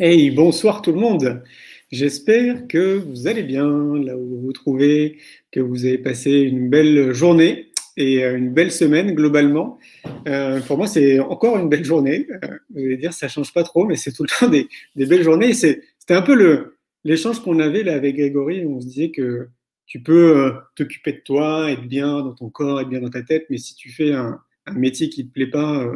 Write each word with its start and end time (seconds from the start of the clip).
Hey, 0.00 0.32
bonsoir 0.32 0.82
tout 0.82 0.90
le 0.90 0.98
monde. 0.98 1.44
J'espère 1.92 2.66
que 2.66 2.96
vous 2.96 3.28
allez 3.28 3.44
bien 3.44 3.64
là 3.64 4.18
où 4.18 4.26
vous 4.26 4.40
vous 4.40 4.52
trouvez, 4.52 5.18
que 5.52 5.60
vous 5.60 5.84
avez 5.84 5.98
passé 5.98 6.32
une 6.32 6.68
belle 6.68 7.12
journée 7.12 7.68
et 7.96 8.24
euh, 8.24 8.36
une 8.36 8.52
belle 8.52 8.72
semaine 8.72 9.14
globalement. 9.14 9.78
Euh, 10.26 10.60
pour 10.62 10.78
moi, 10.78 10.88
c'est 10.88 11.20
encore 11.20 11.58
une 11.58 11.68
belle 11.68 11.84
journée. 11.84 12.26
Euh, 12.42 12.58
vous 12.74 12.80
allez 12.80 12.96
dire, 12.96 13.12
ça 13.12 13.28
change 13.28 13.52
pas 13.52 13.62
trop, 13.62 13.86
mais 13.86 13.94
c'est 13.94 14.10
tout 14.10 14.24
le 14.24 14.28
temps 14.36 14.48
des, 14.48 14.66
belles 15.06 15.22
journées. 15.22 15.54
C'était 15.54 15.84
un 16.08 16.22
peu 16.22 16.72
l'échange 17.04 17.38
qu'on 17.40 17.60
avait 17.60 17.84
là 17.84 17.94
avec 17.94 18.16
Grégory. 18.16 18.66
On 18.66 18.80
se 18.80 18.86
disait 18.86 19.12
que 19.12 19.48
tu 19.86 20.02
peux 20.02 20.54
t'occuper 20.74 21.12
de 21.12 21.20
toi, 21.20 21.70
être 21.70 21.86
bien 21.86 22.18
dans 22.18 22.34
ton 22.34 22.50
corps, 22.50 22.80
être 22.80 22.88
bien 22.88 23.00
dans 23.00 23.10
ta 23.10 23.22
tête, 23.22 23.46
mais 23.48 23.58
si 23.58 23.76
tu 23.76 23.90
fais 23.90 24.12
un, 24.12 24.40
métier 24.72 25.08
qui 25.08 25.24
te 25.24 25.32
plaît 25.32 25.46
pas, 25.46 25.86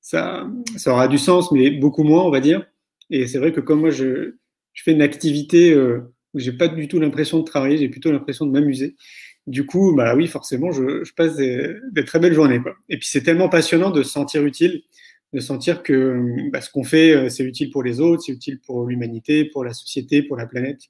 ça 0.00 0.48
aura 0.86 1.06
du 1.06 1.18
sens, 1.18 1.52
mais 1.52 1.70
beaucoup 1.70 2.02
moins, 2.02 2.22
on 2.22 2.30
va 2.30 2.40
dire. 2.40 2.64
Et 3.12 3.26
c'est 3.26 3.38
vrai 3.38 3.52
que 3.52 3.60
comme 3.60 3.80
moi, 3.80 3.90
je, 3.90 4.32
fais 4.74 4.92
une 4.92 5.02
activité 5.02 5.72
euh, 5.72 6.00
où 6.32 6.40
j'ai 6.40 6.52
pas 6.52 6.66
du 6.66 6.88
tout 6.88 6.98
l'impression 6.98 7.38
de 7.38 7.44
travailler, 7.44 7.76
j'ai 7.76 7.90
plutôt 7.90 8.10
l'impression 8.10 8.46
de 8.46 8.50
m'amuser. 8.50 8.96
Du 9.46 9.66
coup, 9.66 9.94
bah 9.94 10.16
oui, 10.16 10.26
forcément, 10.26 10.72
je, 10.72 11.12
passe 11.14 11.36
des, 11.36 12.04
très 12.06 12.18
belles 12.18 12.32
journées. 12.32 12.60
Et 12.88 12.96
puis 12.96 13.06
c'est 13.06 13.22
tellement 13.22 13.50
passionnant 13.50 13.90
de 13.90 14.02
se 14.02 14.10
sentir 14.10 14.44
utile, 14.44 14.82
de 15.34 15.40
sentir 15.40 15.82
que 15.82 16.48
bah, 16.50 16.62
ce 16.62 16.70
qu'on 16.70 16.84
fait, 16.84 17.14
euh, 17.14 17.28
c'est 17.28 17.44
utile 17.44 17.70
pour 17.70 17.82
les 17.82 18.00
autres, 18.00 18.22
c'est 18.24 18.32
utile 18.32 18.60
pour 18.60 18.86
l'humanité, 18.86 19.44
pour 19.44 19.62
la 19.62 19.74
société, 19.74 20.22
pour 20.22 20.38
la 20.38 20.46
planète. 20.46 20.80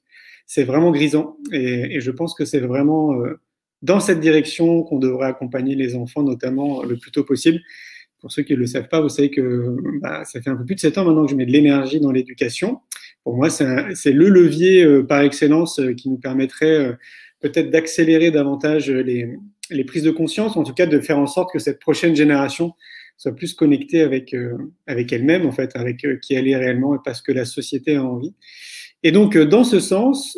C'est 0.45 0.63
vraiment 0.63 0.91
grisant. 0.91 1.37
Et, 1.51 1.99
je 1.99 2.11
pense 2.11 2.35
que 2.35 2.45
c'est 2.45 2.59
vraiment 2.59 3.15
euh, 3.15 3.39
dans 3.81 3.99
cette 3.99 4.21
direction 4.21 4.83
qu'on 4.83 4.99
devrait 4.99 5.27
accompagner 5.27 5.75
les 5.75 5.95
enfants, 5.95 6.23
notamment 6.23 6.83
le 6.83 6.95
plus 6.95 7.11
tôt 7.11 7.25
possible. 7.25 7.59
Pour 8.23 8.31
ceux 8.31 8.41
qui 8.41 8.53
ne 8.53 8.57
le 8.57 8.65
savent 8.65 8.87
pas, 8.87 9.01
vous 9.01 9.09
savez 9.09 9.29
que 9.29 9.75
bah, 10.01 10.25
ça 10.25 10.41
fait 10.41 10.49
un 10.49 10.55
peu 10.55 10.65
plus 10.65 10.73
de 10.73 10.79
7 10.79 10.97
ans 10.97 11.05
maintenant 11.05 11.25
que 11.25 11.31
je 11.31 11.35
mets 11.35 11.45
de 11.45 11.51
l'énergie 11.51 11.99
dans 11.99 12.11
l'éducation. 12.11 12.79
Pour 13.23 13.35
moi, 13.35 13.51
c'est 13.51 14.11
le 14.11 14.29
levier 14.29 14.83
euh, 14.83 15.03
par 15.03 15.21
excellence 15.21 15.79
euh, 15.79 15.93
qui 15.93 16.09
nous 16.09 16.17
permettrait 16.17 16.65
euh, 16.65 16.93
peut-être 17.39 17.69
d'accélérer 17.69 18.31
davantage 18.31 18.89
les, 18.89 19.37
les, 19.69 19.83
prises 19.83 20.03
de 20.03 20.11
conscience, 20.11 20.57
en 20.57 20.63
tout 20.63 20.73
cas 20.73 20.87
de 20.87 20.99
faire 20.99 21.19
en 21.19 21.27
sorte 21.27 21.53
que 21.53 21.59
cette 21.59 21.79
prochaine 21.79 22.15
génération 22.15 22.73
soit 23.17 23.35
plus 23.35 23.53
connectée 23.53 24.01
avec, 24.01 24.33
euh, 24.33 24.57
avec 24.87 25.11
elle-même, 25.13 25.45
en 25.45 25.51
fait, 25.51 25.75
avec 25.75 26.05
euh, 26.05 26.17
qui 26.17 26.33
elle 26.33 26.47
est 26.47 26.57
réellement 26.57 26.95
et 26.95 26.99
parce 27.03 27.21
que 27.21 27.31
la 27.31 27.45
société 27.45 27.95
a 27.95 28.03
envie. 28.03 28.33
Et 29.03 29.11
donc, 29.11 29.35
euh, 29.35 29.45
dans 29.45 29.63
ce 29.63 29.79
sens, 29.79 30.37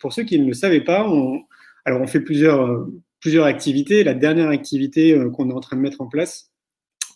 pour 0.00 0.12
ceux 0.12 0.24
qui 0.24 0.38
ne 0.38 0.46
le 0.46 0.54
savaient 0.54 0.82
pas, 0.84 1.08
on, 1.08 1.40
alors 1.84 2.00
on 2.00 2.06
fait 2.06 2.20
plusieurs, 2.20 2.86
plusieurs 3.20 3.44
activités. 3.44 4.04
La 4.04 4.14
dernière 4.14 4.48
activité 4.48 5.16
qu'on 5.34 5.50
est 5.50 5.52
en 5.52 5.60
train 5.60 5.76
de 5.76 5.82
mettre 5.82 6.00
en 6.00 6.06
place, 6.06 6.50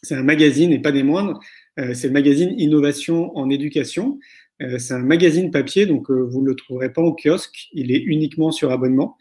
c'est 0.03 0.15
un 0.15 0.23
magazine 0.23 0.73
et 0.73 0.79
pas 0.79 0.93
des 0.93 1.03
moindres. 1.03 1.41
Euh, 1.79 1.93
c'est 1.95 2.09
le 2.09 2.13
magazine 2.13 2.55
Innovation 2.59 3.35
en 3.37 3.49
éducation. 3.51 4.19
Euh, 4.63 4.79
c'est 4.79 4.95
un 4.95 5.03
magazine 5.03 5.51
papier, 5.51 5.87
donc 5.87 6.11
euh, 6.11 6.23
vous 6.23 6.43
ne 6.43 6.49
le 6.49 6.55
trouverez 6.55 6.93
pas 6.93 7.03
au 7.03 7.15
kiosque, 7.15 7.69
il 7.73 7.91
est 7.93 8.03
uniquement 8.03 8.51
sur 8.51 8.73
abonnement. 8.73 9.17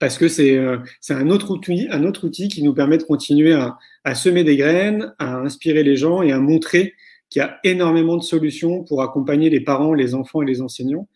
parce 0.00 0.18
que 0.18 0.28
c'est 0.28 0.56
euh, 0.56 0.78
un 1.10 1.30
autre 1.30 1.50
outil, 1.50 1.86
un 1.90 2.04
autre 2.04 2.26
outil 2.26 2.48
qui 2.48 2.62
nous 2.62 2.74
permet 2.74 2.98
de 2.98 3.04
continuer 3.04 3.52
à, 3.52 3.78
à, 4.02 4.14
semer 4.14 4.42
des 4.42 4.56
graines, 4.56 5.14
à 5.18 5.36
inspirer 5.36 5.84
les 5.84 5.96
gens 5.96 6.22
et 6.22 6.32
à 6.32 6.40
montrer 6.40 6.94
qu'il 7.30 7.40
y 7.40 7.42
a 7.42 7.58
énormément 7.64 8.16
de 8.16 8.22
solutions 8.22 8.82
pour 8.84 9.02
accompagner 9.02 9.50
les 9.50 9.60
parents, 9.60 9.94
les 9.94 10.14
enfants 10.14 10.42
et 10.42 10.46
les 10.46 10.60
enseignants. 10.60 11.08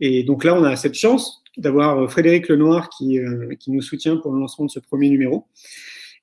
Et 0.00 0.22
donc 0.24 0.44
là, 0.44 0.54
on 0.54 0.64
a 0.64 0.74
cette 0.76 0.94
chance 0.94 1.42
d'avoir 1.56 2.10
Frédéric 2.10 2.48
Lenoir 2.48 2.88
qui, 2.88 3.18
euh, 3.18 3.54
qui 3.58 3.70
nous 3.70 3.82
soutient 3.82 4.16
pour 4.16 4.32
le 4.32 4.40
lancement 4.40 4.64
de 4.64 4.70
ce 4.70 4.80
premier 4.80 5.08
numéro. 5.08 5.46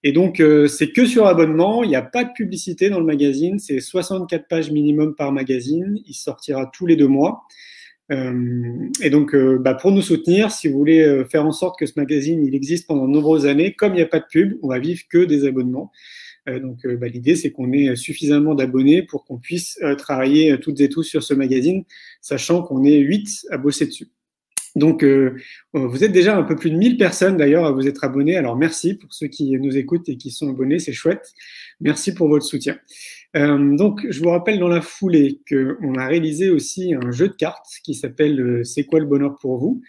Et 0.03 0.11
donc, 0.11 0.39
euh, 0.39 0.67
c'est 0.67 0.91
que 0.91 1.05
sur 1.05 1.27
abonnement. 1.27 1.83
Il 1.83 1.89
n'y 1.89 1.95
a 1.95 2.01
pas 2.01 2.23
de 2.23 2.31
publicité 2.33 2.89
dans 2.89 2.99
le 2.99 3.05
magazine. 3.05 3.59
C'est 3.59 3.79
64 3.79 4.47
pages 4.47 4.71
minimum 4.71 5.15
par 5.15 5.31
magazine. 5.31 5.99
Il 6.07 6.13
sortira 6.13 6.69
tous 6.73 6.85
les 6.85 6.95
deux 6.95 7.07
mois. 7.07 7.43
Euh, 8.11 8.89
et 9.01 9.09
donc, 9.09 9.35
euh, 9.35 9.57
bah, 9.59 9.75
pour 9.75 9.91
nous 9.91 10.01
soutenir, 10.01 10.51
si 10.51 10.67
vous 10.67 10.77
voulez 10.77 11.23
faire 11.29 11.45
en 11.45 11.51
sorte 11.51 11.79
que 11.79 11.85
ce 11.85 11.93
magazine 11.95 12.43
il 12.43 12.55
existe 12.55 12.87
pendant 12.87 13.07
de 13.07 13.13
nombreuses 13.13 13.45
années, 13.45 13.73
comme 13.73 13.93
il 13.93 13.97
n'y 13.97 14.01
a 14.01 14.07
pas 14.07 14.19
de 14.19 14.25
pub, 14.29 14.57
on 14.63 14.69
va 14.69 14.79
vivre 14.79 15.01
que 15.09 15.23
des 15.23 15.45
abonnements. 15.45 15.91
Donc, 16.47 16.87
bah, 16.87 17.07
l'idée, 17.07 17.35
c'est 17.35 17.51
qu'on 17.51 17.71
ait 17.71 17.95
suffisamment 17.95 18.55
d'abonnés 18.55 19.03
pour 19.03 19.25
qu'on 19.25 19.37
puisse 19.37 19.79
travailler 19.99 20.57
toutes 20.59 20.81
et 20.81 20.89
tous 20.89 21.03
sur 21.03 21.21
ce 21.21 21.35
magazine, 21.35 21.83
sachant 22.19 22.63
qu'on 22.63 22.83
est 22.83 22.97
8 22.97 23.45
à 23.51 23.59
bosser 23.59 23.85
dessus. 23.85 24.07
Donc, 24.75 25.03
euh, 25.03 25.35
vous 25.73 26.03
êtes 26.03 26.13
déjà 26.13 26.37
un 26.37 26.43
peu 26.43 26.55
plus 26.55 26.71
de 26.71 26.77
1000 26.77 26.97
personnes 26.97 27.35
d'ailleurs 27.35 27.65
à 27.65 27.71
vous 27.71 27.87
être 27.87 28.03
abonnés. 28.03 28.37
Alors, 28.37 28.55
merci 28.55 28.93
pour 28.93 29.13
ceux 29.13 29.27
qui 29.27 29.51
nous 29.59 29.77
écoutent 29.77 30.07
et 30.07 30.17
qui 30.17 30.31
sont 30.31 30.49
abonnés, 30.49 30.79
c'est 30.79 30.93
chouette. 30.93 31.33
Merci 31.81 32.13
pour 32.13 32.29
votre 32.29 32.45
soutien. 32.45 32.77
Euh, 33.35 33.75
donc, 33.75 34.05
je 34.09 34.19
vous 34.21 34.29
rappelle 34.29 34.59
dans 34.59 34.67
la 34.67 34.81
foulée 34.81 35.39
qu'on 35.47 35.95
a 35.95 36.07
réalisé 36.07 36.49
aussi 36.49 36.93
un 36.93 37.11
jeu 37.11 37.29
de 37.29 37.33
cartes 37.33 37.79
qui 37.83 37.93
s'appelle 37.93 38.39
euh, 38.39 38.63
C'est 38.63 38.83
quoi 38.83 38.99
le 38.99 39.05
bonheur 39.05 39.35
pour 39.39 39.57
vous? 39.57 39.81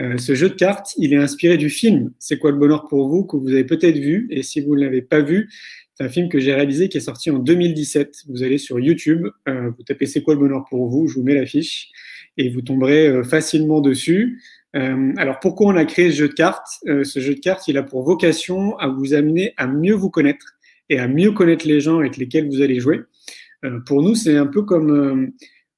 Euh, 0.00 0.18
Ce 0.18 0.34
jeu 0.34 0.48
de 0.48 0.54
cartes, 0.54 0.94
il 0.96 1.12
est 1.12 1.18
inspiré 1.18 1.56
du 1.56 1.70
film 1.70 2.12
C'est 2.18 2.38
quoi 2.38 2.50
le 2.50 2.58
bonheur 2.58 2.86
pour 2.88 3.08
vous 3.08 3.24
que 3.24 3.36
vous 3.36 3.48
avez 3.48 3.64
peut-être 3.64 3.98
vu. 3.98 4.26
Et 4.30 4.42
si 4.42 4.60
vous 4.60 4.74
ne 4.74 4.80
l'avez 4.80 5.02
pas 5.02 5.20
vu, 5.20 5.48
c'est 5.94 6.04
un 6.04 6.08
film 6.08 6.28
que 6.28 6.40
j'ai 6.40 6.54
réalisé 6.54 6.88
qui 6.88 6.98
est 6.98 7.02
sorti 7.02 7.30
en 7.30 7.38
2017. 7.38 8.24
Vous 8.28 8.42
allez 8.42 8.58
sur 8.58 8.80
YouTube, 8.80 9.26
euh, 9.48 9.70
vous 9.76 9.82
tapez 9.82 10.06
C'est 10.06 10.22
quoi 10.22 10.34
le 10.34 10.40
bonheur 10.40 10.64
pour 10.68 10.88
vous 10.88 11.08
Je 11.08 11.14
vous 11.14 11.22
mets 11.22 11.34
l'affiche 11.34 11.90
et 12.36 12.48
vous 12.50 12.62
tomberez 12.62 13.08
euh, 13.08 13.22
facilement 13.22 13.80
dessus. 13.80 14.42
Euh, 14.76 15.12
alors 15.16 15.40
pourquoi 15.40 15.72
on 15.72 15.76
a 15.76 15.84
créé 15.84 16.10
ce 16.10 16.16
jeu 16.16 16.28
de 16.28 16.34
cartes? 16.34 16.68
Euh, 16.86 17.04
Ce 17.04 17.20
jeu 17.20 17.34
de 17.34 17.40
cartes, 17.40 17.66
il 17.68 17.76
a 17.76 17.82
pour 17.82 18.02
vocation 18.02 18.76
à 18.78 18.88
vous 18.88 19.14
amener 19.14 19.54
à 19.56 19.66
mieux 19.66 19.94
vous 19.94 20.10
connaître 20.10 20.54
et 20.88 20.98
à 20.98 21.08
mieux 21.08 21.32
connaître 21.32 21.66
les 21.66 21.80
gens 21.80 21.98
avec 21.98 22.16
lesquels 22.16 22.48
vous 22.48 22.62
allez 22.62 22.80
jouer. 22.80 23.00
pour 23.86 24.02
nous, 24.02 24.14
c'est 24.14 24.36
un 24.36 24.46
peu 24.46 24.62
comme, 24.62 25.32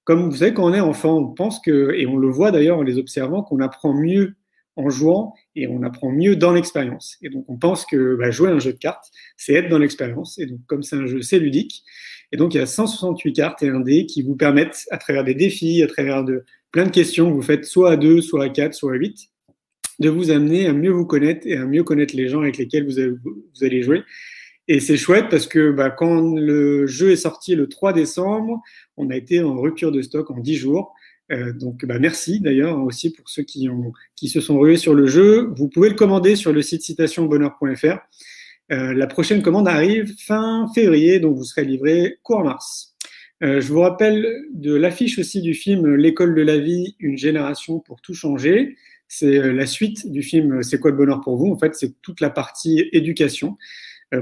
comme 0.04 0.30
vous 0.30 0.36
savez, 0.36 0.54
quand 0.54 0.64
on 0.64 0.72
est 0.72 0.80
enfant, 0.80 1.18
on 1.18 1.34
pense 1.34 1.60
que, 1.60 1.92
et 1.94 2.06
on 2.06 2.16
le 2.16 2.28
voit 2.28 2.50
d'ailleurs 2.50 2.78
en 2.78 2.82
les 2.82 2.96
observant, 2.96 3.42
qu'on 3.42 3.60
apprend 3.60 3.92
mieux 3.92 4.36
en 4.76 4.88
jouant 4.88 5.34
et 5.54 5.66
on 5.68 5.82
apprend 5.82 6.10
mieux 6.10 6.36
dans 6.36 6.52
l'expérience. 6.52 7.18
Et 7.22 7.28
donc 7.28 7.44
on 7.48 7.56
pense 7.56 7.84
que 7.84 8.16
bah, 8.16 8.30
jouer 8.30 8.50
un 8.50 8.58
jeu 8.58 8.72
de 8.72 8.78
cartes, 8.78 9.10
c'est 9.36 9.52
être 9.54 9.68
dans 9.68 9.78
l'expérience. 9.78 10.38
Et 10.38 10.46
donc 10.46 10.60
comme 10.66 10.82
c'est 10.82 10.96
un 10.96 11.06
jeu, 11.06 11.22
c'est 11.22 11.38
ludique. 11.38 11.84
Et 12.32 12.36
donc, 12.36 12.54
il 12.54 12.58
y 12.58 12.60
a 12.60 12.66
168 12.66 13.32
cartes 13.34 13.62
et 13.62 13.68
un 13.68 13.80
dé 13.80 14.06
qui 14.06 14.22
vous 14.22 14.34
permettent, 14.34 14.86
à 14.90 14.98
travers 14.98 15.22
des 15.22 15.34
défis, 15.34 15.82
à 15.82 15.86
travers 15.86 16.24
de 16.24 16.44
plein 16.72 16.86
de 16.86 16.90
questions 16.90 17.28
que 17.28 17.34
vous 17.34 17.42
faites 17.42 17.66
soit 17.66 17.92
à 17.92 17.96
2, 17.96 18.22
soit 18.22 18.44
à 18.44 18.48
4, 18.48 18.74
soit 18.74 18.92
à 18.92 18.96
8, 18.96 19.28
de 20.00 20.08
vous 20.08 20.30
amener 20.30 20.66
à 20.66 20.72
mieux 20.72 20.90
vous 20.90 21.04
connaître 21.04 21.46
et 21.46 21.56
à 21.56 21.66
mieux 21.66 21.84
connaître 21.84 22.16
les 22.16 22.28
gens 22.28 22.40
avec 22.40 22.56
lesquels 22.56 22.86
vous, 22.86 23.64
allez 23.64 23.82
jouer. 23.82 24.02
Et 24.68 24.80
c'est 24.80 24.96
chouette 24.96 25.26
parce 25.28 25.46
que 25.46 25.70
bah, 25.70 25.90
quand 25.90 26.34
le 26.34 26.86
jeu 26.86 27.10
est 27.10 27.16
sorti 27.16 27.54
le 27.54 27.68
3 27.68 27.92
décembre, 27.92 28.62
on 28.96 29.10
a 29.10 29.16
été 29.16 29.42
en 29.42 29.60
rupture 29.60 29.92
de 29.92 30.00
stock 30.00 30.30
en 30.30 30.38
10 30.38 30.56
jours. 30.56 30.94
Euh, 31.30 31.52
donc 31.52 31.84
bah, 31.84 31.98
merci 31.98 32.40
d'ailleurs 32.40 32.82
aussi 32.82 33.12
pour 33.12 33.28
ceux 33.28 33.42
qui, 33.42 33.68
se 34.28 34.40
sont 34.40 34.58
rués 34.58 34.76
sur 34.76 34.94
le 34.94 35.06
jeu. 35.06 35.52
Vous 35.56 35.68
pouvez 35.68 35.88
le 35.88 35.94
commander 35.94 36.36
sur 36.36 36.52
le 36.52 36.62
site 36.62 36.82
citationbonheur.fr. 36.82 37.98
Euh, 38.70 38.94
la 38.94 39.06
prochaine 39.06 39.42
commande 39.42 39.68
arrive 39.68 40.14
fin 40.18 40.68
février, 40.74 41.18
donc 41.20 41.36
vous 41.36 41.44
serez 41.44 41.64
livré 41.64 42.18
court 42.22 42.44
mars. 42.44 42.94
Euh, 43.42 43.60
je 43.60 43.72
vous 43.72 43.80
rappelle 43.80 44.44
de 44.54 44.74
l'affiche 44.74 45.18
aussi 45.18 45.42
du 45.42 45.54
film 45.54 45.94
L'école 45.96 46.34
de 46.34 46.42
la 46.42 46.58
vie, 46.58 46.94
une 47.00 47.18
génération 47.18 47.80
pour 47.80 48.00
tout 48.00 48.14
changer. 48.14 48.76
C'est 49.08 49.38
euh, 49.38 49.52
la 49.52 49.66
suite 49.66 50.10
du 50.10 50.22
film 50.22 50.62
C'est 50.62 50.78
quoi 50.78 50.92
le 50.92 50.96
bonheur 50.96 51.20
pour 51.20 51.36
vous? 51.36 51.50
En 51.52 51.58
fait, 51.58 51.74
c'est 51.74 52.00
toute 52.02 52.20
la 52.20 52.30
partie 52.30 52.88
éducation, 52.92 53.56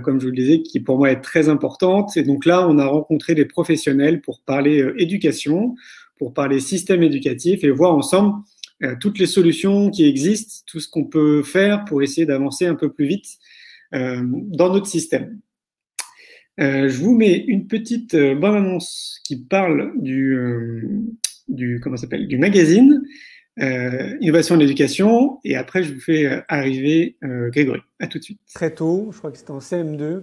comme 0.05 0.21
je 0.21 0.27
vous 0.27 0.31
le 0.31 0.37
disais, 0.37 0.63
qui 0.63 0.79
pour 0.81 0.99
moi 0.99 1.11
est 1.11 1.21
très 1.21 1.49
importante. 1.49 2.17
Et 2.17 2.23
donc 2.23 2.47
là, 2.47 2.67
on 2.69 2.79
a 2.79 2.87
rencontré 2.87 3.35
des 3.35 3.45
professionnels 3.45 4.21
pour 4.21 4.41
parler 4.41 4.89
éducation, 4.99 5.75
pour 6.17 6.33
parler 6.33 6.61
système 6.61 7.03
éducatif 7.03 7.65
et 7.65 7.71
voir 7.71 7.93
ensemble 7.95 8.41
toutes 9.01 9.19
les 9.19 9.27
solutions 9.27 9.91
qui 9.91 10.07
existent, 10.07 10.63
tout 10.67 10.79
ce 10.79 10.89
qu'on 10.89 11.05
peut 11.05 11.43
faire 11.43 11.85
pour 11.85 12.03
essayer 12.03 12.25
d'avancer 12.25 12.67
un 12.67 12.77
peu 12.77 12.93
plus 12.93 13.07
vite 13.07 13.27
euh, 13.27 13.59
dans 13.93 14.73
notre 14.73 14.87
système. 14.87 15.41
Euh, 16.61 16.89
je 16.89 17.03
vous 17.03 17.15
mets 17.15 17.37
une 17.37 17.67
petite 17.67 18.15
euh, 18.15 18.35
bonne 18.35 18.57
annonce 18.57 19.19
qui 19.25 19.37
parle 19.37 19.93
du, 19.97 20.37
du 21.49 21.81
comment 21.83 21.97
s'appelle 21.97 22.29
du 22.29 22.39
magazine 22.39 23.03
Innovation 23.57 24.55
en 24.55 24.61
éducation 24.61 25.39
et 25.45 25.57
après 25.57 25.83
je 25.83 25.93
vous 25.93 26.01
fais 26.01 26.43
arriver 26.49 27.17
Grégory. 27.23 27.81
À 27.99 28.07
tout 28.07 28.19
de 28.19 28.25
suite. 28.25 28.41
Très 28.55 28.75
tôt, 28.75 29.11
je 29.13 29.19
crois 29.19 29.31
que 29.31 29.37
c'était 29.37 29.51
en 29.51 29.59
CM2. 29.59 30.23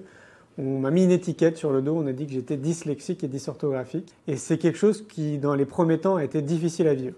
On 0.59 0.79
m'a 0.79 0.89
mis 0.89 1.03
une 1.03 1.11
étiquette 1.11 1.55
sur 1.55 1.71
le 1.71 1.83
dos, 1.83 1.95
on 1.95 2.07
a 2.07 2.13
dit 2.13 2.25
que 2.25 2.33
j'étais 2.33 2.57
dyslexique 2.57 3.23
et 3.23 3.27
dysorthographique. 3.27 4.11
Et 4.27 4.37
c'est 4.37 4.57
quelque 4.57 4.79
chose 4.79 5.05
qui, 5.07 5.37
dans 5.37 5.53
les 5.53 5.65
premiers 5.65 5.99
temps, 5.99 6.15
a 6.15 6.23
été 6.23 6.41
difficile 6.41 6.87
à 6.87 6.95
vivre. 6.95 7.13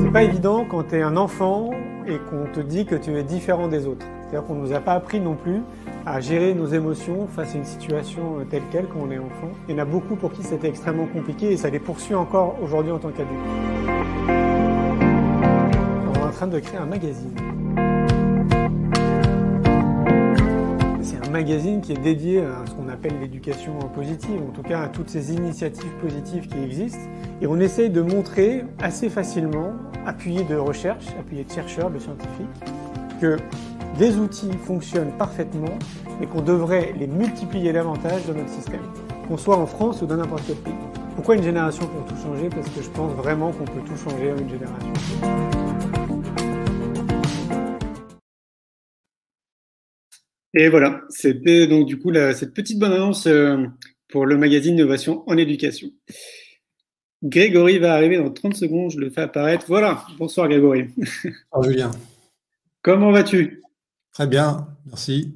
C'est 0.00 0.12
pas 0.12 0.22
évident 0.22 0.64
quand 0.64 0.84
tu 0.84 0.94
es 0.94 1.02
un 1.02 1.16
enfant 1.16 1.70
et 2.06 2.18
qu'on 2.18 2.50
te 2.52 2.60
dit 2.60 2.86
que 2.86 2.94
tu 2.94 3.16
es 3.16 3.22
différent 3.22 3.68
des 3.68 3.86
autres. 3.86 4.06
C'est-à-dire 4.22 4.46
qu'on 4.46 4.54
ne 4.54 4.66
nous 4.66 4.72
a 4.72 4.80
pas 4.80 4.92
appris 4.92 5.20
non 5.20 5.34
plus 5.34 5.60
à 6.06 6.20
gérer 6.20 6.54
nos 6.54 6.66
émotions 6.66 7.26
face 7.26 7.54
à 7.54 7.58
une 7.58 7.64
situation 7.64 8.38
euh, 8.38 8.44
telle 8.48 8.62
qu'elle 8.70 8.86
quand 8.86 9.00
on 9.06 9.10
est 9.10 9.18
enfant. 9.18 9.50
Il 9.68 9.74
y 9.74 9.78
en 9.78 9.82
a 9.82 9.84
beaucoup 9.84 10.16
pour 10.16 10.32
qui 10.32 10.42
c'était 10.42 10.68
extrêmement 10.68 11.06
compliqué 11.06 11.52
et 11.52 11.56
ça 11.56 11.68
les 11.68 11.80
poursuit 11.80 12.14
encore 12.14 12.56
aujourd'hui 12.62 12.92
en 12.92 12.98
tant 12.98 13.10
qu'adulte. 13.10 13.30
On 16.08 16.14
est 16.14 16.22
en 16.22 16.30
train 16.30 16.46
de 16.46 16.58
créer 16.58 16.78
un 16.78 16.86
magazine. 16.86 17.34
Magazine 21.30 21.80
qui 21.80 21.92
est 21.92 22.02
dédié 22.02 22.40
à 22.40 22.66
ce 22.66 22.72
qu'on 22.72 22.88
appelle 22.88 23.18
l'éducation 23.20 23.78
positive, 23.94 24.40
en 24.46 24.52
tout 24.52 24.62
cas 24.62 24.82
à 24.82 24.88
toutes 24.88 25.08
ces 25.08 25.32
initiatives 25.32 25.92
positives 26.02 26.46
qui 26.48 26.58
existent. 26.62 27.08
Et 27.40 27.46
on 27.46 27.58
essaye 27.58 27.88
de 27.88 28.02
montrer 28.02 28.64
assez 28.82 29.08
facilement, 29.08 29.72
appuyé 30.06 30.44
de 30.44 30.56
recherche, 30.56 31.06
appuyé 31.18 31.44
de 31.44 31.50
chercheurs, 31.50 31.90
de 31.90 31.98
scientifiques, 31.98 32.46
que 33.20 33.38
des 33.98 34.18
outils 34.18 34.52
fonctionnent 34.64 35.12
parfaitement 35.18 35.78
et 36.20 36.26
qu'on 36.26 36.42
devrait 36.42 36.94
les 36.98 37.06
multiplier 37.06 37.72
davantage 37.72 38.26
dans 38.26 38.34
notre 38.34 38.50
système, 38.50 38.82
qu'on 39.28 39.36
soit 39.36 39.56
en 39.56 39.66
France 39.66 40.02
ou 40.02 40.06
dans 40.06 40.16
n'importe 40.16 40.42
quel 40.46 40.56
pays. 40.56 40.74
Pourquoi 41.14 41.36
une 41.36 41.42
génération 41.42 41.86
pour 41.86 42.04
tout 42.04 42.20
changer? 42.22 42.48
Parce 42.48 42.68
que 42.68 42.82
je 42.82 42.90
pense 42.90 43.12
vraiment 43.12 43.52
qu'on 43.52 43.64
peut 43.64 43.82
tout 43.86 43.96
changer 43.96 44.32
en 44.32 44.38
une 44.38 44.48
génération. 44.48 45.59
Et 50.54 50.68
voilà, 50.68 51.02
c'était 51.10 51.66
donc 51.66 51.86
du 51.86 51.98
coup 51.98 52.12
cette 52.34 52.54
petite 52.54 52.78
bonne 52.78 52.92
annonce 52.92 53.26
euh, 53.26 53.66
pour 54.08 54.26
le 54.26 54.36
magazine 54.36 54.74
Innovation 54.74 55.22
en 55.28 55.36
éducation. 55.36 55.88
Grégory 57.22 57.78
va 57.78 57.94
arriver 57.94 58.16
dans 58.16 58.30
30 58.30 58.56
secondes, 58.56 58.90
je 58.90 58.98
le 58.98 59.10
fais 59.10 59.20
apparaître. 59.20 59.66
Voilà, 59.68 60.04
bonsoir 60.18 60.48
Grégory. 60.48 60.86
Bonjour 61.52 61.70
Julien. 61.70 61.90
Comment 62.82 63.12
vas-tu? 63.12 63.62
Très 64.12 64.26
bien, 64.26 64.66
merci. 64.86 65.34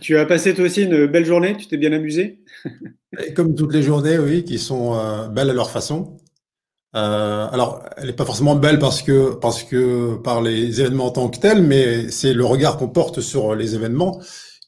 Tu 0.00 0.16
as 0.16 0.24
passé 0.24 0.54
toi 0.54 0.64
aussi 0.64 0.84
une 0.84 1.06
belle 1.06 1.26
journée, 1.26 1.56
tu 1.56 1.66
t'es 1.66 1.76
bien 1.76 1.92
amusé? 1.92 2.40
Comme 3.34 3.54
toutes 3.54 3.74
les 3.74 3.82
journées, 3.82 4.18
oui, 4.18 4.44
qui 4.44 4.58
sont 4.58 4.94
euh, 4.94 5.28
belles 5.28 5.50
à 5.50 5.54
leur 5.54 5.70
façon. 5.70 6.18
Euh, 6.94 7.48
alors, 7.50 7.84
elle 7.96 8.06
n'est 8.06 8.12
pas 8.14 8.24
forcément 8.24 8.56
belle 8.56 8.78
parce 8.78 9.02
que, 9.02 9.34
parce 9.34 9.62
que 9.62 10.16
par 10.16 10.40
les 10.40 10.80
événements 10.80 11.06
en 11.06 11.10
tant 11.10 11.28
que 11.28 11.38
tels, 11.38 11.62
mais 11.62 12.10
c'est 12.10 12.32
le 12.32 12.44
regard 12.44 12.78
qu'on 12.78 12.88
porte 12.88 13.20
sur 13.20 13.54
les 13.54 13.74
événements 13.74 14.20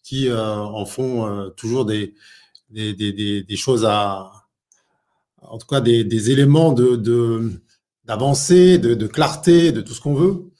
qui 0.02 0.28
euh, 0.28 0.56
en 0.56 0.84
font 0.84 1.50
toujours 1.56 1.84
des, 1.86 2.14
des, 2.70 2.92
des, 2.94 3.42
des, 3.42 3.56
choses 3.56 3.86
à, 3.86 4.30
en 5.42 5.58
tout 5.58 5.66
cas 5.66 5.80
des, 5.80 6.30
éléments 6.30 6.72
de 6.72 7.60
d'avancée, 8.04 8.78
de, 8.78 8.94
de, 8.94 9.06
clarté, 9.06 9.72
de 9.72 9.80
tout 9.80 9.94
ce 9.94 10.00
qu'on 10.00 10.14
veut. 10.14 10.50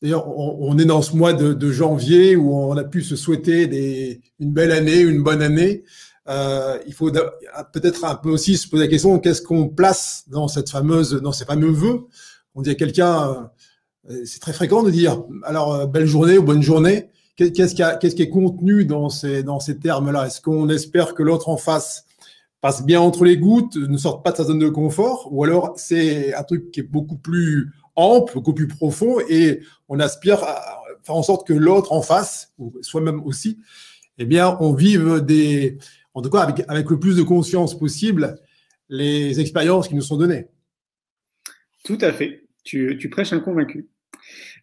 D'ailleurs, 0.00 0.28
on, 0.28 0.78
est 0.78 0.84
dans 0.84 1.02
ce 1.02 1.16
mois 1.16 1.32
de, 1.32 1.72
janvier 1.72 2.36
où 2.36 2.54
on 2.54 2.76
a 2.76 2.84
pu 2.84 3.02
se 3.02 3.16
souhaiter 3.16 3.66
des, 3.66 4.20
une 4.38 4.52
belle 4.52 4.70
année, 4.70 5.00
une 5.00 5.22
bonne 5.22 5.42
année. 5.42 5.82
Euh, 6.28 6.78
il 6.86 6.92
faut 6.92 7.10
peut-être 7.10 8.04
un 8.04 8.14
peu 8.14 8.30
aussi 8.30 8.56
se 8.56 8.68
poser 8.68 8.84
la 8.84 8.88
question 8.88 9.18
qu'est-ce 9.18 9.40
qu'on 9.40 9.68
place 9.68 10.24
dans 10.28 10.46
cette 10.46 10.68
fameuse, 10.68 11.14
dans 11.22 11.32
ces 11.32 11.44
fameux 11.44 11.70
vœux? 11.70 12.06
On 12.54 12.62
dit 12.62 12.70
à 12.70 12.74
quelqu'un, 12.74 13.50
euh, 14.10 14.22
c'est 14.24 14.40
très 14.40 14.52
fréquent 14.52 14.82
de 14.82 14.90
dire 14.90 15.22
alors 15.44 15.74
euh, 15.74 15.86
belle 15.86 16.06
journée 16.06 16.36
ou 16.38 16.42
bonne 16.42 16.62
journée. 16.62 17.08
Qu'est-ce 17.36 17.74
qui, 17.74 18.14
qui 18.14 18.22
est 18.22 18.30
contenu 18.30 18.84
dans 18.84 19.08
ces, 19.08 19.44
dans 19.44 19.60
ces 19.60 19.78
termes-là? 19.78 20.26
Est-ce 20.26 20.40
qu'on 20.40 20.68
espère 20.68 21.14
que 21.14 21.22
l'autre 21.22 21.48
en 21.48 21.56
face 21.56 22.04
passe 22.60 22.84
bien 22.84 23.00
entre 23.00 23.24
les 23.24 23.36
gouttes, 23.36 23.76
ne 23.76 23.96
sorte 23.96 24.24
pas 24.24 24.32
de 24.32 24.36
sa 24.38 24.44
zone 24.44 24.58
de 24.58 24.68
confort, 24.68 25.28
ou 25.30 25.44
alors 25.44 25.74
c'est 25.76 26.34
un 26.34 26.42
truc 26.42 26.72
qui 26.72 26.80
est 26.80 26.82
beaucoup 26.82 27.16
plus 27.16 27.72
ample, 27.94 28.34
beaucoup 28.34 28.54
plus 28.54 28.66
profond, 28.66 29.18
et 29.28 29.60
on 29.88 30.00
aspire 30.00 30.42
à 30.42 30.80
faire 31.04 31.14
en 31.14 31.22
sorte 31.22 31.46
que 31.46 31.52
l'autre 31.52 31.92
en 31.92 32.02
face, 32.02 32.52
ou 32.58 32.72
soi-même 32.82 33.22
aussi, 33.24 33.58
eh 34.18 34.26
bien, 34.26 34.56
on 34.58 34.72
vive 34.72 35.20
des, 35.20 35.78
en 36.18 36.22
tout 36.22 36.30
cas 36.30 36.40
avec, 36.40 36.64
avec 36.66 36.90
le 36.90 36.98
plus 36.98 37.16
de 37.16 37.22
conscience 37.22 37.78
possible, 37.78 38.38
les 38.88 39.38
expériences 39.38 39.86
qui 39.86 39.94
nous 39.94 40.02
sont 40.02 40.16
données. 40.16 40.46
Tout 41.84 41.98
à 42.00 42.12
fait. 42.12 42.44
Tu, 42.64 42.98
tu 43.00 43.08
prêches 43.08 43.32
un 43.32 43.38
convaincu. 43.38 43.88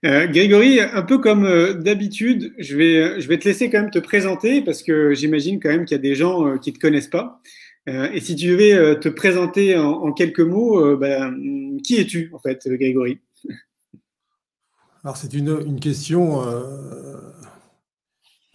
Euh, 0.06 0.28
Grégory, 0.28 0.82
un 0.82 1.02
peu 1.02 1.18
comme 1.18 1.46
euh, 1.46 1.74
d'habitude, 1.74 2.54
je 2.60 2.76
vais, 2.76 3.22
je 3.22 3.28
vais 3.30 3.40
te 3.40 3.48
laisser 3.48 3.70
quand 3.70 3.82
même 3.82 3.90
te 3.90 4.00
présenter 4.00 4.62
parce 4.62 4.84
que 4.84 5.14
j'imagine 5.14 5.62
quand 5.62 5.70
même 5.70 5.86
qu'il 5.86 5.96
y 5.96 6.00
a 6.00 6.04
des 6.04 6.14
gens 6.14 6.46
euh, 6.46 6.58
qui 6.58 6.72
ne 6.72 6.76
te 6.76 6.80
connaissent 6.80 7.08
pas. 7.08 7.40
Et 7.88 8.20
si 8.20 8.36
tu 8.36 8.48
devais 8.48 9.00
te 9.00 9.10
présenter 9.10 9.78
en, 9.78 10.12
quelques 10.12 10.40
mots, 10.40 10.98
ben, 10.98 11.78
qui 11.84 11.98
es-tu 11.98 12.32
en 12.34 12.40
fait, 12.40 12.68
Grégory? 12.68 13.20
Alors 15.04 15.18
c'est 15.18 15.32
une, 15.36 15.56
une, 15.68 15.80
question. 15.80 16.42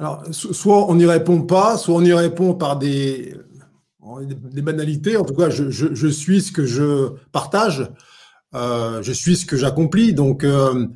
Alors 0.01 0.25
soit 0.33 0.91
on 0.91 0.95
n'y 0.95 1.05
répond 1.05 1.43
pas, 1.43 1.77
soit 1.77 1.95
on 1.95 2.03
y 2.03 2.13
répond 2.13 2.55
par 2.55 2.79
des, 2.79 3.37
des 4.23 4.63
banalités. 4.63 5.19
En 5.19 5.25
tout 5.25 5.35
cas, 5.35 5.51
je, 5.51 5.71
je, 5.71 5.95
je, 5.95 6.09
suis 6.09 6.41
ce 6.41 6.51
que 6.53 6.65
je 6.65 7.11
partage, 7.33 7.91
je 8.55 9.13
suis 9.13 9.37
ce 9.37 9.45
que 9.45 9.59
j'accomplis. 9.59 10.15
Donc 10.15 10.43
je 10.43 10.89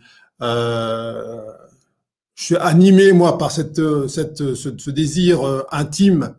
suis 2.34 2.56
animé 2.56 3.12
moi 3.12 3.36
par 3.36 3.50
cette, 3.52 4.08
cette, 4.08 4.54
ce, 4.54 4.90
désir 4.90 5.66
intime 5.70 6.34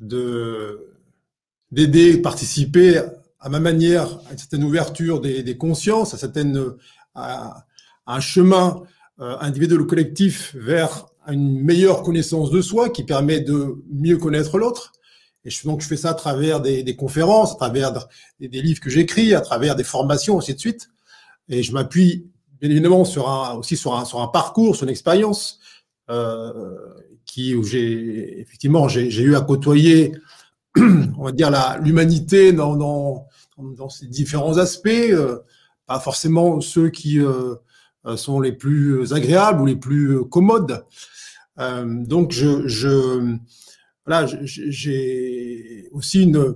de 0.00 0.86
d'aider, 1.70 2.16
participer 2.16 3.02
à 3.38 3.50
ma 3.50 3.60
manière 3.60 4.06
à 4.28 4.32
une 4.32 4.38
certaine 4.38 4.64
ouverture 4.64 5.20
des, 5.20 5.42
des 5.42 5.58
consciences, 5.58 6.14
à, 6.14 6.16
certaine, 6.16 6.58
à, 7.14 7.66
un 8.06 8.20
chemin 8.20 8.82
euh, 9.20 9.36
individuel 9.40 9.82
ou 9.82 9.86
collectif 9.86 10.56
vers 10.56 11.07
une 11.32 11.60
meilleure 11.60 12.02
connaissance 12.02 12.50
de 12.50 12.60
soi 12.62 12.88
qui 12.88 13.04
permet 13.04 13.40
de 13.40 13.82
mieux 13.92 14.16
connaître 14.16 14.58
l'autre. 14.58 14.92
Et 15.44 15.50
je, 15.50 15.64
donc 15.64 15.82
je 15.82 15.86
fais 15.86 15.96
ça 15.96 16.10
à 16.10 16.14
travers 16.14 16.60
des, 16.60 16.96
conférences, 16.96 17.52
à 17.52 17.56
travers 17.56 17.92
des, 18.40 18.62
livres 18.62 18.80
que 18.80 18.90
j'écris, 18.90 19.34
à 19.34 19.40
travers 19.40 19.76
des 19.76 19.84
formations, 19.84 20.38
ainsi 20.38 20.54
de 20.54 20.60
suite. 20.60 20.90
Et 21.48 21.62
je 21.62 21.72
m'appuie 21.72 22.26
bien 22.60 22.70
évidemment 22.70 23.02
aussi 23.02 23.76
sur 23.76 23.94
un, 23.94 24.04
sur 24.04 24.20
un 24.20 24.28
parcours, 24.28 24.74
sur 24.74 24.84
une 24.84 24.90
expérience 24.90 25.60
euh, 26.10 26.76
qui 27.24 27.54
où 27.54 27.62
j'ai 27.62 28.40
effectivement 28.40 28.88
j'ai 28.88 29.22
eu 29.22 29.36
à 29.36 29.42
côtoyer 29.42 30.12
on 31.18 31.24
va 31.24 31.32
dire, 31.32 31.50
l'humanité 31.82 32.52
dans, 32.52 32.76
dans, 32.76 33.26
dans, 33.58 33.88
ses 33.88 34.06
différents 34.06 34.58
aspects, 34.58 34.88
euh, 34.88 35.38
pas 35.86 36.00
forcément 36.00 36.60
ceux 36.60 36.90
qui 36.90 37.20
euh, 37.20 37.54
sont 38.16 38.40
les 38.40 38.52
plus 38.52 39.12
agréables 39.12 39.62
ou 39.62 39.66
les 39.66 39.76
plus 39.76 40.24
commodes. 40.28 40.84
Donc, 41.58 42.32
je, 42.32 43.36
voilà, 44.06 44.26
j'ai 44.44 45.88
aussi 45.92 46.22
une, 46.22 46.54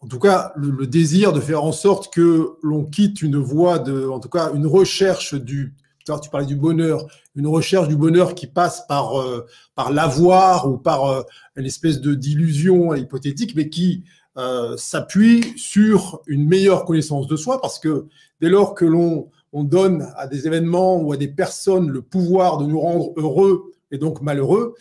en 0.00 0.08
tout 0.08 0.18
cas, 0.18 0.52
le, 0.56 0.86
désir 0.86 1.32
de 1.32 1.40
faire 1.40 1.64
en 1.64 1.72
sorte 1.72 2.12
que 2.12 2.50
l'on 2.62 2.84
quitte 2.84 3.22
une 3.22 3.38
voie 3.38 3.78
de, 3.78 4.06
en 4.08 4.20
tout 4.20 4.28
cas, 4.28 4.52
une 4.52 4.66
recherche 4.66 5.34
du 5.34 5.74
tu 6.20 6.30
parlais 6.30 6.46
du 6.46 6.56
bonheur, 6.56 7.06
une 7.36 7.46
recherche 7.46 7.88
du 7.88 7.96
bonheur 7.96 8.34
qui 8.34 8.46
passe 8.46 8.86
par 8.86 9.20
euh, 9.20 9.46
par 9.74 9.92
l'avoir 9.92 10.68
ou 10.68 10.76
par 10.76 11.06
euh, 11.06 11.22
une 11.56 11.64
espèce 11.64 12.00
de 12.00 12.14
d'illusion 12.14 12.94
hypothétique, 12.94 13.54
mais 13.54 13.68
qui 13.68 14.04
euh, 14.36 14.76
s'appuie 14.76 15.54
sur 15.56 16.20
une 16.26 16.46
meilleure 16.46 16.84
connaissance 16.84 17.26
de 17.26 17.36
soi, 17.36 17.60
parce 17.60 17.78
que 17.78 18.06
dès 18.40 18.48
lors 18.48 18.74
que 18.74 18.84
l'on 18.84 19.30
on 19.52 19.64
donne 19.64 20.10
à 20.16 20.26
des 20.26 20.46
événements 20.46 20.96
ou 20.96 21.12
à 21.12 21.16
des 21.16 21.28
personnes 21.28 21.90
le 21.90 22.00
pouvoir 22.00 22.56
de 22.56 22.64
nous 22.64 22.80
rendre 22.80 23.12
heureux 23.16 23.72
et 23.92 23.98
donc 23.98 24.20
malheureux, 24.22 24.74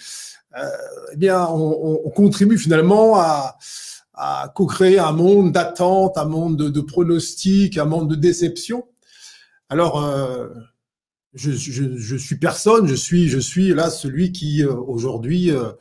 eh 0.57 1.15
bien, 1.15 1.45
on, 1.47 2.01
on, 2.05 2.09
contribue 2.09 2.57
finalement 2.57 3.15
à, 3.17 3.57
à 4.13 4.51
co-créer 4.53 4.99
un 4.99 5.13
monde 5.13 5.51
d'attente, 5.51 6.17
un 6.17 6.25
monde 6.25 6.57
de, 6.57 6.69
de 6.69 6.81
pronostics, 6.81 7.77
un 7.77 7.85
monde 7.85 8.09
de 8.09 8.15
déception. 8.15 8.85
Alors, 9.69 10.01
je, 11.33 11.51
je, 11.51 11.95
je, 11.95 12.15
suis 12.15 12.37
personne, 12.37 12.87
je 12.87 12.95
suis, 12.95 13.29
je 13.29 13.39
suis 13.39 13.73
là 13.73 13.89
celui 13.89 14.31
qui 14.31 14.63
euh, 14.63 14.73
aujourd'hui, 14.73 15.51
euh, 15.51 15.71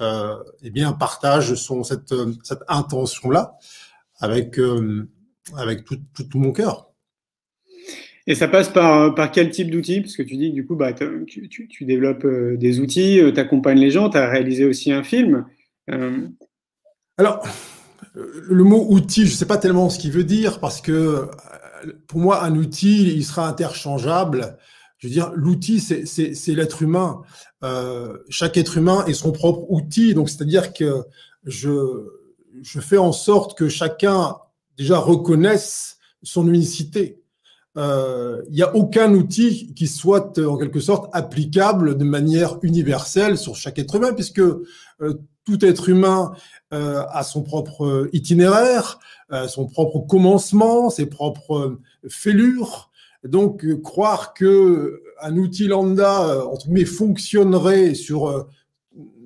euh, 0.00 0.36
eh 0.62 0.70
bien, 0.70 0.92
partage 0.92 1.54
son 1.54 1.82
cette, 1.82 2.14
cette 2.42 2.62
intention 2.68 3.30
là 3.30 3.56
avec 4.18 4.58
euh, 4.58 5.08
avec 5.56 5.84
tout, 5.84 5.98
tout, 6.14 6.38
mon 6.38 6.52
cœur. 6.52 6.89
Et 8.30 8.34
ça 8.34 8.48
passe 8.48 8.68
par, 8.68 9.14
par 9.14 9.32
quel 9.32 9.50
type 9.50 9.70
d'outils? 9.70 10.00
Parce 10.00 10.16
que 10.16 10.22
tu 10.22 10.36
dis, 10.36 10.52
du 10.52 10.64
coup, 10.64 10.76
bah, 10.76 10.92
tu, 10.92 11.84
développes 11.84 12.26
des 12.56 12.78
outils, 12.78 13.20
tu 13.34 13.40
accompagnes 13.40 13.80
les 13.80 13.90
gens, 13.90 14.08
tu 14.08 14.18
as 14.18 14.28
réalisé 14.28 14.64
aussi 14.64 14.92
un 14.92 15.02
film. 15.02 15.46
Alors, 17.18 17.42
le 18.14 18.62
mot 18.62 18.86
outil, 18.88 19.26
je 19.26 19.32
ne 19.32 19.36
sais 19.36 19.46
pas 19.46 19.58
tellement 19.58 19.90
ce 19.90 19.98
qu'il 19.98 20.12
veut 20.12 20.24
dire, 20.24 20.60
parce 20.60 20.80
que 20.80 21.26
pour 22.06 22.20
moi, 22.20 22.44
un 22.44 22.54
outil, 22.54 23.12
il 23.14 23.24
sera 23.24 23.48
interchangeable 23.48 24.56
je 25.00 25.08
veux 25.08 25.12
dire, 25.12 25.32
l'outil, 25.34 25.80
c'est 25.80 26.54
l'être 26.54 26.82
humain. 26.82 27.22
Euh, 27.64 28.18
chaque 28.28 28.58
être 28.58 28.76
humain 28.76 29.04
est 29.06 29.14
son 29.14 29.32
propre 29.32 29.64
outil. 29.70 30.12
Donc, 30.12 30.28
c'est-à-dire 30.28 30.74
que 30.74 31.04
je, 31.44 32.06
je 32.60 32.80
fais 32.80 32.98
en 32.98 33.12
sorte 33.12 33.56
que 33.56 33.70
chacun 33.70 34.36
déjà 34.76 34.98
reconnaisse 34.98 35.96
son 36.22 36.46
unicité. 36.46 37.19
Euh, 37.76 38.42
il 38.48 38.54
n'y 38.54 38.62
a 38.62 38.74
aucun 38.74 39.12
outil 39.14 39.72
qui 39.74 39.86
soit 39.86 40.38
en 40.38 40.56
quelque 40.58 40.80
sorte 40.80 41.08
applicable 41.12 41.96
de 41.96 42.04
manière 42.04 42.58
universelle 42.62 43.38
sur 43.38 43.54
chaque 43.56 43.78
être 43.78 43.94
humain, 43.94 44.12
puisque 44.12 44.40
euh, 44.40 44.64
tout 45.44 45.64
être 45.64 45.88
humain 45.88 46.32
euh, 46.72 47.04
a 47.10 47.22
son 47.22 47.42
propre 47.42 48.08
itinéraire, 48.12 48.98
son 49.48 49.68
propre 49.68 50.00
commencement, 50.00 50.90
ses 50.90 51.06
propres 51.06 51.78
fêlures. 52.08 52.90
Donc, 53.22 53.64
croire 53.82 54.34
que 54.34 55.02
un 55.22 55.36
outil 55.36 55.68
lambda 55.68 56.44
entre 56.46 56.66
guillemets 56.66 56.84
fonctionnerait 56.84 57.94
sur 57.94 58.48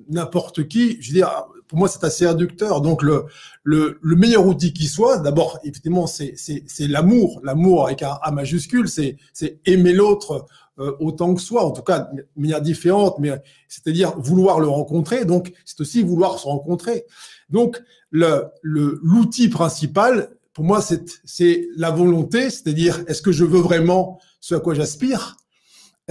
n'importe 0.09 0.67
qui, 0.67 1.01
je 1.01 1.09
veux 1.09 1.15
dire, 1.15 1.47
pour 1.67 1.77
moi, 1.79 1.87
c'est 1.87 2.03
assez 2.03 2.27
réducteur. 2.27 2.81
Donc, 2.81 3.01
le, 3.01 3.25
le, 3.63 3.99
le, 4.01 4.15
meilleur 4.15 4.45
outil 4.45 4.73
qui 4.73 4.85
soit, 4.85 5.17
d'abord, 5.17 5.59
effectivement, 5.63 6.07
c'est 6.07 6.35
l'amour. 6.79 7.41
L'amour 7.43 7.87
avec 7.87 8.03
un 8.03 8.17
A 8.21 8.31
majuscule, 8.31 8.87
c'est 8.87 9.17
aimer 9.65 9.93
l'autre 9.93 10.45
euh, 10.79 10.93
autant 10.99 11.33
que 11.33 11.41
soi, 11.41 11.63
en 11.63 11.71
tout 11.71 11.81
cas 11.81 12.09
de 12.13 12.27
manière 12.35 12.61
différente, 12.61 13.17
mais 13.19 13.31
c'est-à-dire 13.67 14.17
vouloir 14.19 14.59
le 14.59 14.67
rencontrer. 14.67 15.25
Donc, 15.25 15.53
c'est 15.65 15.79
aussi 15.81 16.03
vouloir 16.03 16.37
se 16.39 16.45
rencontrer. 16.45 17.05
Donc, 17.49 17.81
l'outil 18.11 18.51
le, 18.63 18.99
l'outil 19.03 19.49
principal, 19.49 20.29
pour 20.53 20.63
moi, 20.63 20.81
c'est 20.81 21.67
la 21.77 21.91
volonté, 21.91 22.49
c'est-à-dire 22.49 23.03
est-ce 23.07 23.21
que 23.21 23.31
je 23.31 23.43
veux 23.43 23.59
vraiment 23.59 24.19
ce 24.39 24.55
à 24.55 24.59
quoi 24.59 24.73
j'aspire 24.73 25.37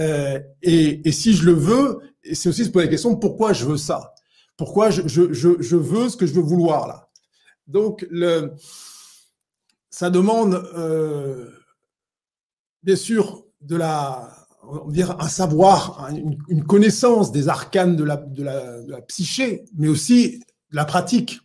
euh, 0.01 0.39
et, 0.61 1.07
et 1.07 1.11
si 1.11 1.33
je 1.33 1.45
le 1.45 1.53
veux, 1.53 1.99
c'est 2.33 2.49
aussi 2.49 2.65
se 2.65 2.69
poser 2.69 2.85
la 2.85 2.91
question 2.91 3.15
pourquoi 3.15 3.53
je 3.53 3.65
veux 3.65 3.77
ça? 3.77 4.14
Pourquoi 4.57 4.89
je, 4.89 5.01
veux 5.01 6.09
ce 6.09 6.17
que 6.17 6.25
je 6.25 6.33
veux 6.33 6.41
vouloir 6.41 6.87
là? 6.87 7.09
Donc, 7.67 8.07
ça 9.89 10.09
demande 10.09 10.55
euh, 10.75 11.49
bien 12.83 12.95
sûr 12.95 13.45
de 13.61 13.75
la, 13.75 14.29
on 14.67 14.89
dire 14.89 15.15
un 15.19 15.27
savoir, 15.27 16.09
une, 16.49 16.63
connaissance 16.65 17.31
des 17.31 17.47
arcanes 17.47 17.95
de 17.95 18.03
la, 18.03 19.01
psyché, 19.07 19.65
mais 19.75 19.87
aussi 19.87 20.39
de 20.71 20.75
la 20.75 20.85
pratique. 20.85 21.39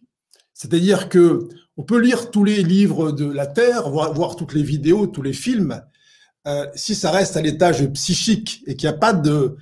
C'est-à-dire 0.52 1.08
que 1.08 1.48
on 1.76 1.82
peut 1.82 1.98
lire 1.98 2.30
tous 2.30 2.44
les 2.44 2.62
livres 2.62 3.12
de 3.12 3.24
la 3.24 3.46
Terre, 3.46 3.88
voir, 3.88 4.36
toutes 4.36 4.52
les 4.52 4.62
vidéos, 4.62 5.06
tous 5.06 5.22
les 5.22 5.32
films. 5.32 5.82
Euh, 6.46 6.66
si 6.74 6.94
ça 6.94 7.10
reste 7.10 7.36
à 7.36 7.40
l'étage 7.40 7.86
psychique 7.92 8.62
et 8.66 8.76
qu'il 8.76 8.88
n'y 8.88 8.94
a 8.94 8.98
pas 8.98 9.14
de, 9.14 9.56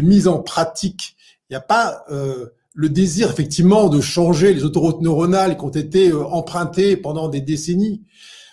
mise 0.00 0.26
en 0.26 0.42
pratique, 0.42 1.16
il 1.48 1.52
n'y 1.52 1.56
a 1.56 1.60
pas 1.60 2.04
euh, 2.10 2.48
le 2.74 2.88
désir 2.88 3.30
effectivement 3.30 3.88
de 3.88 4.00
changer 4.00 4.52
les 4.52 4.64
autoroutes 4.64 5.00
neuronales 5.00 5.56
qui 5.56 5.64
ont 5.64 5.70
été 5.70 6.10
euh, 6.10 6.24
empruntées 6.24 6.96
pendant 6.96 7.28
des 7.28 7.40
décennies, 7.40 8.02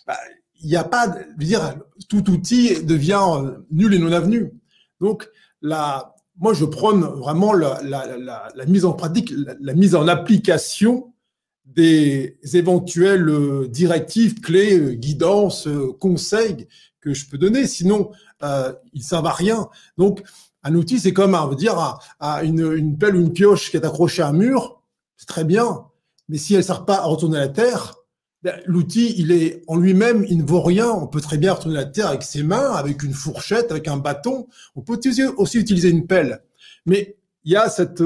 bah, 0.07 0.17
il 0.61 0.69
n'y 0.69 0.75
a 0.75 0.83
pas, 0.83 1.07
je 1.07 1.39
veux 1.39 1.45
dire, 1.45 1.75
tout 2.07 2.29
outil 2.29 2.83
devient 2.83 3.23
euh, 3.33 3.65
nul 3.71 3.93
et 3.93 3.99
non 3.99 4.11
avenu. 4.11 4.51
Donc, 4.99 5.27
la, 5.61 6.15
moi, 6.37 6.53
je 6.53 6.65
prône 6.65 7.01
vraiment 7.01 7.53
la, 7.53 7.79
mise 8.67 8.85
en 8.85 8.93
pratique, 8.93 9.33
la, 9.35 9.73
mise 9.73 9.95
en 9.95 10.07
application 10.07 11.13
des 11.65 12.37
éventuelles 12.53 13.29
euh, 13.29 13.67
directives, 13.67 14.39
clés, 14.39 14.97
guidances, 14.97 15.67
conseils 15.99 16.67
que 16.99 17.13
je 17.13 17.27
peux 17.27 17.37
donner. 17.37 17.65
Sinon, 17.67 18.11
euh, 18.43 18.73
il 18.93 18.99
ne 18.99 19.05
servent 19.05 19.27
à 19.27 19.33
rien. 19.33 19.67
Donc, 19.97 20.23
un 20.63 20.75
outil, 20.75 20.99
c'est 20.99 21.13
comme, 21.13 21.37
veut 21.49 21.55
dire, 21.55 21.99
à, 22.19 22.43
une, 22.43 22.71
une, 22.73 22.97
pelle 22.97 23.15
ou 23.15 23.21
une 23.21 23.33
pioche 23.33 23.71
qui 23.71 23.77
est 23.77 23.85
accrochée 23.85 24.21
à 24.21 24.27
un 24.27 24.33
mur, 24.33 24.81
c'est 25.17 25.27
très 25.27 25.43
bien. 25.43 25.85
Mais 26.29 26.37
si 26.37 26.53
elle 26.53 26.59
ne 26.59 26.65
sert 26.65 26.85
pas 26.85 26.97
à 26.97 27.05
retourner 27.05 27.37
la 27.37 27.49
terre, 27.49 27.95
ben, 28.43 28.59
l'outil, 28.65 29.13
il 29.17 29.31
est 29.31 29.63
en 29.67 29.75
lui-même, 29.75 30.25
il 30.27 30.39
ne 30.39 30.43
vaut 30.43 30.61
rien. 30.61 30.89
On 30.89 31.07
peut 31.07 31.21
très 31.21 31.37
bien 31.37 31.53
retourner 31.53 31.75
la 31.75 31.85
terre 31.85 32.07
avec 32.07 32.23
ses 32.23 32.43
mains, 32.43 32.71
avec 32.71 33.03
une 33.03 33.13
fourchette, 33.13 33.71
avec 33.71 33.87
un 33.87 33.97
bâton. 33.97 34.47
On 34.75 34.81
peut 34.81 34.99
aussi 35.37 35.59
utiliser 35.59 35.89
une 35.89 36.07
pelle. 36.07 36.43
Mais 36.85 37.17
il 37.43 37.51
y 37.51 37.55
a 37.55 37.69
cette, 37.69 38.03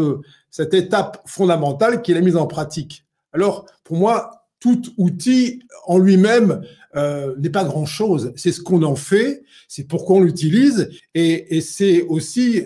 cette 0.50 0.74
étape 0.74 1.22
fondamentale 1.26 2.02
qui 2.02 2.12
est 2.12 2.16
la 2.16 2.22
mise 2.22 2.36
en 2.36 2.48
pratique. 2.48 3.06
Alors, 3.32 3.66
pour 3.84 3.98
moi, 3.98 4.46
tout 4.60 4.82
outil 4.98 5.62
en 5.86 5.98
lui-même 5.98 6.62
euh, 6.96 7.36
n'est 7.38 7.50
pas 7.50 7.64
grand-chose. 7.64 8.34
C'est 8.36 8.52
ce 8.52 8.62
qu'on 8.62 8.84
en 8.84 8.96
fait, 8.96 9.44
c'est 9.68 9.88
pourquoi 9.88 10.18
on 10.18 10.22
l'utilise, 10.22 10.90
et, 11.14 11.58
et 11.58 11.62
c'est 11.62 12.02
aussi 12.04 12.64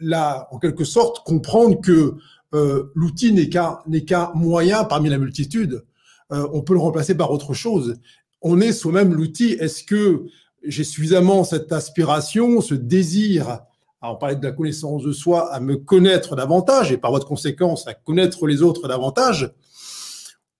là, 0.00 0.48
en 0.50 0.58
quelque 0.58 0.84
sorte, 0.84 1.24
comprendre 1.24 1.80
que 1.80 2.14
euh, 2.54 2.84
l'outil 2.94 3.32
n'est 3.32 3.48
qu'un 3.48 4.32
moyen 4.34 4.84
parmi 4.84 5.08
la 5.08 5.18
multitude. 5.18 5.84
Euh, 6.32 6.46
on 6.52 6.62
peut 6.62 6.74
le 6.74 6.80
remplacer 6.80 7.14
par 7.14 7.30
autre 7.30 7.54
chose. 7.54 7.96
On 8.42 8.60
est 8.60 8.72
soi-même 8.72 9.14
l'outil. 9.14 9.52
Est-ce 9.52 9.82
que 9.82 10.24
j'ai 10.62 10.84
suffisamment 10.84 11.44
cette 11.44 11.72
aspiration, 11.72 12.60
ce 12.60 12.74
désir? 12.74 13.60
À 14.00 14.12
on 14.12 14.16
parlait 14.16 14.36
de 14.36 14.44
la 14.44 14.52
connaissance 14.52 15.02
de 15.02 15.12
soi, 15.12 15.52
à 15.52 15.58
me 15.58 15.76
connaître 15.76 16.36
davantage 16.36 16.92
et 16.92 16.98
par 16.98 17.10
votre 17.10 17.26
conséquence 17.26 17.88
à 17.88 17.94
connaître 17.94 18.46
les 18.46 18.62
autres 18.62 18.86
davantage, 18.86 19.52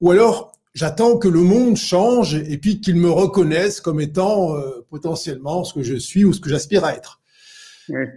ou 0.01 0.11
alors 0.11 0.58
j'attends 0.79 1.19
que 1.19 1.27
le 1.27 1.41
monde 1.41 1.77
change 1.77 2.37
et 2.37 2.57
puis 2.57 2.81
qu'il 2.81 2.95
me 2.95 3.11
reconnaisse 3.11 3.81
comme 3.81 4.01
étant 4.01 4.55
euh, 4.55 4.87
potentiellement 4.89 5.65
ce 5.65 5.75
que 5.75 5.83
je 5.83 5.97
suis 5.97 6.25
ou 6.25 6.33
ce 6.33 6.41
que 6.41 6.49
j'aspire 6.49 6.85
à 6.85 6.95
être. 6.95 7.21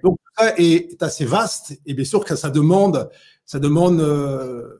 Donc 0.03 0.19
ça 0.37 0.53
est, 0.57 1.01
assez 1.01 1.25
vaste 1.25 1.79
et 1.87 1.95
bien 1.95 2.05
sûr 2.05 2.23
que 2.23 2.35
ça 2.35 2.51
demande, 2.51 3.09
ça 3.45 3.57
demande 3.57 3.99
euh, 3.99 4.77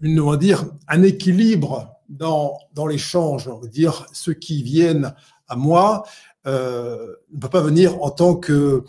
une, 0.00 0.20
on 0.20 0.30
va 0.30 0.36
dire, 0.36 0.64
un 0.86 1.02
équilibre 1.02 1.90
dans, 2.08 2.56
dans 2.72 2.86
l'échange. 2.86 3.48
On 3.48 3.58
va 3.58 3.66
dire 3.66 4.06
ceux 4.12 4.34
qui 4.34 4.62
viennent 4.62 5.12
à 5.48 5.56
moi 5.56 6.04
euh, 6.46 7.16
ne 7.32 7.40
peuvent 7.40 7.50
pas 7.50 7.62
venir 7.62 8.00
en 8.00 8.10
tant 8.10 8.36
que 8.36 8.84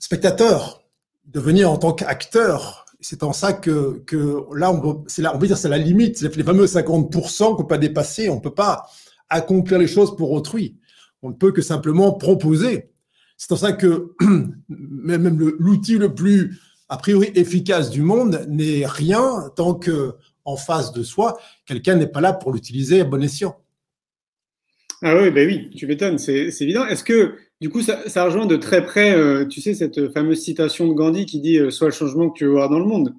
spectateur, 0.00 0.82
de 1.26 1.38
venir 1.38 1.70
en 1.70 1.76
tant 1.76 1.92
qu'acteur 1.92 2.86
c'est 3.00 3.22
en 3.22 3.32
ça 3.32 3.52
que, 3.52 4.02
que 4.06 4.44
là, 4.54 4.72
on, 4.72 5.04
c'est 5.06 5.22
là, 5.22 5.36
on 5.36 5.54
c'est 5.56 5.68
la 5.68 5.78
limite, 5.78 6.18
c'est 6.18 6.34
les 6.36 6.44
fameux 6.44 6.66
50% 6.66 7.38
qu'on 7.38 7.56
peut 7.56 7.66
pas 7.66 7.78
dépasser. 7.78 8.28
On 8.28 8.40
peut 8.40 8.54
pas 8.54 8.88
accomplir 9.28 9.78
les 9.78 9.86
choses 9.86 10.16
pour 10.16 10.32
autrui. 10.32 10.76
On 11.22 11.30
ne 11.30 11.34
peut 11.34 11.52
que 11.52 11.62
simplement 11.62 12.12
proposer. 12.12 12.90
C'est 13.36 13.52
en 13.52 13.56
ça 13.56 13.72
que 13.72 14.12
même 14.68 15.38
l'outil 15.58 15.96
le 15.96 16.14
plus 16.14 16.58
a 16.88 16.96
priori 16.96 17.30
efficace 17.34 17.88
du 17.90 18.02
monde 18.02 18.44
n'est 18.48 18.84
rien 18.84 19.50
tant 19.56 19.74
que 19.74 20.16
en 20.44 20.56
face 20.56 20.92
de 20.92 21.02
soi, 21.02 21.38
quelqu'un 21.64 21.94
n'est 21.94 22.08
pas 22.08 22.20
là 22.20 22.32
pour 22.32 22.52
l'utiliser 22.52 23.00
à 23.00 23.04
bon 23.04 23.22
escient. 23.22 23.56
Ah 25.02 25.16
oui, 25.16 25.30
ben 25.30 25.46
oui, 25.46 25.70
tu 25.70 25.86
m'étonnes, 25.86 26.18
c'est 26.18 26.50
évident. 26.60 26.84
Est-ce 26.86 27.04
que 27.04 27.36
du 27.60 27.68
coup, 27.68 27.82
ça, 27.82 28.24
rejoint 28.24 28.46
de 28.46 28.56
très 28.56 28.84
près, 28.84 29.14
euh, 29.14 29.44
tu 29.44 29.60
sais, 29.60 29.74
cette 29.74 30.12
fameuse 30.12 30.42
citation 30.42 30.88
de 30.88 30.94
Gandhi 30.94 31.26
qui 31.26 31.40
dit 31.40 31.58
euh, 31.58 31.70
Sois 31.70 31.88
le 31.88 31.92
changement 31.92 32.30
que 32.30 32.38
tu 32.38 32.44
veux 32.44 32.52
voir 32.52 32.70
dans 32.70 32.78
le 32.78 32.86
monde. 32.86 33.14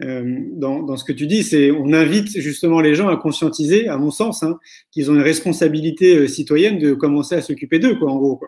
Euh, 0.00 0.48
dans, 0.54 0.96
ce 0.96 1.04
que 1.04 1.12
tu 1.12 1.26
dis, 1.26 1.42
c'est 1.42 1.70
on 1.70 1.92
invite 1.92 2.40
justement 2.40 2.80
les 2.80 2.94
gens 2.94 3.08
à 3.08 3.16
conscientiser, 3.16 3.88
à 3.88 3.98
mon 3.98 4.10
sens, 4.10 4.42
hein, 4.42 4.58
qu'ils 4.90 5.10
ont 5.10 5.14
une 5.14 5.20
responsabilité 5.22 6.16
euh, 6.16 6.28
citoyenne 6.28 6.78
de 6.78 6.94
commencer 6.94 7.34
à 7.34 7.42
s'occuper 7.42 7.78
d'eux, 7.78 7.96
quoi, 7.96 8.10
en 8.10 8.16
gros. 8.16 8.40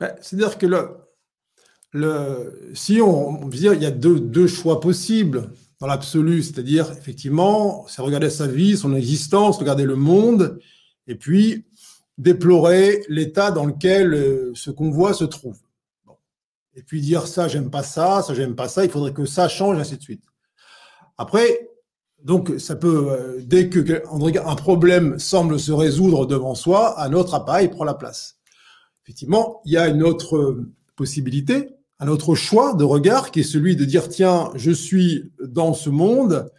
Ben, 0.00 0.14
C'est-à-dire 0.20 0.58
que 0.58 0.66
le, 0.66 0.88
le, 1.92 2.70
si 2.74 3.00
on, 3.00 3.42
on 3.42 3.44
veut 3.44 3.56
dire, 3.56 3.74
il 3.74 3.82
y 3.82 3.86
a 3.86 3.90
deux 3.92 4.46
choix 4.46 4.80
possibles 4.80 5.50
dans 5.80 5.86
l'absolu, 5.86 6.42
c'est-à-dire 6.42 6.90
effectivement, 6.90 7.86
c'est 7.88 8.02
regarder 8.02 8.30
sa 8.30 8.46
vie, 8.46 8.76
son 8.76 8.94
existence, 8.94 9.58
regarder 9.58 9.84
le 9.84 9.96
monde, 9.96 10.58
et 11.06 11.14
puis 11.14 11.64
déplorer 12.18 13.04
l'état 13.08 13.50
dans 13.50 13.66
lequel 13.66 14.14
euh, 14.14 14.52
ce 14.54 14.70
qu'on 14.70 14.90
voit 14.90 15.14
se 15.14 15.24
trouve. 15.24 15.58
Et 16.74 16.82
puis 16.82 17.00
dire 17.00 17.26
ça, 17.26 17.48
j'aime 17.48 17.70
pas 17.70 17.82
ça, 17.82 18.22
ça, 18.22 18.34
j'aime 18.34 18.54
pas 18.54 18.68
ça, 18.68 18.84
il 18.84 18.90
faudrait 18.90 19.12
que 19.12 19.24
ça 19.24 19.48
change, 19.48 19.78
ainsi 19.78 19.96
de 19.96 20.02
suite. 20.02 20.24
Après, 21.16 21.70
donc, 22.22 22.54
ça 22.58 22.76
peut, 22.76 23.08
euh, 23.10 23.40
dès 23.44 23.68
que 23.68 24.02
un 24.44 24.54
problème 24.56 25.18
semble 25.18 25.60
se 25.60 25.72
résoudre 25.72 26.26
devant 26.26 26.54
soi, 26.54 27.00
un 27.00 27.12
autre 27.12 27.34
appareil 27.34 27.68
prend 27.68 27.84
la 27.84 27.94
place. 27.94 28.36
Effectivement, 29.04 29.60
il 29.64 29.72
y 29.72 29.76
a 29.76 29.86
une 29.86 30.02
autre 30.02 30.36
euh, 30.36 30.72
possibilité, 30.96 31.70
un 32.00 32.08
autre 32.08 32.34
choix 32.34 32.74
de 32.74 32.84
regard 32.84 33.30
qui 33.30 33.40
est 33.40 33.44
celui 33.44 33.76
de 33.76 33.84
dire 33.84 34.08
tiens, 34.08 34.50
je 34.54 34.72
suis 34.72 35.30
dans 35.40 35.72
ce 35.72 35.88
monde, 35.88 36.50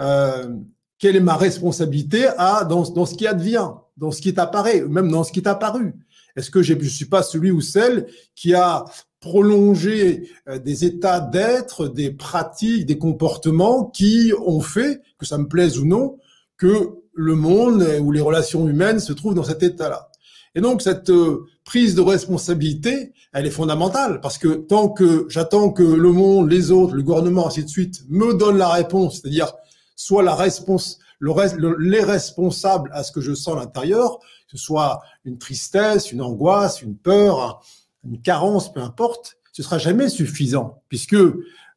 euh, 0.00 0.56
quelle 0.98 1.16
est 1.16 1.20
ma 1.20 1.36
responsabilité 1.36 2.26
à, 2.38 2.64
dans, 2.64 2.88
dans 2.90 3.04
ce 3.04 3.14
qui 3.14 3.26
advient? 3.26 3.72
Dans 3.96 4.10
ce 4.10 4.20
qui 4.20 4.34
apparu, 4.36 4.88
même 4.88 5.10
dans 5.10 5.24
ce 5.24 5.32
qui 5.32 5.40
est 5.40 5.48
apparu. 5.48 5.94
Est-ce 6.36 6.50
que 6.50 6.62
je 6.62 6.74
ne 6.74 6.82
suis 6.82 7.04
pas 7.04 7.22
celui 7.22 7.50
ou 7.50 7.60
celle 7.60 8.06
qui 8.34 8.54
a 8.54 8.84
prolongé 9.20 10.28
euh, 10.48 10.58
des 10.58 10.84
états 10.84 11.20
d'être, 11.20 11.88
des 11.88 12.10
pratiques, 12.10 12.86
des 12.86 12.98
comportements 12.98 13.86
qui 13.86 14.32
ont 14.44 14.60
fait, 14.60 15.00
que 15.18 15.26
ça 15.26 15.38
me 15.38 15.48
plaise 15.48 15.78
ou 15.78 15.86
non, 15.86 16.18
que 16.56 16.90
le 17.14 17.34
monde 17.34 17.86
ou 18.00 18.10
les 18.12 18.20
relations 18.20 18.68
humaines 18.68 19.00
se 19.00 19.12
trouvent 19.12 19.34
dans 19.34 19.44
cet 19.44 19.62
état-là? 19.62 20.10
Et 20.54 20.60
donc 20.60 20.82
cette 20.82 21.10
euh, 21.10 21.46
prise 21.64 21.94
de 21.94 22.00
responsabilité, 22.00 23.12
elle 23.32 23.46
est 23.46 23.50
fondamentale 23.50 24.20
parce 24.20 24.38
que 24.38 24.48
tant 24.48 24.88
que 24.88 25.26
j'attends 25.28 25.70
que 25.70 25.82
le 25.82 26.12
monde, 26.12 26.50
les 26.50 26.70
autres, 26.70 26.94
le 26.94 27.02
gouvernement, 27.02 27.46
ainsi 27.46 27.64
de 27.64 27.68
suite, 27.68 28.02
me 28.08 28.34
donne 28.34 28.58
la 28.58 28.68
réponse, 28.68 29.20
c'est-à-dire 29.20 29.52
soit 29.96 30.22
la 30.22 30.34
réponse 30.34 30.98
le, 31.20 31.76
les 31.78 32.02
responsables 32.02 32.90
à 32.92 33.02
ce 33.02 33.12
que 33.12 33.20
je 33.20 33.34
sens 33.34 33.56
à 33.56 33.60
l'intérieur, 33.60 34.18
que 34.18 34.56
ce 34.56 34.58
soit 34.58 35.00
une 35.24 35.38
tristesse, 35.38 36.12
une 36.12 36.22
angoisse, 36.22 36.82
une 36.82 36.96
peur, 36.96 37.64
une 38.04 38.20
carence, 38.20 38.72
peu 38.72 38.80
importe, 38.80 39.36
ce 39.52 39.62
sera 39.62 39.78
jamais 39.78 40.08
suffisant, 40.08 40.82
puisque 40.88 41.16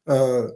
euh, 0.08 0.50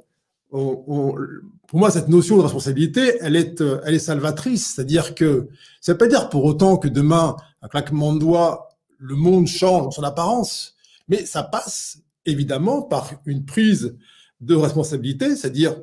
pour 0.52 1.78
moi, 1.78 1.90
cette 1.90 2.08
notion 2.08 2.36
de 2.36 2.42
responsabilité, 2.42 3.16
elle 3.20 3.36
est, 3.36 3.62
euh, 3.62 3.98
salvatrice. 3.98 4.74
C'est-à-dire 4.74 5.14
que 5.14 5.48
ça 5.80 5.92
ne 5.92 5.94
veut 5.94 5.98
pas 5.98 6.08
dire 6.08 6.28
pour 6.28 6.44
autant 6.44 6.76
que 6.76 6.88
demain, 6.88 7.36
un 7.62 7.68
claquement 7.68 8.12
de 8.12 8.18
doigts, 8.18 8.68
le 8.98 9.14
monde 9.14 9.46
change 9.46 9.84
dans 9.84 9.90
son 9.90 10.02
apparence, 10.02 10.76
mais 11.08 11.24
ça 11.24 11.42
passe 11.42 11.98
évidemment 12.26 12.82
par 12.82 13.10
une 13.24 13.44
prise 13.44 13.96
de 14.40 14.54
responsabilité, 14.54 15.34
c'est-à-dire 15.36 15.76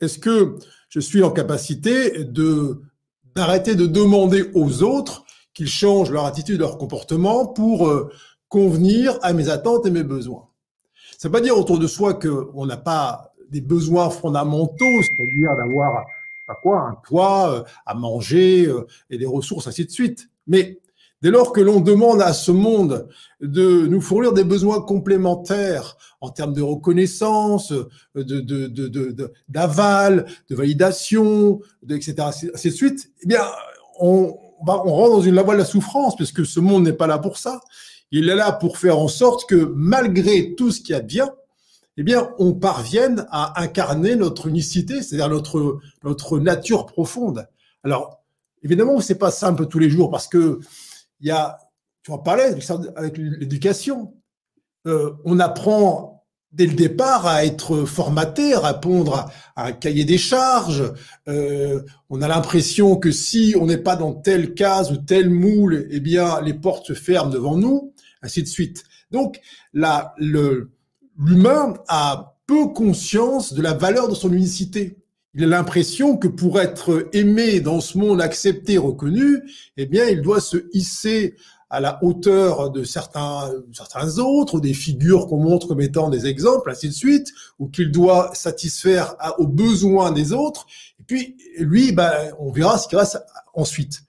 est-ce 0.00 0.18
que 0.18 0.56
je 0.90 1.00
suis 1.00 1.22
en 1.22 1.30
capacité 1.30 2.24
de 2.24 2.82
d'arrêter 3.36 3.76
de 3.76 3.86
demander 3.86 4.50
aux 4.54 4.82
autres 4.82 5.24
qu'ils 5.54 5.68
changent 5.68 6.10
leur 6.10 6.26
attitude, 6.26 6.60
leur 6.60 6.78
comportement 6.78 7.46
pour 7.46 7.88
euh, 7.88 8.10
convenir 8.48 9.16
à 9.22 9.32
mes 9.32 9.48
attentes 9.48 9.86
et 9.86 9.90
mes 9.90 10.02
besoins. 10.02 10.48
Ça 11.16 11.28
ne 11.28 11.32
veut 11.32 11.38
pas 11.38 11.44
dire 11.44 11.56
autour 11.56 11.78
de 11.78 11.86
soi 11.86 12.14
qu'on 12.14 12.66
n'a 12.66 12.76
pas 12.76 13.32
des 13.50 13.60
besoins 13.60 14.10
fondamentaux, 14.10 14.74
c'est-à-dire 15.02 15.50
d'avoir 15.56 16.04
quoi, 16.62 16.80
un 16.80 16.96
toit, 17.06 17.52
euh, 17.52 17.62
à 17.86 17.94
manger 17.94 18.66
euh, 18.66 18.86
et 19.10 19.18
des 19.18 19.26
ressources, 19.26 19.66
ainsi 19.66 19.84
de 19.84 19.90
suite. 19.90 20.28
Mais 20.46 20.80
dès 21.22 21.30
lors 21.30 21.52
que 21.52 21.60
l'on 21.60 21.80
demande 21.80 22.22
à 22.22 22.32
ce 22.32 22.50
monde 22.50 23.08
de 23.40 23.86
nous 23.86 24.00
fournir 24.00 24.32
des 24.32 24.44
besoins 24.44 24.80
complémentaires 24.80 25.96
en 26.20 26.30
termes 26.30 26.52
de 26.52 26.62
reconnaissance, 26.62 27.72
de, 28.14 28.22
de, 28.22 29.32
d'aval, 29.48 30.26
de, 30.48 30.54
validation, 30.54 31.60
etc., 31.88 32.14
ainsi 32.54 32.68
de 32.68 32.74
suite, 32.74 33.10
eh 33.22 33.26
bien, 33.26 33.42
on, 33.98 34.36
on 34.60 34.66
rentre 34.66 35.16
dans 35.16 35.22
une 35.22 35.40
voie 35.40 35.54
de 35.54 35.58
la 35.60 35.64
souffrance, 35.64 36.16
puisque 36.16 36.44
ce 36.44 36.60
monde 36.60 36.84
n'est 36.84 36.92
pas 36.92 37.06
là 37.06 37.18
pour 37.18 37.38
ça. 37.38 37.60
Il 38.10 38.28
est 38.28 38.34
là 38.34 38.52
pour 38.52 38.76
faire 38.76 38.98
en 38.98 39.08
sorte 39.08 39.48
que 39.48 39.72
malgré 39.74 40.54
tout 40.54 40.70
ce 40.70 40.80
qui 40.80 40.92
a 40.92 41.00
bien, 41.00 41.30
eh 41.96 42.02
bien, 42.02 42.30
on 42.38 42.54
parvienne 42.54 43.26
à 43.30 43.60
incarner 43.60 44.16
notre 44.16 44.46
unicité, 44.46 45.02
c'est-à-dire 45.02 45.28
notre, 45.28 45.78
notre 46.02 46.38
nature 46.38 46.86
profonde. 46.86 47.46
Alors, 47.84 48.22
évidemment, 48.62 49.00
c'est 49.00 49.18
pas 49.18 49.30
simple 49.30 49.66
tous 49.66 49.78
les 49.78 49.90
jours 49.90 50.10
parce 50.10 50.28
que 50.28 50.60
il 51.20 51.28
y 51.28 51.30
a, 51.30 51.58
tu 52.02 52.10
en 52.10 52.18
parlais 52.18 52.54
avec 52.96 53.18
l'éducation, 53.18 54.14
euh, 54.86 55.12
on 55.24 55.38
apprend 55.38 56.09
dès 56.52 56.66
le 56.66 56.74
départ 56.74 57.26
à 57.26 57.44
être 57.44 57.84
formaté, 57.84 58.54
à 58.54 58.60
répondre 58.60 59.30
à, 59.56 59.66
un 59.66 59.72
cahier 59.72 60.04
des 60.04 60.18
charges. 60.18 60.92
Euh, 61.28 61.82
on 62.08 62.22
a 62.22 62.28
l'impression 62.28 62.96
que 62.96 63.10
si 63.10 63.54
on 63.58 63.66
n'est 63.66 63.78
pas 63.78 63.96
dans 63.96 64.14
telle 64.14 64.54
case 64.54 64.90
ou 64.90 64.96
tel 64.96 65.30
moule, 65.30 65.86
eh 65.90 66.00
bien, 66.00 66.40
les 66.40 66.54
portes 66.54 66.86
se 66.86 66.94
ferment 66.94 67.30
devant 67.30 67.56
nous, 67.56 67.92
ainsi 68.22 68.42
de 68.42 68.48
suite. 68.48 68.84
Donc, 69.10 69.40
l'humain 69.74 71.74
a 71.88 72.36
peu 72.46 72.68
conscience 72.68 73.52
de 73.52 73.62
la 73.62 73.74
valeur 73.74 74.08
de 74.08 74.14
son 74.14 74.32
unicité. 74.32 74.96
Il 75.34 75.44
a 75.44 75.46
l'impression 75.46 76.16
que 76.16 76.26
pour 76.26 76.60
être 76.60 77.08
aimé 77.12 77.60
dans 77.60 77.80
ce 77.80 77.96
monde, 77.96 78.20
accepté, 78.20 78.78
reconnu, 78.78 79.38
eh 79.76 79.86
bien, 79.86 80.06
il 80.06 80.22
doit 80.22 80.40
se 80.40 80.56
hisser 80.72 81.36
à 81.70 81.78
la 81.78 82.02
hauteur 82.02 82.70
de 82.70 82.82
certains, 82.82 83.48
certains 83.72 84.18
autres, 84.18 84.58
des 84.58 84.74
figures 84.74 85.28
qu'on 85.28 85.38
montre 85.38 85.68
comme 85.68 85.80
étant 85.80 86.10
des 86.10 86.26
exemples, 86.26 86.68
ainsi 86.68 86.88
de 86.88 86.94
suite, 86.94 87.32
ou 87.60 87.68
qu'il 87.68 87.92
doit 87.92 88.34
satisfaire 88.34 89.14
aux 89.38 89.46
besoins 89.46 90.10
des 90.10 90.32
autres. 90.32 90.66
Et 90.98 91.04
puis, 91.04 91.36
lui, 91.58 91.92
ben, 91.92 92.12
on 92.40 92.50
verra 92.50 92.76
ce 92.76 92.88
qui 92.88 92.96
reste 92.96 93.22
ensuite. 93.54 94.02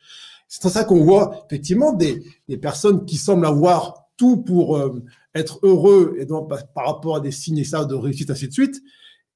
C'est 0.48 0.62
pour 0.62 0.72
ça 0.72 0.84
qu'on 0.84 1.03
voit 1.03 1.46
effectivement 1.46 1.94
des, 1.94 2.24
personnes 2.60 3.06
qui 3.06 3.18
semblent 3.18 3.46
avoir 3.46 4.08
tout 4.18 4.38
pour 4.38 4.77
euh, 4.77 5.03
être 5.36 5.60
heureux 5.62 6.15
et 6.18 6.25
donc 6.25 6.50
par 6.74 6.86
rapport 6.88 7.15
à 7.15 7.20
des 7.20 7.32
signes 7.32 7.63
ça 7.63 7.86
de 7.86 7.94
réussite, 7.94 8.32
ainsi 8.32 8.47
de 8.47 8.54
suite, 8.54 8.82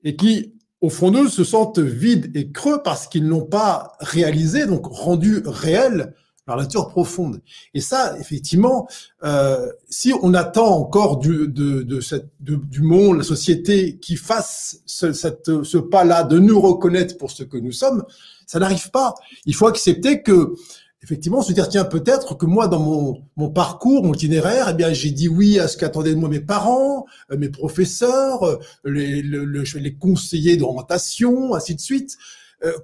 et 0.04 0.16
qui, 0.16 0.56
au 0.82 0.90
fond 0.90 1.12
d'eux, 1.12 1.30
se 1.30 1.44
sentent 1.44 1.80
vides 1.80 2.36
et 2.36 2.52
creux 2.52 2.82
parce 2.84 3.08
qu'ils 3.08 3.28
n'ont 3.28 3.46
pas 3.46 3.94
réalisé, 4.00 4.66
donc 4.66 4.88
rendu 4.88 5.44
réel 5.46 6.16
leur 6.48 6.58
nature 6.58 6.90
profonde. 6.90 7.42
Et 7.74 7.82
ça, 7.82 8.18
effectivement, 8.20 8.88
euh, 9.24 9.72
si 9.90 10.14
on 10.22 10.34
attend 10.34 10.78
encore 10.78 11.18
du, 11.18 11.48
de, 11.48 11.82
de 11.82 12.00
cette, 12.02 12.30
du 12.40 12.82
monde, 12.82 13.18
la 13.18 13.24
société, 13.24 13.98
qui 13.98 14.16
fasse 14.16 14.82
ce, 14.86 15.12
cette, 15.12 15.64
ce 15.64 15.78
pas-là 15.78 16.24
de 16.24 16.38
nous 16.40 16.60
reconnaître 16.60 17.18
pour 17.18 17.32
ce 17.32 17.44
que 17.44 17.58
nous 17.58 17.72
sommes, 17.72 18.04
ça 18.46 18.60
n'arrive 18.60 18.92
pas. 18.92 19.16
Il 19.46 19.56
faut 19.56 19.68
accepter 19.68 20.22
que 20.22 20.54
effectivement 21.02 21.44
se 21.44 21.54
dire 21.54 21.70
tiens 21.70 21.86
peut-être 21.86 22.36
que 22.36 22.48
moi 22.48 22.68
dans 22.68 22.80
mon, 22.80 23.22
mon 23.38 23.50
parcours 23.52 24.04
mon 24.04 24.16
itinéraire 24.16 24.70
eh 24.72 24.74
bien 24.74 24.92
j'ai 24.92 25.12
dit 25.12 25.28
oui 25.28 25.60
à 25.60 25.68
ce 25.68 25.78
qu'attendaient 25.78 26.16
de 26.16 26.20
moi 26.20 26.30
mes 26.30 26.40
parents 26.40 27.06
euh, 27.32 27.38
mes 27.38 27.50
professeurs 27.50 28.44
euh, 28.44 28.58
les, 28.86 29.22
les 29.22 29.94
conseillers 29.94 30.58
d'orientation 30.58 31.54
ainsi 31.54 31.76
de 31.76 31.80
suite 31.80 32.18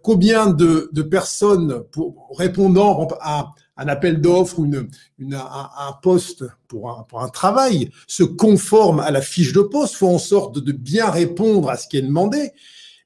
combien 0.03 0.47
de, 0.47 0.89
personnes 1.01 1.83
répondant 2.37 3.07
à 3.21 3.51
un 3.77 3.87
appel 3.87 4.21
d'offres 4.21 4.59
ou 4.59 4.65
une, 4.65 4.87
un, 5.33 5.93
poste 6.03 6.43
pour 6.67 6.91
un, 6.91 7.03
pour 7.03 7.21
un 7.21 7.29
travail 7.29 7.89
se 8.07 8.23
conforment 8.23 8.99
à 8.99 9.11
la 9.11 9.21
fiche 9.21 9.53
de 9.53 9.61
poste 9.61 9.95
font 9.95 10.15
en 10.15 10.19
sorte 10.19 10.55
de, 10.55 10.59
de 10.59 10.71
bien 10.71 11.09
répondre 11.09 11.69
à 11.69 11.77
ce 11.77 11.87
qui 11.87 11.97
est 11.97 12.03
demandé 12.03 12.51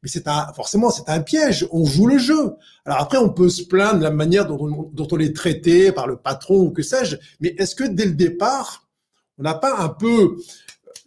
mais 0.06 0.10
c'est 0.10 0.28
un, 0.28 0.54
forcément, 0.54 0.91
c'est 0.91 1.10
un 1.10 1.19
piège. 1.19 1.67
On 1.71 1.84
joue 1.84 2.06
le 2.06 2.19
jeu. 2.19 2.54
Alors 2.86 3.01
après, 3.01 3.17
on 3.17 3.30
peut 3.30 3.49
se 3.49 3.63
plaindre 3.63 3.97
de 3.97 4.04
la 4.04 4.12
manière 4.12 4.45
dont 4.45 4.60
on, 4.62 4.84
dont 4.93 5.08
on 5.12 5.17
est 5.17 5.36
traité 5.36 5.91
par 5.91 6.06
le 6.06 6.15
patron 6.15 6.60
ou 6.60 6.69
que 6.69 6.84
sais-je. 6.84 7.15
Mais 7.39 7.56
est-ce 7.58 7.73
que 7.73 7.86
dès 7.86 8.06
le 8.06 8.12
départ, 8.12 8.88
on 9.39 9.43
n'a 9.43 9.56
pas 9.56 9.75
un 9.80 9.89
peu 9.89 10.38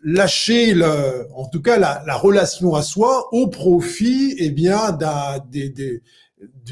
lâché 0.03 0.75
le, 0.75 1.27
en 1.35 1.47
tout 1.49 1.61
cas 1.61 1.79
la, 1.79 2.03
la 2.07 2.17
relation 2.17 2.75
à 2.75 2.83
soi 2.83 3.29
au 3.33 3.49
profit, 3.49 4.35
eh 4.39 4.51
bien, 4.51 4.93
de 4.93 6.01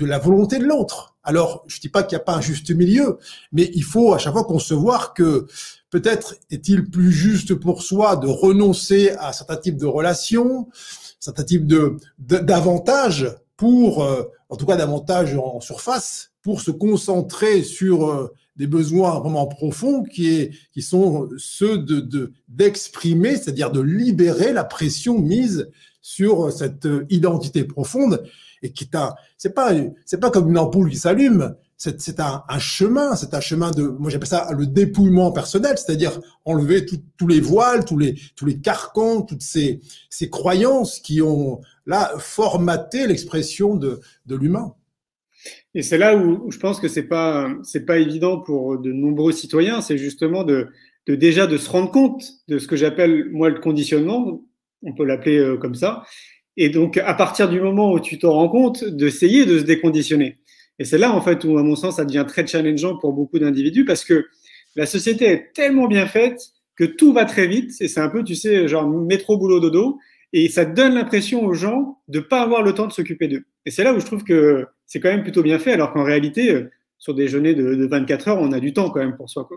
la 0.05 0.19
volonté 0.19 0.59
de 0.59 0.65
l'autre. 0.65 1.17
Alors, 1.23 1.65
je 1.67 1.81
dis 1.81 1.89
pas 1.89 2.05
qu'il 2.05 2.17
n'y 2.17 2.23
a 2.23 2.25
pas 2.25 2.37
un 2.37 2.41
juste 2.41 2.71
milieu, 2.71 3.19
mais 3.51 3.69
il 3.75 3.83
faut 3.83 4.15
à 4.15 4.19
chaque 4.19 4.33
fois 4.33 4.45
concevoir 4.45 5.13
que 5.13 5.47
peut-être 5.91 6.37
est-il 6.51 6.89
plus 6.89 7.11
juste 7.11 7.55
pour 7.55 7.83
soi 7.83 8.17
de 8.17 8.29
renoncer 8.29 9.11
à 9.19 9.33
certains 9.33 9.57
types 9.57 9.77
de 9.77 9.87
relations, 9.87 10.69
certain 11.19 11.43
type 11.43 11.67
de 11.67 11.97
d'avantages 12.19 13.35
pour, 13.57 14.05
euh, 14.05 14.23
en 14.51 14.57
tout 14.57 14.67
cas 14.67 14.77
davantage 14.77 15.35
en 15.37 15.61
surface, 15.61 16.31
pour 16.47 16.61
se 16.61 16.71
concentrer 16.71 17.65
sur 17.65 18.09
euh, 18.09 18.33
des 18.55 18.69
besoins 18.69 19.19
vraiment 19.19 19.49
profonds 19.49 20.05
qui, 20.05 20.53
sont 20.81 21.29
ceux 21.39 21.77
de 21.77 22.33
d'exprimer, 22.47 23.31
c'est-à-dire 23.31 23.73
de 23.73 23.81
libérer 23.81 24.53
la 24.53 24.63
pression 24.63 25.19
mise 25.19 25.69
sur 26.01 26.53
cette 26.53 26.87
identité 27.11 27.65
profonde 27.65 28.23
et 28.63 28.71
qui 28.71 28.85
est 28.85 28.95
un, 28.95 29.13
c'est 29.37 29.55
pas, 29.57 29.73
c'est 30.05 30.21
pas 30.21 30.31
comme 30.31 30.49
une 30.49 30.57
ampoule 30.57 30.89
qui 30.89 30.99
s'allume, 30.99 31.57
c'est 31.77 32.21
un, 32.21 32.45
chemin, 32.61 33.17
c'est 33.17 33.35
un 33.35 33.41
chemin 33.41 33.73
de, 33.73 33.83
moi 33.83 34.09
j'appelle 34.09 34.29
ça 34.29 34.49
le 34.57 34.69
dépouillement 34.69 35.33
personnel, 35.33 35.77
c'est-à-dire 35.77 36.21
enlever 36.45 36.87
tous 36.87 37.27
les 37.27 37.41
voiles, 37.41 37.85
tous 37.85 37.99
les, 37.99 38.15
tous 38.37 38.47
carcans, 38.63 39.23
toutes 39.23 39.43
ces, 39.43 39.81
ces 40.11 40.31
croyances 40.31 41.01
qui 41.01 41.21
ont 41.21 41.61
là 41.87 42.13
formaté 42.19 43.09
l'expression 43.09 43.75
de 43.75 44.01
l'humain. 44.29 44.77
Et 45.75 45.83
c'est 45.83 45.99
là 45.99 46.17
où, 46.17 46.51
je 46.51 46.59
pense 46.59 46.81
que 46.81 46.89
c'est 46.89 47.09
pas, 47.09 47.51
c'est 47.63 47.85
pas 47.85 47.99
évident 47.99 48.41
pour 48.41 48.79
de 48.79 48.93
nombreux 48.93 49.33
citoyens, 49.33 49.81
c'est 49.81 49.99
justement 49.99 50.45
de, 50.45 50.69
de 51.07 51.15
déjà 51.15 51.47
de 51.47 51.57
se 51.57 51.71
rendre 51.71 51.91
compte 51.91 52.25
de 52.49 52.59
ce 52.59 52.67
que 52.67 52.77
j'appelle 52.77 53.29
moi 53.31 53.49
le 53.49 53.61
conditionnement, 53.61 54.43
on 54.83 54.95
peut 54.95 55.05
l'appeler 55.05 55.39
euh, 55.39 55.57
comme 55.57 55.75
ça, 55.75 56.05
et 56.57 56.69
donc 56.69 56.97
à 56.99 57.15
partir 57.15 57.49
du 57.49 57.61
moment 57.61 57.93
où 57.93 58.01
tu 58.01 58.19
t'en 58.19 58.33
rends 58.33 58.49
compte, 58.49 58.85
d'essayer 58.85 59.45
de 59.45 59.59
se 59.59 59.65
déconditionner. 59.65 60.39
Et 60.79 60.85
c'est 60.85 60.99
là, 60.99 61.13
en 61.13 61.21
fait, 61.21 61.45
où, 61.45 61.59
à 61.59 61.63
mon 61.63 61.77
sens, 61.77 61.97
ça 61.97 62.05
devient 62.05 62.25
très 62.29 62.47
challengeant 62.47 62.97
pour 62.99 63.13
beaucoup 63.13 63.39
d'individus 63.39 63.85
parce 63.85 64.05
que 64.05 64.27
la 64.75 64.87
société 64.87 65.27
est 65.27 65.53
tellement 65.55 65.89
bien 65.89 66.07
faite 66.07 66.41
que 66.77 66.85
tout 66.85 67.13
va 67.13 67.25
très 67.25 67.47
vite. 67.47 67.73
Et 67.81 67.89
c'est 67.89 68.01
un 68.01 68.09
peu, 68.09 68.23
tu 68.23 68.35
sais, 68.35 68.69
genre 68.69 68.87
métro, 68.89 69.39
boulot, 69.39 69.61
dodo. 69.61 69.99
Et 70.33 70.49
ça 70.49 70.65
donne 70.65 70.95
l'impression 70.95 71.45
aux 71.45 71.55
gens 71.55 71.99
de 72.09 72.21
pas 72.21 72.43
avoir 72.43 72.63
le 72.63 72.75
temps 72.75 72.87
de 72.87 72.93
s'occuper 72.93 73.29
d'eux. 73.29 73.45
Et 73.65 73.71
c'est 73.71 73.85
là 73.85 73.95
où 73.95 74.01
je 74.01 74.05
trouve 74.05 74.25
que 74.25 74.67
c'est 74.87 75.01
quand 75.01 75.09
même 75.09 75.23
plutôt 75.23 75.43
bien 75.43 75.59
fait, 75.59 75.73
alors 75.73 75.93
qu'en 75.93 76.05
réalité, 76.05 76.55
euh, 76.55 76.71
sur 76.99 77.15
des 77.15 77.29
journées 77.29 77.55
de, 77.55 77.87
24 77.87 78.29
heures, 78.29 78.39
on 78.39 78.53
a 78.53 78.61
du 78.61 78.73
temps 78.73 78.91
quand 78.91 79.01
même 79.01 79.17
pour 79.17 79.29
soi. 79.29 79.49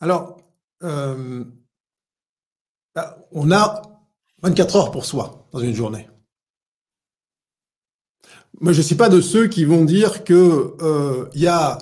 Alors, 0.00 0.38
euh, 0.82 1.44
bah, 2.94 3.18
on 3.30 3.52
a 3.52 3.82
24 4.42 4.76
heures 4.76 4.90
pour 4.90 5.04
soi 5.04 5.46
dans 5.52 5.60
une 5.60 5.74
journée. 5.74 6.08
Moi, 8.60 8.72
je 8.72 8.82
suis 8.82 8.94
pas 8.94 9.08
de 9.08 9.20
ceux 9.20 9.48
qui 9.48 9.64
vont 9.64 9.84
dire 9.84 10.24
que 10.24 10.74
euh, 10.80 11.28
y 11.34 11.46
a, 11.46 11.78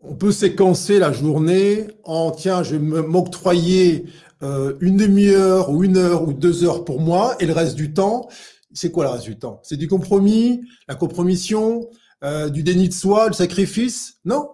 on 0.00 0.14
peut 0.14 0.32
séquencer 0.32 0.98
la 0.98 1.12
journée 1.12 1.86
en 2.04 2.30
tiens, 2.30 2.62
je 2.62 2.76
vais 2.76 3.02
m'octroyer 3.02 4.06
une 4.40 4.96
demi-heure 4.96 5.68
ou 5.70 5.82
une 5.82 5.96
heure 5.96 6.22
ou 6.22 6.32
deux 6.32 6.62
heures 6.62 6.84
pour 6.84 7.00
moi 7.00 7.34
et 7.40 7.46
le 7.46 7.52
reste 7.52 7.74
du 7.74 7.92
temps, 7.92 8.28
c'est 8.72 8.90
quoi 8.90 9.18
le 9.26 9.34
temps 9.34 9.60
C'est 9.62 9.76
du 9.76 9.88
compromis, 9.88 10.60
la 10.88 10.94
compromission, 10.94 11.88
euh, 12.24 12.48
du 12.48 12.62
déni 12.62 12.88
de 12.88 12.94
soi, 12.94 13.30
du 13.30 13.36
sacrifice? 13.36 14.18
Non. 14.24 14.50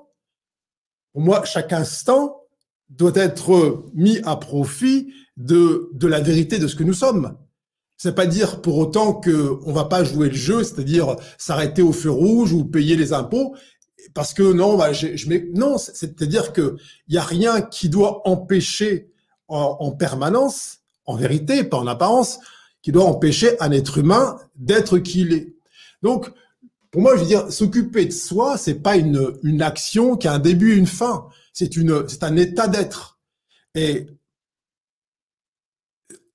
pour 1.12 1.22
moi, 1.22 1.44
chaque 1.44 1.72
instant 1.72 2.42
doit 2.90 3.12
être 3.14 3.84
mis 3.94 4.20
à 4.24 4.36
profit 4.36 5.12
de, 5.36 5.90
de 5.92 6.06
la 6.06 6.20
vérité 6.20 6.58
de 6.58 6.68
ce 6.68 6.76
que 6.76 6.84
nous 6.84 6.92
sommes. 6.92 7.36
C'est 7.96 8.14
pas 8.14 8.26
dire 8.26 8.60
pour 8.60 8.78
autant 8.78 9.14
que 9.14 9.58
on 9.64 9.72
va 9.72 9.84
pas 9.84 10.04
jouer 10.04 10.28
le 10.28 10.34
jeu, 10.34 10.62
c'est-à-dire 10.62 11.16
s'arrêter 11.38 11.80
au 11.80 11.92
feu 11.92 12.10
rouge 12.10 12.52
ou 12.52 12.64
payer 12.64 12.96
les 12.96 13.12
impôts, 13.12 13.56
parce 14.12 14.34
que 14.34 14.42
non, 14.42 14.76
bah, 14.76 14.92
je, 14.92 15.08
non, 15.54 15.78
c'est-à-dire 15.78 16.52
que 16.52 16.76
il 17.08 17.14
y 17.14 17.18
a 17.18 17.22
rien 17.22 17.62
qui 17.62 17.88
doit 17.88 18.28
empêcher 18.28 19.10
en, 19.48 19.92
permanence, 19.92 20.78
en 21.04 21.16
vérité, 21.16 21.64
pas 21.64 21.76
en 21.76 21.86
apparence, 21.86 22.40
qui 22.84 22.92
doit 22.92 23.06
empêcher 23.06 23.60
un 23.62 23.72
être 23.72 23.96
humain 23.96 24.38
d'être 24.56 24.98
qui 24.98 25.22
il 25.22 25.32
est. 25.32 25.56
Donc, 26.02 26.30
pour 26.90 27.00
moi, 27.00 27.16
je 27.16 27.22
veux 27.22 27.26
dire, 27.26 27.50
s'occuper 27.50 28.04
de 28.04 28.12
soi, 28.12 28.58
c'est 28.58 28.82
pas 28.82 28.96
une, 28.96 29.38
une 29.42 29.62
action 29.62 30.18
qui 30.18 30.28
a 30.28 30.34
un 30.34 30.38
début 30.38 30.74
et 30.74 30.76
une 30.76 30.86
fin. 30.86 31.26
C'est 31.54 31.76
une, 31.76 32.06
c'est 32.08 32.22
un 32.24 32.36
état 32.36 32.68
d'être. 32.68 33.18
Et 33.74 34.06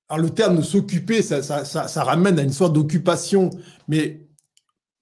alors 0.09 0.25
le 0.25 0.31
terme 0.31 0.57
de 0.57 0.63
s'occuper, 0.63 1.21
ça, 1.21 1.43
ça, 1.43 1.63
ça, 1.63 2.03
ramène 2.03 2.39
à 2.39 2.41
une 2.41 2.51
sorte 2.51 2.73
d'occupation, 2.73 3.51
mais 3.88 4.27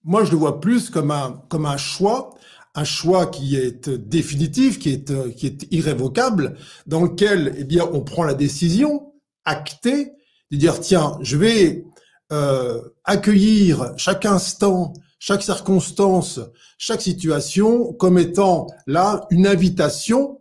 moi 0.04 0.26
je 0.26 0.32
le 0.32 0.38
vois 0.38 0.60
plus 0.60 0.90
comme 0.90 1.12
un, 1.12 1.42
comme 1.48 1.66
un 1.66 1.78
choix, 1.78 2.36
un 2.76 2.84
choix 2.84 3.28
qui 3.28 3.56
est 3.56 3.90
définitif, 3.90 4.80
qui 4.80 4.90
est, 4.90 5.36
qui 5.36 5.48
est 5.48 5.66
irrévocable, 5.72 6.58
dans 6.88 7.04
lequel 7.04 7.56
eh 7.58 7.64
bien, 7.64 7.90
on 7.94 8.02
prend 8.02 8.26
la 8.26 8.34
décision 8.34 9.14
actée 9.46 10.12
de 10.52 10.58
dire 10.58 10.80
tiens, 10.80 11.18
je 11.22 11.38
vais 11.38 11.86
euh, 12.32 12.82
accueillir 13.04 13.94
chaque 13.98 14.26
instant, 14.26 14.94
chaque 15.20 15.44
circonstance, 15.44 16.40
chaque 16.78 17.02
situation 17.02 17.94
comme 17.94 18.18
étant 18.18 18.68
là 18.86 19.26
une 19.30 19.48
invitation 19.48 20.38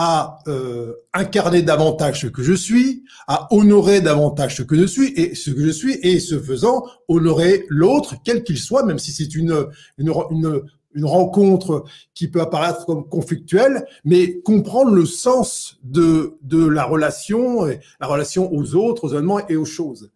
à 0.00 0.38
euh, 0.46 0.94
incarner 1.12 1.62
davantage 1.62 2.20
ce 2.20 2.26
que 2.28 2.44
je 2.44 2.52
suis, 2.52 3.02
à 3.26 3.52
honorer 3.52 4.00
davantage 4.00 4.54
ce 4.54 4.62
que 4.62 4.76
je 4.76 4.86
suis 4.86 5.08
et 5.16 5.34
ce 5.34 5.50
que 5.50 5.60
je 5.60 5.70
suis, 5.70 5.98
et 6.04 6.20
ce 6.20 6.38
faisant 6.38 6.84
honorer 7.08 7.66
l'autre, 7.68 8.14
quel 8.24 8.44
qu'il 8.44 8.58
soit, 8.58 8.84
même 8.84 9.00
si 9.00 9.10
c'est 9.10 9.34
une, 9.34 9.66
une 10.94 11.04
rencontre 11.04 11.84
qui 12.14 12.28
peut 12.28 12.40
apparaître 12.40 12.86
comme 12.86 13.08
conflictuelle, 13.08 13.86
mais 14.04 14.40
comprendre 14.40 14.92
le 14.92 15.06
sens 15.06 15.78
de, 15.82 16.38
de 16.42 16.66
la 16.66 16.84
relation, 16.84 17.64
la 18.00 18.06
relation 18.06 18.52
aux 18.52 18.74
autres, 18.74 19.04
aux 19.04 19.12
événements 19.12 19.46
et 19.48 19.56
aux 19.56 19.64
choses. 19.64 20.10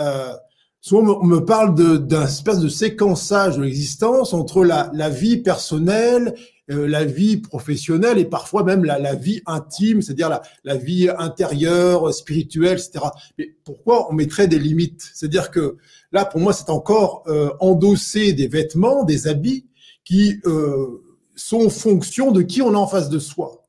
Euh, 0.00 0.32
souvent, 0.80 1.18
on 1.20 1.26
me 1.26 1.44
parle 1.44 1.74
d'un 2.06 2.26
espèce 2.26 2.60
de 2.60 2.68
séquençage 2.68 3.56
de 3.56 3.62
l'existence 3.62 4.32
entre 4.32 4.64
la, 4.64 4.90
la 4.92 5.08
vie 5.08 5.38
personnelle 5.38 6.34
euh, 6.70 6.86
la 6.86 7.04
vie 7.04 7.38
professionnelle 7.38 8.18
et 8.18 8.24
parfois 8.24 8.62
même 8.62 8.84
la, 8.84 8.98
la 9.00 9.16
vie 9.16 9.42
intime, 9.46 10.00
c'est-à-dire 10.00 10.28
la, 10.28 10.42
la, 10.62 10.76
vie 10.76 11.08
intérieure, 11.18 12.14
spirituelle, 12.14 12.78
etc. 12.78 13.04
Mais 13.36 13.56
pourquoi 13.64 14.08
on 14.10 14.14
mettrait 14.14 14.46
des 14.46 14.60
limites? 14.60 15.10
C'est-à-dire 15.12 15.50
que 15.50 15.76
là, 16.12 16.24
pour 16.24 16.40
moi, 16.40 16.52
c'est 16.52 16.70
encore 16.70 17.24
euh, 17.26 17.50
endosser 17.58 18.32
des 18.32 18.46
vêtements, 18.46 19.02
des 19.02 19.26
habits 19.26 19.66
qui 20.04 20.40
euh, 20.46 21.02
sont 21.36 21.70
fonction 21.70 22.32
de 22.32 22.42
qui 22.42 22.62
on 22.62 22.74
a 22.74 22.78
en 22.78 22.86
face 22.86 23.08
de 23.08 23.18
soi. 23.18 23.68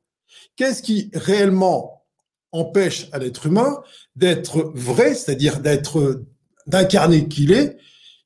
Qu'est-ce 0.55 0.81
qui 0.81 1.09
réellement 1.13 2.05
empêche 2.51 3.07
à 3.11 3.19
l'être 3.19 3.47
humain 3.47 3.81
d'être 4.15 4.71
vrai, 4.75 5.15
c'est-à-dire 5.15 5.59
d'être 5.59 6.25
d'incarner 6.67 7.27
qui 7.27 7.43
il 7.43 7.51
est, 7.51 7.77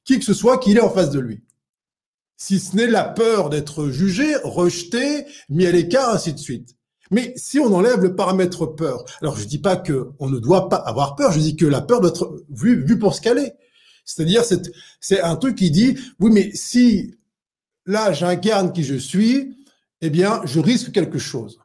qui 0.03 0.19
que 0.19 0.25
ce 0.25 0.33
soit 0.33 0.57
qu'il 0.59 0.77
est 0.77 0.81
en 0.81 0.89
face 0.89 1.09
de 1.09 1.19
lui? 1.19 1.43
Si 2.35 2.59
ce 2.59 2.75
n'est 2.75 2.87
la 2.87 3.03
peur 3.03 3.49
d'être 3.49 3.89
jugé, 3.89 4.35
rejeté, 4.43 5.25
mis 5.49 5.65
à 5.65 5.71
l'écart, 5.71 6.13
ainsi 6.13 6.33
de 6.33 6.39
suite. 6.39 6.75
Mais 7.09 7.33
si 7.35 7.59
on 7.59 7.73
enlève 7.73 8.01
le 8.01 8.15
paramètre 8.15 8.65
peur, 8.65 9.05
alors 9.21 9.37
je 9.37 9.45
dis 9.45 9.59
pas 9.59 9.75
que 9.75 10.11
on 10.19 10.29
ne 10.29 10.39
doit 10.39 10.69
pas 10.69 10.75
avoir 10.75 11.15
peur, 11.15 11.31
je 11.31 11.39
dis 11.39 11.55
que 11.55 11.65
la 11.65 11.81
peur 11.81 12.01
doit 12.01 12.11
être 12.11 12.43
vue, 12.49 12.85
vue 12.85 12.99
pour 12.99 13.15
ce 13.15 13.21
qu'elle 13.21 13.39
est. 13.39 13.55
C'est-à-dire, 14.05 14.43
c'est 14.99 15.21
un 15.21 15.35
truc 15.35 15.55
qui 15.55 15.71
dit, 15.71 15.97
oui, 16.19 16.31
mais 16.31 16.51
si 16.53 17.15
là 17.87 18.13
j'incarne 18.13 18.71
qui 18.71 18.83
je 18.83 18.95
suis, 18.95 19.57
eh 20.01 20.09
bien, 20.09 20.41
je 20.45 20.59
risque 20.59 20.91
quelque 20.91 21.17
chose. 21.17 21.59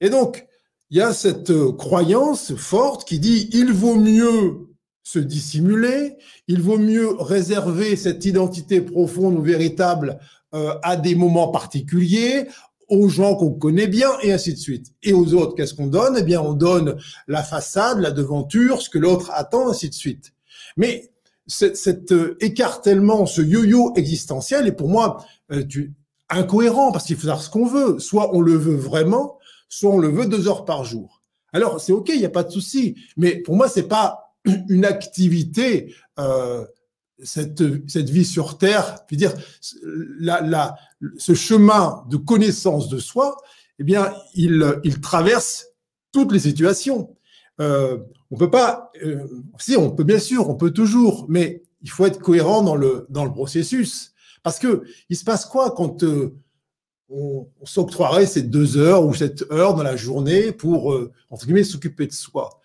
Et 0.00 0.10
donc, 0.10 0.46
il 0.90 0.98
y 0.98 1.00
a 1.00 1.12
cette 1.12 1.52
croyance 1.76 2.54
forte 2.56 3.06
qui 3.06 3.18
dit, 3.18 3.48
il 3.52 3.72
vaut 3.72 3.94
mieux 3.94 4.68
se 5.02 5.18
dissimuler, 5.18 6.16
il 6.48 6.60
vaut 6.60 6.78
mieux 6.78 7.10
réserver 7.18 7.96
cette 7.96 8.24
identité 8.24 8.80
profonde 8.80 9.38
ou 9.38 9.42
véritable 9.42 10.18
euh, 10.54 10.74
à 10.82 10.96
des 10.96 11.14
moments 11.14 11.48
particuliers, 11.48 12.48
aux 12.88 13.08
gens 13.08 13.34
qu'on 13.34 13.52
connaît 13.52 13.86
bien, 13.86 14.10
et 14.22 14.32
ainsi 14.32 14.52
de 14.52 14.58
suite. 14.58 14.92
Et 15.02 15.12
aux 15.12 15.34
autres, 15.34 15.54
qu'est-ce 15.54 15.74
qu'on 15.74 15.86
donne? 15.86 16.16
Eh 16.18 16.22
bien, 16.22 16.40
on 16.40 16.54
donne 16.54 16.98
la 17.26 17.42
façade, 17.42 18.00
la 18.00 18.10
devanture, 18.10 18.80
ce 18.80 18.88
que 18.88 18.98
l'autre 18.98 19.30
attend, 19.34 19.68
ainsi 19.68 19.88
de 19.88 19.94
suite. 19.94 20.32
Mais 20.76 21.10
cet 21.48 22.12
euh, 22.12 22.36
écartèlement, 22.40 23.26
ce 23.26 23.40
yo-yo 23.40 23.92
existentiel 23.96 24.66
est 24.66 24.72
pour 24.72 24.88
moi 24.88 25.24
euh, 25.50 25.64
incohérent, 26.28 26.92
parce 26.92 27.06
qu'il 27.06 27.16
faut 27.16 27.22
savoir 27.22 27.42
ce 27.42 27.50
qu'on 27.50 27.66
veut. 27.66 27.98
Soit 27.98 28.34
on 28.34 28.40
le 28.40 28.54
veut 28.54 28.76
vraiment, 28.76 29.38
soit 29.68 29.90
on 29.90 29.98
le 29.98 30.08
veut 30.08 30.26
deux 30.26 30.46
heures 30.46 30.64
par 30.64 30.84
jour. 30.84 31.22
Alors, 31.52 31.80
c'est 31.80 31.92
OK, 31.92 32.10
il 32.10 32.18
n'y 32.18 32.26
a 32.26 32.30
pas 32.30 32.44
de 32.44 32.50
souci. 32.50 32.96
Mais 33.16 33.36
pour 33.36 33.56
moi, 33.56 33.68
c'est 33.68 33.88
pas 33.88 34.34
une 34.68 34.84
activité, 34.84 35.94
euh, 36.18 36.66
cette, 37.22 37.88
cette 37.88 38.10
vie 38.10 38.26
sur 38.26 38.58
Terre, 38.58 39.06
puis 39.06 39.16
dire, 39.16 39.32
la, 40.20 40.42
la, 40.42 40.76
ce 41.16 41.34
chemin 41.34 42.04
de 42.10 42.16
connaissance 42.16 42.88
de 42.88 42.98
soi, 42.98 43.36
eh 43.78 43.84
bien, 43.84 44.12
il, 44.34 44.80
il 44.84 45.00
traverse 45.00 45.66
toutes 46.12 46.32
les 46.32 46.40
situations. 46.40 47.16
Euh, 47.60 47.98
on 48.30 48.36
peut 48.36 48.50
pas, 48.50 48.92
euh, 49.04 49.26
si 49.58 49.76
on 49.76 49.90
peut 49.90 50.04
bien 50.04 50.18
sûr, 50.18 50.48
on 50.48 50.54
peut 50.54 50.70
toujours, 50.70 51.26
mais 51.28 51.62
il 51.82 51.90
faut 51.90 52.06
être 52.06 52.20
cohérent 52.20 52.62
dans 52.62 52.76
le 52.76 53.06
dans 53.08 53.24
le 53.24 53.32
processus. 53.32 54.12
Parce 54.42 54.58
que 54.58 54.84
il 55.08 55.16
se 55.16 55.24
passe 55.24 55.44
quoi 55.44 55.72
quand 55.72 56.02
euh, 56.04 56.34
on, 57.08 57.48
on 57.60 57.66
s'octroierait 57.66 58.26
ces 58.26 58.42
deux 58.42 58.76
heures 58.76 59.04
ou 59.04 59.14
cette 59.14 59.50
heure 59.50 59.74
dans 59.74 59.82
la 59.82 59.96
journée 59.96 60.52
pour 60.52 60.96
entre 61.30 61.46
guillemets 61.46 61.64
s'occuper 61.64 62.06
de 62.06 62.12
soi? 62.12 62.60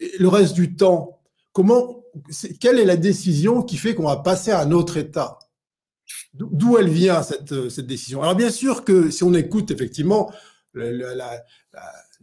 Et 0.00 0.12
le 0.18 0.28
reste 0.28 0.54
du 0.54 0.76
temps, 0.76 1.20
comment, 1.52 2.04
quelle 2.60 2.78
est 2.78 2.84
la 2.84 2.96
décision 2.96 3.62
qui 3.62 3.76
fait 3.76 3.94
qu'on 3.94 4.04
va 4.04 4.16
passer 4.16 4.52
à 4.52 4.60
un 4.60 4.70
autre 4.70 4.96
état? 4.96 5.38
D'où 6.32 6.78
elle 6.78 6.88
vient 6.88 7.22
cette, 7.22 7.68
cette 7.68 7.86
décision? 7.86 8.22
Alors 8.22 8.36
bien 8.36 8.50
sûr 8.50 8.84
que 8.84 9.10
si 9.10 9.24
on 9.24 9.34
écoute 9.34 9.70
effectivement 9.70 10.32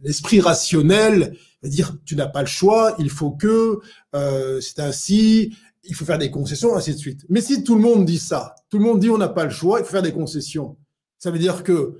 l'esprit 0.02 0.40
rationnel, 0.40 1.36
dire 1.68 1.96
tu 2.04 2.16
n'as 2.16 2.26
pas 2.26 2.40
le 2.40 2.48
choix, 2.48 2.94
il 2.98 3.10
faut 3.10 3.30
que 3.30 3.80
euh, 4.14 4.60
c'est 4.60 4.80
ainsi, 4.80 5.56
il 5.84 5.94
faut 5.94 6.04
faire 6.04 6.18
des 6.18 6.30
concessions, 6.30 6.76
ainsi 6.76 6.92
de 6.92 6.98
suite. 6.98 7.24
Mais 7.28 7.40
si 7.40 7.64
tout 7.64 7.74
le 7.74 7.80
monde 7.80 8.04
dit 8.04 8.18
ça, 8.18 8.54
tout 8.70 8.78
le 8.78 8.84
monde 8.84 9.00
dit 9.00 9.10
on 9.10 9.18
n'a 9.18 9.28
pas 9.28 9.44
le 9.44 9.50
choix, 9.50 9.80
il 9.80 9.84
faut 9.84 9.92
faire 9.92 10.02
des 10.02 10.12
concessions, 10.12 10.76
ça 11.18 11.30
veut 11.30 11.38
dire 11.38 11.62
que 11.62 11.98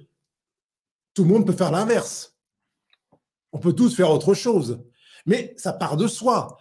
tout 1.14 1.24
le 1.24 1.31
monde 1.31 1.46
peut 1.46 1.52
faire 1.52 1.70
l'inverse. 1.70 2.35
On 3.52 3.59
peut 3.59 3.72
tous 3.72 3.94
faire 3.94 4.11
autre 4.11 4.35
chose. 4.35 4.81
Mais 5.24 5.55
ça 5.57 5.72
part 5.72 5.96
de 5.96 6.07
soi 6.07 6.59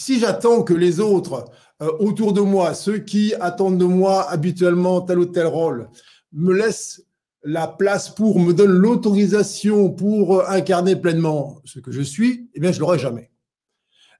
si 0.00 0.18
j'attends 0.18 0.62
que 0.62 0.72
les 0.72 0.98
autres 0.98 1.44
euh, 1.82 1.92
autour 1.98 2.32
de 2.32 2.40
moi, 2.40 2.72
ceux 2.74 2.98
qui 2.98 3.34
attendent 3.34 3.78
de 3.78 3.84
moi 3.84 4.28
habituellement 4.30 5.02
tel 5.02 5.18
ou 5.18 5.26
tel 5.26 5.46
rôle, 5.46 5.90
me 6.32 6.54
laissent 6.54 7.04
la 7.42 7.66
place 7.66 8.10
pour, 8.10 8.38
me 8.38 8.52
donnent 8.52 8.70
l'autorisation 8.70 9.90
pour 9.90 10.40
euh, 10.40 10.44
incarner 10.48 10.96
pleinement 10.96 11.60
ce 11.64 11.78
que 11.80 11.90
je 11.90 12.02
suis, 12.02 12.48
eh 12.54 12.60
bien, 12.60 12.72
je 12.72 12.80
l'aurai 12.80 12.98
jamais. 12.98 13.30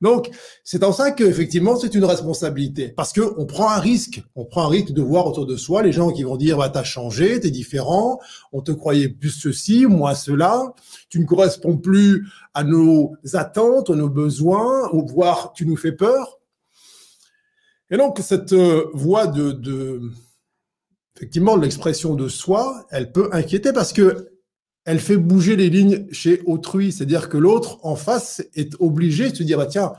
Donc, 0.00 0.30
c'est 0.64 0.82
en 0.82 0.92
ça 0.92 1.10
qu'effectivement, 1.10 1.76
c'est 1.76 1.94
une 1.94 2.04
responsabilité. 2.04 2.88
Parce 2.88 3.12
que 3.12 3.20
on 3.36 3.44
prend 3.44 3.68
un 3.68 3.78
risque. 3.78 4.22
On 4.34 4.46
prend 4.46 4.64
un 4.64 4.68
risque 4.68 4.92
de 4.92 5.02
voir 5.02 5.26
autour 5.26 5.44
de 5.44 5.56
soi 5.56 5.82
les 5.82 5.92
gens 5.92 6.10
qui 6.10 6.22
vont 6.22 6.36
dire, 6.36 6.56
bah, 6.56 6.70
t'as 6.70 6.84
changé, 6.84 7.38
t'es 7.38 7.50
différent, 7.50 8.18
on 8.52 8.62
te 8.62 8.72
croyait 8.72 9.10
plus 9.10 9.30
ceci, 9.30 9.84
moins 9.84 10.14
cela, 10.14 10.74
tu 11.10 11.20
ne 11.20 11.26
corresponds 11.26 11.76
plus 11.76 12.26
à 12.54 12.64
nos 12.64 13.12
attentes, 13.34 13.90
à 13.90 13.94
nos 13.94 14.08
besoins, 14.08 14.88
ou 14.92 15.06
voire 15.06 15.52
tu 15.52 15.66
nous 15.66 15.76
fais 15.76 15.92
peur. 15.92 16.38
Et 17.90 17.96
donc, 17.98 18.18
cette 18.22 18.54
euh, 18.54 18.86
voie 18.94 19.26
de, 19.26 19.52
de 19.52 20.00
effectivement, 21.20 21.54
l'expression 21.54 22.14
de 22.14 22.28
soi, 22.28 22.86
elle 22.90 23.12
peut 23.12 23.28
inquiéter 23.32 23.74
parce 23.74 23.92
que 23.92 24.30
elle 24.86 24.98
fait 24.98 25.18
bouger 25.18 25.54
les 25.54 25.68
lignes 25.68 26.06
chez 26.12 26.40
autrui. 26.46 26.92
C'est-à-dire 26.92 27.28
que 27.28 27.36
l'autre 27.36 27.78
en 27.82 27.94
face 27.94 28.42
est 28.54 28.72
obligé 28.80 29.30
de 29.30 29.36
se 29.36 29.42
dire, 29.42 29.58
bah, 29.58 29.66
tiens, 29.66 29.92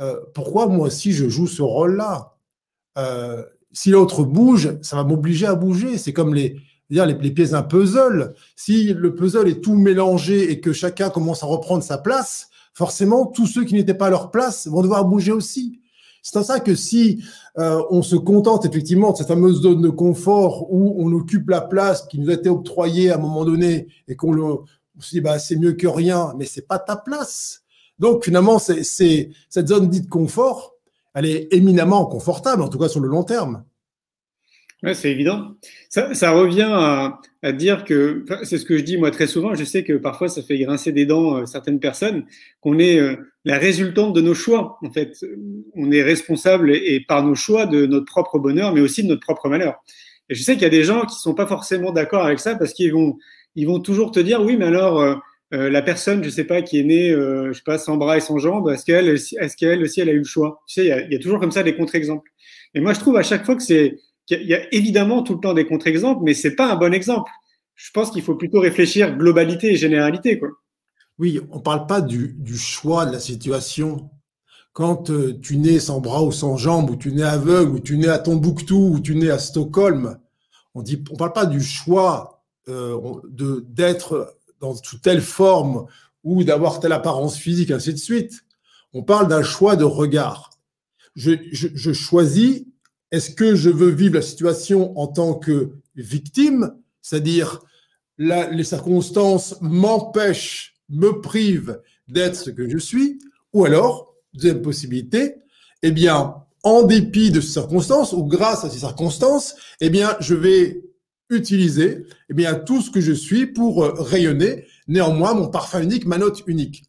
euh, 0.00 0.16
pourquoi 0.34 0.66
moi 0.66 0.88
aussi 0.88 1.12
je 1.12 1.28
joue 1.28 1.46
ce 1.46 1.62
rôle-là? 1.62 2.36
Euh, 2.98 3.44
Si 3.72 3.90
l'autre 3.90 4.24
bouge, 4.24 4.76
ça 4.82 4.96
va 4.96 5.04
m'obliger 5.04 5.46
à 5.46 5.54
bouger. 5.54 5.98
C'est 5.98 6.12
comme 6.12 6.34
les, 6.34 6.56
dire 6.90 7.06
les, 7.06 7.14
les 7.14 7.30
pièces 7.30 7.52
d'un 7.52 7.62
puzzle. 7.62 8.34
Si 8.56 8.92
le 8.92 9.14
puzzle 9.14 9.48
est 9.48 9.60
tout 9.60 9.76
mélangé 9.76 10.50
et 10.50 10.60
que 10.60 10.72
chacun 10.72 11.10
commence 11.10 11.44
à 11.44 11.46
reprendre 11.46 11.84
sa 11.84 11.96
place, 11.96 12.48
forcément, 12.74 13.26
tous 13.26 13.46
ceux 13.46 13.64
qui 13.64 13.74
n'étaient 13.74 13.94
pas 13.94 14.08
à 14.08 14.10
leur 14.10 14.32
place 14.32 14.66
vont 14.66 14.82
devoir 14.82 15.04
bouger 15.04 15.30
aussi. 15.30 15.80
C'est 16.22 16.38
en 16.38 16.42
ça 16.42 16.60
que 16.60 16.74
si 16.74 17.22
euh, 17.58 17.82
on 17.90 18.02
se 18.02 18.16
contente 18.16 18.66
effectivement 18.66 19.12
de 19.12 19.16
cette 19.16 19.28
fameuse 19.28 19.62
zone 19.62 19.82
de 19.82 19.88
confort 19.88 20.72
où 20.72 20.96
on 20.98 21.12
occupe 21.12 21.48
la 21.48 21.60
place 21.60 22.06
qui 22.06 22.18
nous 22.18 22.30
a 22.30 22.34
été 22.34 22.48
octroyée 22.48 23.10
à 23.10 23.14
un 23.16 23.18
moment 23.18 23.44
donné 23.44 23.88
et 24.06 24.16
qu'on 24.16 24.32
le, 24.32 24.56
se 24.98 25.10
dit 25.10 25.20
bah 25.20 25.38
c'est 25.38 25.56
mieux 25.56 25.72
que 25.72 25.86
rien, 25.86 26.34
mais 26.36 26.44
c'est 26.44 26.66
pas 26.66 26.78
ta 26.78 26.96
place. 26.96 27.62
Donc 27.98 28.24
finalement, 28.24 28.58
c'est 28.58 28.82
cette 28.82 29.68
zone 29.68 29.88
dite 29.88 30.08
confort, 30.08 30.74
elle 31.14 31.26
est 31.26 31.48
éminemment 31.52 32.06
confortable, 32.06 32.62
en 32.62 32.68
tout 32.68 32.78
cas 32.78 32.88
sur 32.88 33.00
le 33.00 33.08
long 33.08 33.24
terme. 33.24 33.64
Ouais, 34.82 34.94
c'est 34.94 35.10
évident. 35.10 35.56
Ça, 35.90 36.14
ça 36.14 36.30
revient 36.30 36.70
à, 36.70 37.20
à, 37.42 37.52
dire 37.52 37.84
que, 37.84 38.24
c'est 38.44 38.56
ce 38.56 38.64
que 38.64 38.78
je 38.78 38.82
dis 38.82 38.96
moi 38.96 39.10
très 39.10 39.26
souvent, 39.26 39.54
je 39.54 39.64
sais 39.64 39.84
que 39.84 39.92
parfois 39.92 40.28
ça 40.30 40.42
fait 40.42 40.58
grincer 40.58 40.90
des 40.90 41.04
dents 41.04 41.36
euh, 41.36 41.46
certaines 41.46 41.80
personnes, 41.80 42.24
qu'on 42.62 42.78
est 42.78 42.98
euh, 42.98 43.16
la 43.44 43.58
résultante 43.58 44.14
de 44.14 44.22
nos 44.22 44.32
choix. 44.32 44.78
En 44.82 44.90
fait, 44.90 45.22
on 45.74 45.90
est 45.92 46.02
responsable 46.02 46.70
et, 46.70 47.04
par 47.06 47.22
nos 47.22 47.34
choix 47.34 47.66
de 47.66 47.84
notre 47.84 48.06
propre 48.06 48.38
bonheur, 48.38 48.72
mais 48.72 48.80
aussi 48.80 49.02
de 49.02 49.08
notre 49.08 49.20
propre 49.20 49.50
malheur. 49.50 49.82
Et 50.30 50.34
je 50.34 50.42
sais 50.42 50.54
qu'il 50.54 50.62
y 50.62 50.66
a 50.66 50.70
des 50.70 50.84
gens 50.84 51.04
qui 51.04 51.16
sont 51.16 51.34
pas 51.34 51.46
forcément 51.46 51.92
d'accord 51.92 52.24
avec 52.24 52.38
ça 52.40 52.54
parce 52.54 52.72
qu'ils 52.72 52.92
vont, 52.92 53.18
ils 53.56 53.66
vont 53.66 53.80
toujours 53.80 54.12
te 54.12 54.20
dire, 54.20 54.40
oui, 54.42 54.56
mais 54.56 54.66
alors, 54.66 55.00
euh, 55.00 55.16
euh 55.52 55.68
la 55.68 55.82
personne, 55.82 56.24
je 56.24 56.30
sais 56.30 56.44
pas, 56.44 56.62
qui 56.62 56.78
est 56.78 56.84
née, 56.84 57.10
euh, 57.10 57.48
je 57.52 57.58
sais 57.58 57.64
pas, 57.66 57.78
sans 57.78 57.96
bras 57.96 58.16
et 58.16 58.20
sans 58.20 58.38
jambes, 58.38 58.70
est-ce 58.70 58.84
qu'elle, 58.86 59.08
est-ce 59.08 59.56
qu'elle 59.56 59.82
aussi, 59.82 60.00
elle 60.00 60.08
a 60.08 60.12
eu 60.12 60.18
le 60.18 60.24
choix? 60.24 60.62
Tu 60.66 60.74
sais, 60.74 60.86
il 60.86 61.08
y 61.10 61.14
y 61.14 61.16
a 61.16 61.18
toujours 61.18 61.40
comme 61.40 61.50
ça 61.50 61.62
des 61.62 61.74
contre-exemples. 61.74 62.30
Et 62.74 62.80
moi, 62.80 62.94
je 62.94 63.00
trouve 63.00 63.16
à 63.16 63.22
chaque 63.22 63.44
fois 63.44 63.56
que 63.56 63.62
c'est 63.62 63.98
il 64.28 64.46
y 64.46 64.54
a 64.54 64.72
évidemment 64.74 65.22
tout 65.22 65.34
le 65.34 65.40
temps 65.40 65.54
des 65.54 65.66
contre-exemples, 65.66 66.22
mais 66.22 66.34
c'est 66.34 66.54
pas 66.54 66.72
un 66.72 66.76
bon 66.76 66.92
exemple. 66.94 67.30
Je 67.74 67.90
pense 67.92 68.10
qu'il 68.10 68.22
faut 68.22 68.34
plutôt 68.34 68.60
réfléchir 68.60 69.16
globalité 69.16 69.72
et 69.72 69.76
généralité. 69.76 70.38
Quoi. 70.38 70.50
Oui, 71.18 71.40
on 71.50 71.56
ne 71.56 71.62
parle 71.62 71.86
pas 71.86 72.00
du, 72.00 72.36
choix 72.56 73.06
de 73.06 73.12
la 73.12 73.20
situation. 73.20 74.10
Quand 74.72 75.10
euh, 75.10 75.38
tu 75.40 75.56
nais 75.56 75.80
sans 75.80 76.00
bras 76.00 76.22
ou 76.22 76.30
sans 76.30 76.56
jambes, 76.56 76.90
ou 76.90 76.96
tu 76.96 77.12
nais 77.12 77.22
aveugle, 77.22 77.72
ou 77.72 77.80
tu 77.80 77.96
nais 77.96 78.08
à 78.08 78.18
Tombouctou, 78.18 78.94
ou 78.94 79.00
tu 79.00 79.14
nais 79.14 79.30
à 79.30 79.38
Stockholm, 79.38 80.18
on 80.74 80.82
ne 80.82 80.96
on 81.10 81.16
parle 81.16 81.32
pas 81.32 81.46
du 81.46 81.62
choix 81.62 82.44
euh, 82.68 82.96
d'être 83.68 84.36
dans 84.60 84.74
telle 85.02 85.22
forme 85.22 85.86
ou 86.22 86.44
d'avoir 86.44 86.80
telle 86.80 86.92
apparence 86.92 87.36
physique, 87.36 87.70
ainsi 87.70 87.92
de 87.92 87.98
suite. 87.98 88.44
On 88.92 89.02
parle 89.02 89.28
d'un 89.28 89.42
choix 89.42 89.76
de 89.76 89.84
regard. 89.84 90.50
Je, 91.16 91.32
je 91.52 91.92
choisis 91.92 92.66
est-ce 93.10 93.30
que 93.30 93.54
je 93.54 93.70
veux 93.70 93.90
vivre 93.90 94.14
la 94.14 94.22
situation 94.22 94.98
en 94.98 95.06
tant 95.06 95.34
que 95.34 95.70
victime, 95.96 96.74
c'est-à-dire 97.02 97.60
les 98.18 98.64
circonstances 98.64 99.56
m'empêchent, 99.60 100.76
me 100.88 101.20
privent 101.20 101.80
d'être 102.08 102.36
ce 102.36 102.50
que 102.50 102.68
je 102.68 102.78
suis, 102.78 103.18
ou 103.52 103.64
alors, 103.64 104.14
deuxième 104.34 104.62
possibilité, 104.62 105.36
eh 105.82 105.90
bien, 105.90 106.34
en 106.62 106.82
dépit 106.82 107.30
de 107.30 107.40
ces 107.40 107.52
circonstances 107.52 108.12
ou 108.12 108.24
grâce 108.24 108.64
à 108.64 108.70
ces 108.70 108.80
circonstances, 108.80 109.56
eh 109.80 109.88
bien, 109.90 110.16
je 110.20 110.34
vais 110.34 110.84
utiliser 111.30 112.04
eh 112.28 112.34
bien, 112.34 112.54
tout 112.54 112.82
ce 112.82 112.90
que 112.90 113.00
je 113.00 113.12
suis 113.12 113.46
pour 113.46 113.84
rayonner, 113.84 114.66
néanmoins, 114.88 115.34
mon 115.34 115.48
parfum 115.48 115.80
unique, 115.82 116.06
ma 116.06 116.18
note 116.18 116.42
unique. 116.46 116.84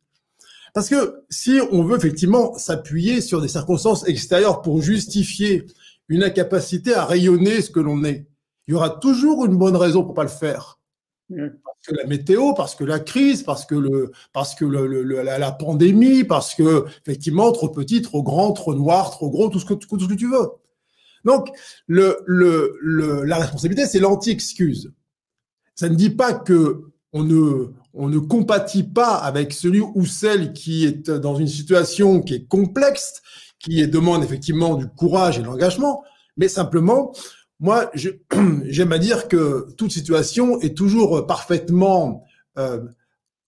Parce 0.74 0.90
que 0.90 1.24
si 1.30 1.60
on 1.72 1.84
veut 1.84 1.98
effectivement 1.98 2.58
s'appuyer 2.58 3.22
sur 3.22 3.42
des 3.42 3.48
circonstances 3.48 4.08
extérieures 4.08 4.62
pour 4.62 4.82
justifier 4.82 5.66
une 6.12 6.24
incapacité 6.24 6.94
à 6.94 7.06
rayonner 7.06 7.62
ce 7.62 7.72
que 7.72 7.80
l'on 7.80 8.04
est. 8.04 8.28
Il 8.68 8.72
y 8.72 8.74
aura 8.74 8.90
toujours 8.90 9.46
une 9.46 9.56
bonne 9.56 9.78
raison 9.78 10.04
pour 10.04 10.14
pas 10.14 10.24
le 10.24 10.30
faire. 10.30 10.78
Parce 11.30 11.88
que 11.88 11.96
la 11.96 12.06
météo, 12.06 12.54
parce 12.54 12.76
que 12.76 12.84
la 12.84 13.00
crise, 13.00 13.44
parce 13.44 13.66
que 13.66 13.76
le, 13.76 14.12
parce 14.34 14.54
que 14.54 14.66
le, 14.66 15.02
la, 15.24 15.52
pandémie, 15.54 16.26
parce 16.26 16.54
que 16.54 16.86
effectivement 17.06 17.50
trop 17.54 17.70
petit, 17.70 18.02
trop 18.02 18.22
grand, 18.22 18.52
trop 18.52 18.74
noir, 18.74 19.12
trop 19.12 19.30
gros, 19.30 19.48
tout 19.48 19.60
ce 19.60 19.66
que, 19.66 19.74
tout 19.74 19.98
ce 19.98 20.08
que 20.08 20.14
tu 20.14 20.30
veux. 20.30 20.50
Donc 21.24 21.48
le, 21.88 22.22
le, 22.26 23.24
la 23.24 23.38
responsabilité, 23.38 23.86
c'est 23.88 24.00
l'anti-excuse. 24.00 24.92
Ça 25.76 25.88
ne 25.88 25.96
dit 25.96 26.10
pas 26.10 26.34
que 26.34 26.92
on 27.14 27.24
ne, 27.24 27.68
on 27.94 28.10
ne 28.10 28.20
compatit 28.20 28.84
pas 28.84 29.16
avec 29.16 29.54
celui 29.54 29.80
ou 29.80 30.06
celle 30.06 30.52
qui 30.52 30.86
est 30.86 31.10
dans 31.10 31.36
une 31.36 31.48
situation 31.48 32.22
qui 32.22 32.36
est 32.36 32.46
complexe, 32.46 33.22
qui 33.64 33.88
demande 33.88 34.24
effectivement 34.24 34.76
du 34.76 34.88
courage 34.88 35.38
et 35.38 35.42
de 35.42 35.48
l'engagement, 35.48 36.04
mais 36.38 36.48
simplement, 36.48 37.14
moi, 37.60 37.92
j'aime 38.66 38.92
à 38.92 38.98
dire 38.98 39.28
que 39.28 39.68
toute 39.78 39.92
situation 39.92 40.60
est 40.62 40.76
toujours 40.76 41.26
parfaitement 41.28 42.24
euh, 42.58 42.82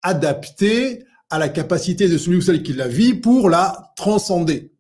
adaptée 0.04 1.06
à 1.30 1.40
la 1.40 1.50
capacité 1.50 2.08
de 2.08 2.18
celui 2.18 2.38
ou 2.38 2.42
celle 2.42 2.62
qui 2.62 2.74
la 2.74 2.88
vit 2.88 3.16
pour 3.16 3.50
la 3.50 3.92
transcender. 3.96 4.72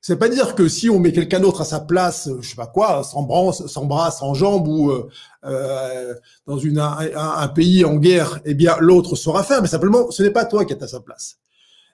C'est 0.00 0.16
pas 0.16 0.28
dire 0.28 0.54
que 0.54 0.68
si 0.68 0.88
on 0.90 0.98
met 0.98 1.12
quelqu'un 1.12 1.40
d'autre 1.40 1.60
à 1.60 1.64
sa 1.64 1.80
place, 1.80 2.28
je 2.40 2.48
sais 2.48 2.56
pas 2.56 2.66
quoi, 2.66 3.02
sans 3.04 3.22
bras, 3.22 4.10
sans 4.10 4.34
jambes 4.34 4.66
ou 4.66 4.90
euh, 4.90 5.08
euh 5.44 6.14
dans 6.46 6.58
une, 6.58 6.78
un, 6.78 6.98
un, 7.14 7.48
pays 7.48 7.84
en 7.84 7.96
guerre, 7.96 8.40
eh 8.44 8.54
bien 8.54 8.76
l'autre 8.80 9.16
saura 9.16 9.42
faire. 9.42 9.60
Mais 9.60 9.68
simplement, 9.68 10.10
ce 10.10 10.22
n'est 10.22 10.30
pas 10.30 10.44
toi 10.44 10.64
qui 10.64 10.72
es 10.72 10.82
à 10.82 10.88
sa 10.88 11.00
place. 11.00 11.38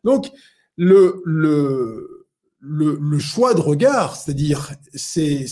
Donc 0.04 0.30
le, 0.76 1.22
le 1.24 2.23
le, 2.66 3.18
choix 3.18 3.54
de 3.54 3.60
regard, 3.60 4.16
c'est-à-dire 4.16 4.72
c'est 4.94 5.46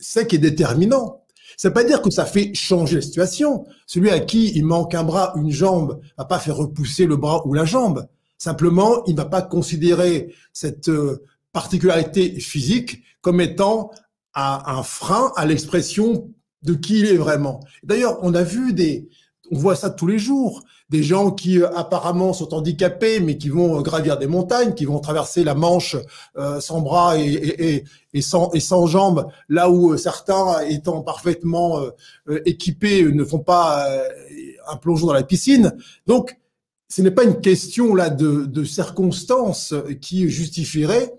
ça 0.00 0.24
qui 0.24 0.36
est 0.36 0.40
déterminant. 0.40 1.22
Ça 1.56 1.68
ne 1.68 1.70
veut 1.70 1.74
pas 1.74 1.84
dire 1.84 2.02
que 2.02 2.10
ça 2.10 2.26
fait 2.26 2.52
changer 2.54 2.96
la 2.96 3.02
situation. 3.02 3.64
Celui 3.86 4.10
à 4.10 4.20
qui 4.20 4.52
il 4.56 4.64
manque 4.64 4.94
un 4.94 5.04
bras, 5.04 5.32
une 5.36 5.50
jambe, 5.50 6.00
va 6.18 6.24
pas 6.24 6.38
faire 6.38 6.56
repousser 6.56 7.06
le 7.06 7.16
bras 7.16 7.46
ou 7.46 7.54
la 7.54 7.64
jambe. 7.64 8.06
Simplement, 8.38 9.04
il 9.06 9.12
ne 9.12 9.18
va 9.18 9.24
pas 9.26 9.42
considérer 9.42 10.34
cette 10.52 10.88
euh, 10.88 11.22
particularité 11.52 12.38
physique 12.40 13.02
comme 13.22 13.40
étant 13.40 13.90
un 14.34 14.82
frein 14.82 15.32
à 15.34 15.46
l'expression 15.46 16.28
de 16.62 16.74
qui 16.74 16.98
il 16.98 17.06
est 17.06 17.16
vraiment. 17.16 17.60
D'ailleurs, 17.82 18.18
on 18.20 18.34
a 18.34 18.42
vu 18.42 18.74
des, 18.74 19.08
on 19.50 19.56
voit 19.56 19.76
ça 19.76 19.90
tous 19.90 20.06
les 20.06 20.18
jours 20.18 20.64
des 20.88 21.02
gens 21.02 21.30
qui 21.30 21.60
euh, 21.60 21.68
apparemment 21.74 22.32
sont 22.32 22.54
handicapés, 22.54 23.20
mais 23.20 23.38
qui 23.38 23.48
vont 23.48 23.78
euh, 23.78 23.82
gravir 23.82 24.18
des 24.18 24.26
montagnes, 24.26 24.74
qui 24.74 24.84
vont 24.84 25.00
traverser 25.00 25.42
la 25.42 25.54
Manche 25.54 25.96
euh, 26.36 26.60
sans 26.60 26.80
bras 26.80 27.18
et, 27.18 27.84
sans, 28.20 28.50
et 28.52 28.60
sans 28.60 28.86
jambes, 28.86 29.28
là 29.48 29.70
où 29.70 29.96
certains, 29.96 30.60
étant 30.60 31.02
parfaitement 31.02 31.82
équipés, 32.46 33.04
ne 33.04 33.24
font 33.24 33.40
pas 33.40 33.86
un 34.68 34.76
plongeon 34.76 35.08
dans 35.08 35.12
la 35.12 35.22
piscine. 35.22 35.76
Donc, 36.06 36.38
ce 36.88 37.02
n'est 37.02 37.10
pas 37.10 37.24
une 37.24 37.40
question 37.40 37.94
là 37.94 38.08
de, 38.08 38.64
circonstances 38.64 39.74
qui 40.00 40.30
justifieraient 40.30 41.12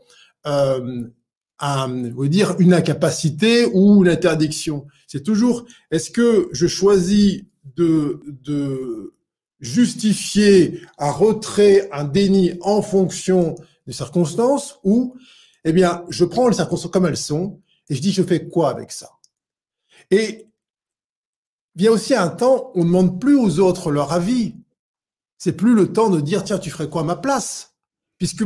un, 0.44 2.00
dire 2.28 2.56
une 2.58 2.74
incapacité 2.74 3.68
ou 3.74 4.04
une 4.04 4.10
interdiction. 4.10 4.88
C'est 5.06 5.24
toujours 5.24 5.66
est-ce 5.92 6.10
que 6.10 6.50
je 6.52 6.66
choisis 6.66 7.44
de, 7.78 9.14
justifier 9.60 10.82
un 11.00 11.10
retrait, 11.10 11.90
un 11.92 12.04
déni 12.04 12.54
en 12.62 12.84
fonction 12.84 13.56
des 13.88 13.94
circonstances 13.94 14.80
ou, 14.84 15.16
eh 15.64 15.74
bien, 15.74 16.06
je 16.10 16.26
prends 16.26 16.48
les 16.48 16.56
circonstances 16.56 16.92
comme 16.92 17.08
elles 17.08 17.18
sont 17.18 17.60
et 17.90 17.96
je 17.96 18.02
dis, 18.02 18.12
je 18.12 18.22
fais 18.22 18.48
quoi 18.48 18.70
avec 18.70 18.92
ça? 18.92 19.10
Et 20.12 20.48
il 21.76 21.84
y 21.84 21.88
a 21.88 21.92
aussi 21.92 22.14
un 22.14 22.30
temps, 22.30 22.72
on 22.76 22.82
ne 22.82 22.86
demande 22.86 23.20
plus 23.20 23.36
aux 23.36 23.60
autres 23.60 23.92
leur 23.92 24.12
avis. 24.12 24.56
C'est 25.38 25.54
plus 25.54 25.76
le 25.76 25.92
temps 25.92 26.10
de 26.10 26.20
dire, 26.22 26.44
tiens, 26.44 26.58
tu 26.58 26.70
ferais 26.70 26.90
quoi 26.90 27.02
à 27.02 27.06
ma 27.06 27.16
place? 27.16 27.76
Puisque 28.18 28.44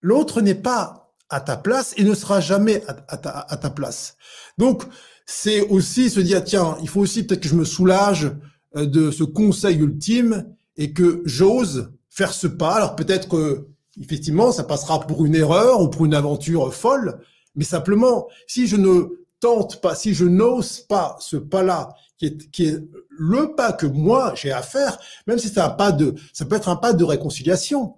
l'autre 0.00 0.40
n'est 0.40 0.54
pas 0.54 1.12
à 1.28 1.40
ta 1.40 1.56
place 1.56 1.94
et 1.96 2.04
ne 2.04 2.14
sera 2.14 2.40
jamais 2.40 2.82
à, 2.86 3.16
ta, 3.16 3.30
à 3.30 3.56
ta, 3.56 3.70
place. 3.70 4.16
Donc, 4.58 4.82
c'est 5.26 5.60
aussi 5.68 6.10
se 6.10 6.20
dire, 6.20 6.42
tiens, 6.42 6.76
il 6.82 6.88
faut 6.88 7.00
aussi 7.00 7.24
peut-être 7.24 7.42
que 7.42 7.48
je 7.48 7.54
me 7.54 7.64
soulage 7.64 8.32
de 8.74 9.10
ce 9.10 9.24
conseil 9.24 9.78
ultime 9.78 10.46
et 10.76 10.92
que 10.92 11.22
j'ose 11.24 11.92
faire 12.08 12.32
ce 12.32 12.46
pas. 12.46 12.74
Alors 12.74 12.96
peut-être 12.96 13.28
que 13.28 13.66
effectivement 14.00 14.52
ça 14.52 14.64
passera 14.64 15.00
pour 15.00 15.24
une 15.24 15.34
erreur 15.34 15.80
ou 15.80 15.88
pour 15.88 16.04
une 16.04 16.14
aventure 16.14 16.72
folle, 16.72 17.20
mais 17.54 17.64
simplement 17.64 18.28
si 18.46 18.66
je 18.66 18.76
ne 18.76 19.08
tente 19.40 19.80
pas, 19.80 19.94
si 19.94 20.14
je 20.14 20.24
n'ose 20.24 20.80
pas 20.80 21.16
ce 21.20 21.36
pas-là, 21.36 21.94
qui 22.18 22.26
est, 22.26 22.50
qui 22.50 22.66
est 22.66 22.78
le 23.08 23.54
pas 23.54 23.72
que 23.72 23.86
moi 23.86 24.34
j'ai 24.36 24.52
à 24.52 24.62
faire, 24.62 24.98
même 25.26 25.38
si 25.38 25.48
c'est 25.48 25.60
un 25.60 25.70
pas 25.70 25.92
de, 25.92 26.14
ça 26.32 26.44
peut 26.44 26.56
être 26.56 26.68
un 26.68 26.76
pas 26.76 26.92
de 26.92 27.04
réconciliation. 27.04 27.94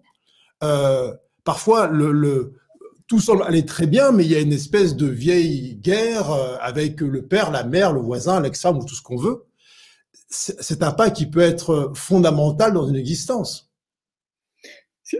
Euh, 0.63 1.13
parfois 1.45 1.89
le, 1.89 2.13
le 2.13 2.55
tout 3.09 3.21
semble 3.21 3.43
aller 3.43 3.67
très 3.67 3.87
bien, 3.87 4.13
mais 4.13 4.25
il 4.25 4.31
y 4.31 4.37
a 4.37 4.41
une 4.41 4.53
espèce 4.53 4.97
de 4.97 5.07
vieille 5.07 5.75
guerre 5.75 6.31
euh, 6.33 6.57
avec 6.61 7.01
le 7.01 7.27
père, 7.27 7.51
la 7.51 7.65
mère, 7.65 7.93
le 7.93 8.01
voisin, 8.01 8.41
l'ex-femme 8.41 8.79
ou 8.79 8.85
tout 8.85 8.95
ce 8.95 9.03
qu'on 9.03 9.17
veut 9.17 9.45
c'est 10.29 10.83
un 10.83 10.93
pas 10.93 11.11
qui 11.11 11.27
peut 11.27 11.41
être 11.41 11.93
fondamental 11.95 12.73
dans 12.73 12.89
une 12.89 12.97
existence. 12.97 13.73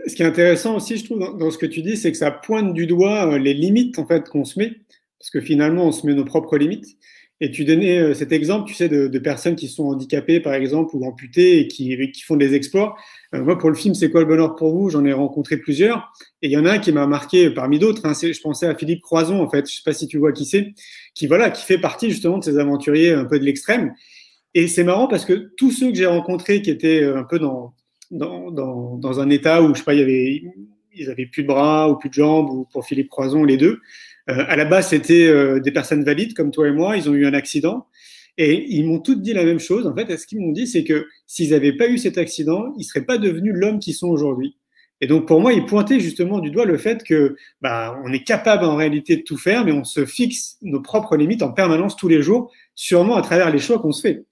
Ce 0.07 0.15
qui 0.15 0.23
est 0.23 0.25
intéressant 0.25 0.77
aussi, 0.77 0.97
je 0.97 1.05
trouve, 1.05 1.19
dans, 1.19 1.51
ce 1.51 1.57
que 1.57 1.65
tu 1.65 1.81
dis, 1.81 1.97
c'est 1.97 2.11
que 2.11 2.17
ça 2.17 2.31
pointe 2.31 2.73
du 2.73 2.87
doigt 2.87 3.31
euh, 3.31 3.37
les 3.37 3.53
limites 3.53 3.99
en 3.99 4.07
fait 4.07 4.27
qu'on 4.27 4.43
se 4.43 4.57
met, 4.57 4.71
parce 5.19 5.29
que 5.29 5.39
finalement, 5.39 5.85
on 5.85 5.91
se 5.91 6.07
met 6.07 6.13
nos 6.13 6.25
propres 6.25 6.57
limites. 6.57 6.97
Et 7.41 7.51
tu 7.51 7.65
donnais 7.65 7.99
euh, 7.99 8.13
cet 8.13 8.31
exemple, 8.31 8.69
tu 8.69 8.73
sais, 8.73 8.87
de, 8.87 9.19
personnes 9.19 9.55
qui 9.55 9.67
sont 9.67 9.85
handicapées, 9.85 10.39
par 10.39 10.53
exemple, 10.53 10.95
ou 10.95 11.05
amputées 11.05 11.59
et 11.59 11.67
qui, 11.67 11.97
font 12.25 12.37
des 12.37 12.53
exploits. 12.53 12.95
Euh, 13.35 13.43
moi, 13.43 13.57
pour 13.57 13.69
le 13.69 13.75
film 13.75 13.93
C'est 13.95 14.09
quoi 14.09 14.21
le 14.21 14.27
bonheur 14.27 14.55
pour 14.55 14.73
vous? 14.73 14.89
J'en 14.89 15.03
ai 15.03 15.13
rencontré 15.13 15.57
plusieurs. 15.57 16.13
Et 16.41 16.47
il 16.47 16.51
y 16.51 16.57
en 16.57 16.65
a 16.65 16.71
un 16.71 16.79
qui 16.79 16.91
m'a 16.91 17.05
marqué 17.05 17.49
parmi 17.49 17.79
d'autres. 17.79 18.05
Hein, 18.05 18.13
je 18.13 18.39
pensais 18.39 18.67
à 18.67 18.75
Philippe 18.75 19.01
Croison, 19.01 19.41
en 19.41 19.49
fait. 19.49 19.69
Je 19.69 19.75
sais 19.75 19.81
pas 19.83 19.93
si 19.93 20.07
tu 20.07 20.17
vois 20.19 20.31
qui 20.31 20.45
c'est. 20.45 20.73
Qui, 21.15 21.27
voilà, 21.27 21.49
qui 21.49 21.65
fait 21.65 21.79
partie 21.79 22.09
justement 22.09 22.37
de 22.37 22.45
ces 22.45 22.57
aventuriers 22.59 23.11
un 23.11 23.25
peu 23.25 23.39
de 23.39 23.43
l'extrême. 23.43 23.93
Et 24.55 24.67
c'est 24.67 24.83
marrant 24.83 25.07
parce 25.07 25.25
que 25.25 25.51
tous 25.57 25.71
ceux 25.71 25.89
que 25.89 25.95
j'ai 25.95 26.05
rencontrés 26.05 26.61
qui 26.61 26.69
étaient 26.69 27.03
un 27.03 27.23
peu 27.23 27.39
dans, 27.39 27.73
dans, 28.11 28.51
dans, 28.51 28.97
dans, 28.97 29.19
un 29.19 29.29
état 29.29 29.61
où, 29.61 29.73
je 29.73 29.79
sais 29.79 29.85
pas, 29.85 29.93
il 29.93 29.99
y 29.99 30.03
avait, 30.03 30.43
ils 30.93 31.09
avaient 31.09 31.25
plus 31.25 31.43
de 31.43 31.47
bras 31.47 31.89
ou 31.89 31.95
plus 31.95 32.09
de 32.09 32.13
jambes, 32.13 32.49
ou 32.49 32.67
pour 32.71 32.85
Philippe 32.85 33.09
Croison, 33.09 33.43
les 33.43 33.57
deux, 33.57 33.79
euh, 34.29 34.45
à 34.47 34.55
la 34.55 34.65
base, 34.65 34.89
c'était 34.89 35.27
euh, 35.27 35.59
des 35.59 35.71
personnes 35.71 36.03
valides 36.03 36.33
comme 36.33 36.51
toi 36.51 36.67
et 36.67 36.71
moi. 36.71 36.97
Ils 36.97 37.09
ont 37.09 37.13
eu 37.13 37.25
un 37.25 37.33
accident. 37.33 37.87
Et 38.37 38.65
ils 38.73 38.85
m'ont 38.85 38.99
toutes 38.99 39.21
dit 39.21 39.33
la 39.33 39.43
même 39.43 39.59
chose. 39.59 39.85
En 39.85 39.93
fait, 39.93 40.17
ce 40.17 40.25
qu'ils 40.25 40.39
m'ont 40.39 40.51
dit, 40.51 40.65
c'est 40.65 40.83
que 40.83 41.07
s'ils 41.27 41.51
n'avaient 41.51 41.75
pas 41.77 41.87
eu 41.87 41.97
cet 41.97 42.17
accident, 42.17 42.73
ils 42.77 42.79
ne 42.79 42.83
seraient 42.83 43.05
pas 43.05 43.17
devenus 43.17 43.53
l'homme 43.55 43.79
qu'ils 43.79 43.93
sont 43.93 44.07
aujourd'hui. 44.07 44.57
Et 45.01 45.07
donc, 45.07 45.27
pour 45.27 45.41
moi, 45.41 45.53
ils 45.53 45.65
pointaient 45.65 45.99
justement 45.99 46.39
du 46.39 46.49
doigt 46.49 46.65
le 46.65 46.77
fait 46.77 47.03
que 47.03 47.35
bah, 47.61 47.99
on 48.05 48.13
est 48.13 48.23
capable 48.23 48.63
en 48.63 48.75
réalité 48.75 49.17
de 49.17 49.21
tout 49.21 49.37
faire, 49.37 49.65
mais 49.65 49.71
on 49.71 49.83
se 49.83 50.05
fixe 50.05 50.57
nos 50.61 50.81
propres 50.81 51.17
limites 51.17 51.43
en 51.43 51.51
permanence 51.51 51.95
tous 51.95 52.07
les 52.07 52.21
jours, 52.21 52.51
sûrement 52.73 53.15
à 53.15 53.21
travers 53.21 53.51
les 53.51 53.59
choix 53.59 53.79
qu'on 53.79 53.91
se 53.91 54.01
fait. 54.01 54.23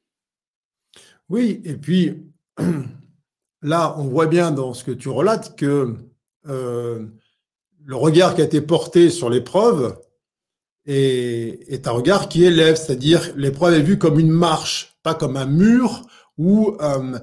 Oui, 1.32 1.62
et 1.64 1.76
puis 1.76 2.26
là, 3.62 3.96
on 3.98 4.04
voit 4.04 4.26
bien 4.26 4.52
dans 4.52 4.74
ce 4.74 4.84
que 4.84 4.92
tu 4.92 5.08
relates 5.08 5.56
que 5.56 5.96
euh, 6.50 7.06
le 7.86 7.96
regard 7.96 8.36
qui 8.36 8.42
a 8.42 8.44
été 8.44 8.60
porté 8.60 9.10
sur 9.10 9.30
l'épreuve 9.30 9.98
est, 10.86 11.88
un 11.88 11.92
regard 11.92 12.28
qui 12.28 12.44
élève, 12.44 12.76
c'est-à-dire 12.76 13.32
l'épreuve 13.38 13.76
est 13.76 13.82
vue 13.82 13.98
comme 13.98 14.20
une 14.20 14.30
marche, 14.30 14.98
pas 15.04 15.14
comme 15.16 15.38
un 15.38 15.46
mur 15.46 16.02
ou 16.38 16.76
euh, 16.82 17.18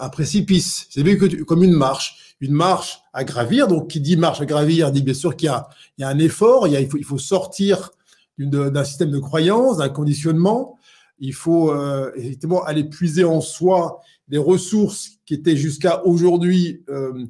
un 0.00 0.08
précipice. 0.08 0.86
C'est 0.88 1.02
vu 1.02 1.44
comme 1.44 1.62
une 1.62 1.76
marche, 1.76 2.34
une 2.40 2.52
marche 2.52 3.00
à 3.12 3.24
gravir. 3.24 3.68
Donc, 3.68 3.88
qui 3.88 4.00
dit 4.00 4.16
marche 4.16 4.40
à 4.40 4.46
gravir 4.46 4.90
dit 4.92 5.02
bien 5.02 5.12
sûr 5.12 5.36
qu'il 5.36 5.50
y, 5.50 6.00
y 6.00 6.04
a, 6.04 6.08
un 6.08 6.18
effort, 6.18 6.68
il, 6.68 6.88
faut, 6.88 6.96
il 6.96 7.04
faut 7.04 7.18
sortir 7.18 7.90
d'un 8.38 8.84
système 8.84 9.10
de 9.10 9.18
croyance, 9.18 9.76
d'un 9.76 9.90
conditionnement. 9.90 10.78
Il 11.18 11.34
faut 11.34 11.70
euh, 11.70 12.10
effectivement 12.16 12.64
aller 12.64 12.84
puiser 12.84 13.24
en 13.24 13.40
soi 13.40 14.00
des 14.28 14.38
ressources 14.38 15.18
qui 15.26 15.34
étaient 15.34 15.56
jusqu'à 15.56 16.04
aujourd'hui 16.04 16.82
euh, 16.88 17.24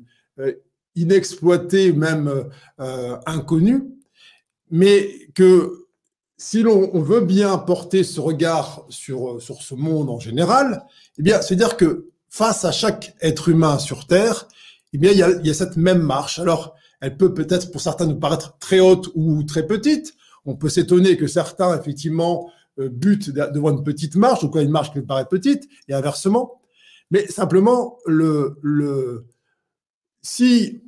inexploité, 0.94 1.92
même 1.92 2.46
euh, 2.80 3.16
inconnu, 3.26 3.84
mais 4.70 5.28
que 5.34 5.86
si 6.36 6.62
l'on 6.62 7.00
veut 7.00 7.20
bien 7.20 7.58
porter 7.58 8.04
ce 8.04 8.20
regard 8.20 8.84
sur, 8.88 9.40
sur 9.40 9.62
ce 9.62 9.74
monde 9.74 10.10
en 10.10 10.18
général, 10.18 10.84
eh 11.18 11.22
bien, 11.22 11.40
c'est-à-dire 11.40 11.76
que 11.76 12.08
face 12.28 12.64
à 12.64 12.72
chaque 12.72 13.14
être 13.20 13.48
humain 13.48 13.78
sur 13.78 14.06
Terre, 14.06 14.48
eh 14.92 14.98
bien, 14.98 15.12
il 15.12 15.18
y 15.18 15.22
a, 15.22 15.30
il 15.30 15.46
y 15.46 15.50
a 15.50 15.54
cette 15.54 15.76
même 15.76 16.02
marche. 16.02 16.38
Alors, 16.38 16.74
elle 17.00 17.16
peut 17.16 17.34
peut-être 17.34 17.70
pour 17.70 17.80
certains 17.80 18.06
nous 18.06 18.18
paraître 18.18 18.56
très 18.58 18.80
haute 18.80 19.10
ou 19.14 19.42
très 19.42 19.66
petite. 19.66 20.14
On 20.44 20.56
peut 20.56 20.68
s'étonner 20.68 21.16
que 21.16 21.26
certains, 21.26 21.78
effectivement, 21.78 22.50
euh, 22.78 22.88
butent 22.88 23.30
devant 23.30 23.70
une 23.70 23.84
petite 23.84 24.16
marche, 24.16 24.42
ou 24.42 24.50
quoi 24.50 24.62
une 24.62 24.70
marche 24.70 24.92
qui 24.92 24.98
nous 24.98 25.06
paraît 25.06 25.26
petite, 25.26 25.68
et 25.88 25.94
inversement. 25.94 26.60
Mais 27.10 27.26
simplement, 27.26 27.98
le, 28.06 28.58
le, 28.62 29.26
si 30.22 30.82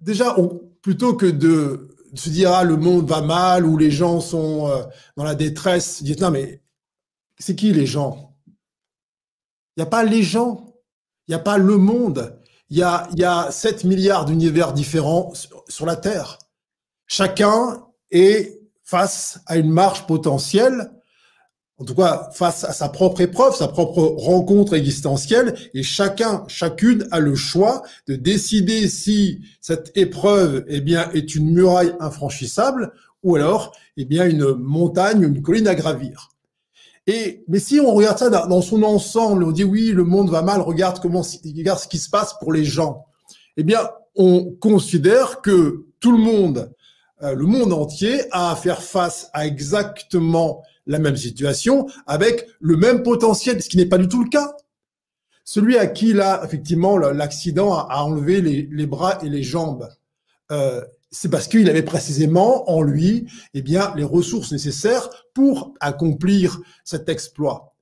déjà, 0.00 0.36
plutôt 0.82 1.14
que 1.14 1.26
de, 1.26 1.88
se 2.14 2.30
dire 2.30 2.52
ah 2.52 2.64
le 2.64 2.76
monde 2.76 3.08
va 3.08 3.20
mal 3.20 3.66
ou 3.66 3.76
les 3.76 3.90
gens 3.90 4.20
sont 4.20 4.68
euh, 4.68 4.82
dans 5.16 5.24
la 5.24 5.34
détresse, 5.34 6.02
dites 6.02 6.20
non 6.20 6.30
mais 6.30 6.62
c'est 7.38 7.54
qui 7.54 7.72
les 7.72 7.84
gens? 7.84 8.34
Il 9.76 9.80
n'y 9.80 9.82
a 9.82 9.90
pas 9.90 10.04
les 10.04 10.22
gens, 10.22 10.74
il 11.28 11.32
n'y 11.32 11.34
a 11.34 11.40
pas 11.40 11.58
le 11.58 11.76
monde. 11.76 12.40
Il 12.70 12.78
y 12.78 12.82
a, 12.82 13.08
y 13.14 13.24
a 13.24 13.50
7 13.50 13.84
milliards 13.84 14.24
d'univers 14.24 14.72
différents 14.72 15.32
sur 15.68 15.84
la 15.84 15.96
Terre. 15.96 16.38
Chacun 17.06 17.86
est 18.10 18.55
face 18.86 19.40
à 19.46 19.58
une 19.58 19.70
marche 19.70 20.06
potentielle 20.06 20.90
en 21.78 21.84
tout 21.84 21.94
cas 21.94 22.30
face 22.32 22.64
à 22.64 22.72
sa 22.72 22.88
propre 22.88 23.20
épreuve, 23.20 23.54
sa 23.54 23.68
propre 23.68 24.00
rencontre 24.00 24.74
existentielle, 24.74 25.54
et 25.74 25.82
chacun, 25.82 26.44
chacune 26.48 27.06
a 27.10 27.20
le 27.20 27.34
choix 27.34 27.82
de 28.08 28.16
décider 28.16 28.88
si 28.88 29.40
cette 29.60 29.92
épreuve, 29.94 30.64
eh 30.68 30.80
bien, 30.80 31.10
est 31.12 31.34
une 31.34 31.50
muraille 31.50 31.94
infranchissable 32.00 32.92
ou 33.22 33.36
alors, 33.36 33.72
eh 33.96 34.04
bien, 34.04 34.26
une 34.26 34.54
montagne, 34.54 35.22
une 35.22 35.42
colline 35.42 35.68
à 35.68 35.74
gravir. 35.74 36.30
Et 37.06 37.44
mais 37.46 37.58
si 37.58 37.78
on 37.78 37.92
regarde 37.92 38.18
ça 38.18 38.30
dans 38.30 38.62
son 38.62 38.82
ensemble, 38.82 39.44
on 39.44 39.52
dit 39.52 39.64
oui, 39.64 39.92
le 39.92 40.04
monde 40.04 40.30
va 40.30 40.42
mal, 40.42 40.60
regarde 40.60 40.98
comment, 41.00 41.22
regarde 41.44 41.78
ce 41.78 41.88
qui 41.88 41.98
se 41.98 42.10
passe 42.10 42.34
pour 42.40 42.52
les 42.52 42.64
gens. 42.64 43.04
Eh 43.56 43.64
bien, 43.64 43.80
on 44.16 44.56
considère 44.60 45.40
que 45.40 45.86
tout 46.00 46.12
le 46.12 46.18
monde, 46.18 46.72
le 47.20 47.44
monde 47.44 47.72
entier, 47.72 48.22
a 48.30 48.52
à 48.52 48.56
faire 48.56 48.82
face 48.82 49.30
à 49.32 49.46
exactement 49.46 50.62
la 50.86 50.98
même 50.98 51.16
situation 51.16 51.86
avec 52.06 52.46
le 52.60 52.76
même 52.76 53.02
potentiel, 53.02 53.62
ce 53.62 53.68
qui 53.68 53.76
n'est 53.76 53.86
pas 53.86 53.98
du 53.98 54.08
tout 54.08 54.22
le 54.22 54.30
cas. 54.30 54.56
Celui 55.44 55.78
à 55.78 55.86
qui 55.86 56.12
là, 56.12 56.42
effectivement, 56.44 56.98
l'accident 56.98 57.74
a 57.74 58.02
enlevé 58.02 58.40
les, 58.40 58.86
bras 58.86 59.18
et 59.22 59.28
les 59.28 59.44
jambes, 59.44 59.88
euh, 60.50 60.84
c'est 61.10 61.28
parce 61.28 61.46
qu'il 61.46 61.70
avait 61.70 61.84
précisément 61.84 62.68
en 62.68 62.82
lui, 62.82 63.26
eh 63.54 63.62
bien, 63.62 63.92
les 63.96 64.04
ressources 64.04 64.52
nécessaires 64.52 65.08
pour 65.34 65.72
accomplir 65.80 66.60
cet 66.84 67.08
exploit. 67.08 67.74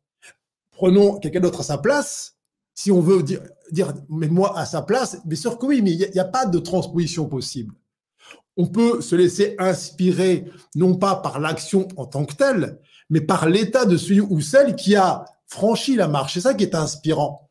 Prenons 0.73 1.19
quelqu'un 1.19 1.41
d'autre 1.41 1.61
à 1.61 1.65
sa 1.65 1.79
place. 1.79 2.37
Si 2.75 2.91
on 2.91 3.01
veut 3.01 3.23
dire, 3.23 3.41
dire, 3.71 3.95
mais 4.09 4.29
moi 4.29 4.59
à 4.59 4.67
sa 4.67 4.83
place, 4.83 5.19
bien 5.25 5.39
sûr 5.39 5.59
que 5.59 5.67
oui, 5.67 5.81
mais 5.81 5.93
il 5.93 6.11
n'y 6.13 6.21
a, 6.21 6.25
pas 6.25 6.45
de 6.45 6.59
transposition 6.59 7.27
possible. 7.27 7.75
On 8.57 8.67
peut 8.67 9.01
se 9.01 9.17
laisser 9.17 9.57
inspirer, 9.59 10.45
non 10.75 10.97
pas 10.97 11.17
par 11.17 11.41
l'action 11.41 11.89
en 11.97 12.07
tant 12.07 12.25
que 12.25 12.35
telle, 12.35 12.79
mais 13.11 13.21
par 13.21 13.49
l'état 13.49 13.85
de 13.85 13.97
celui 13.97 14.21
ou 14.21 14.41
celle 14.41 14.77
qui 14.77 14.95
a 14.95 15.25
franchi 15.47 15.97
la 15.97 16.09
marche. 16.09 16.35
C'est 16.35 16.41
ça 16.41 16.55
qui 16.55 16.65
est 16.65 16.75
inspirant. 16.75 17.51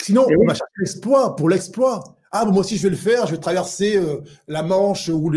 Sinon, 0.00 0.26
on 0.26 0.46
va 0.46 0.54
chercher 0.54 0.72
l'exploit 0.78 1.36
pour 1.36 1.48
l'exploit. 1.48 2.16
Ah, 2.32 2.44
moi 2.46 2.60
aussi, 2.60 2.76
je 2.76 2.84
vais 2.84 2.90
le 2.90 2.96
faire, 2.96 3.26
je 3.26 3.32
vais 3.32 3.40
traverser 3.40 3.96
euh, 3.96 4.20
la 4.48 4.62
Manche 4.62 5.08
ou 5.10 5.30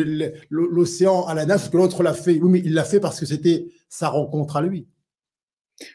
l'océan 0.49 1.25
à 1.25 1.33
la 1.33 1.45
nage, 1.45 1.69
que 1.69 1.75
l'autre 1.75 2.03
l'a 2.03 2.13
fait. 2.13 2.39
Oui, 2.39 2.49
mais 2.49 2.59
il 2.59 2.73
l'a 2.73 2.85
fait 2.85 3.01
parce 3.01 3.19
que 3.19 3.25
c'était 3.25 3.67
sa 3.89 4.07
rencontre 4.07 4.55
à 4.55 4.61
lui. 4.61 4.87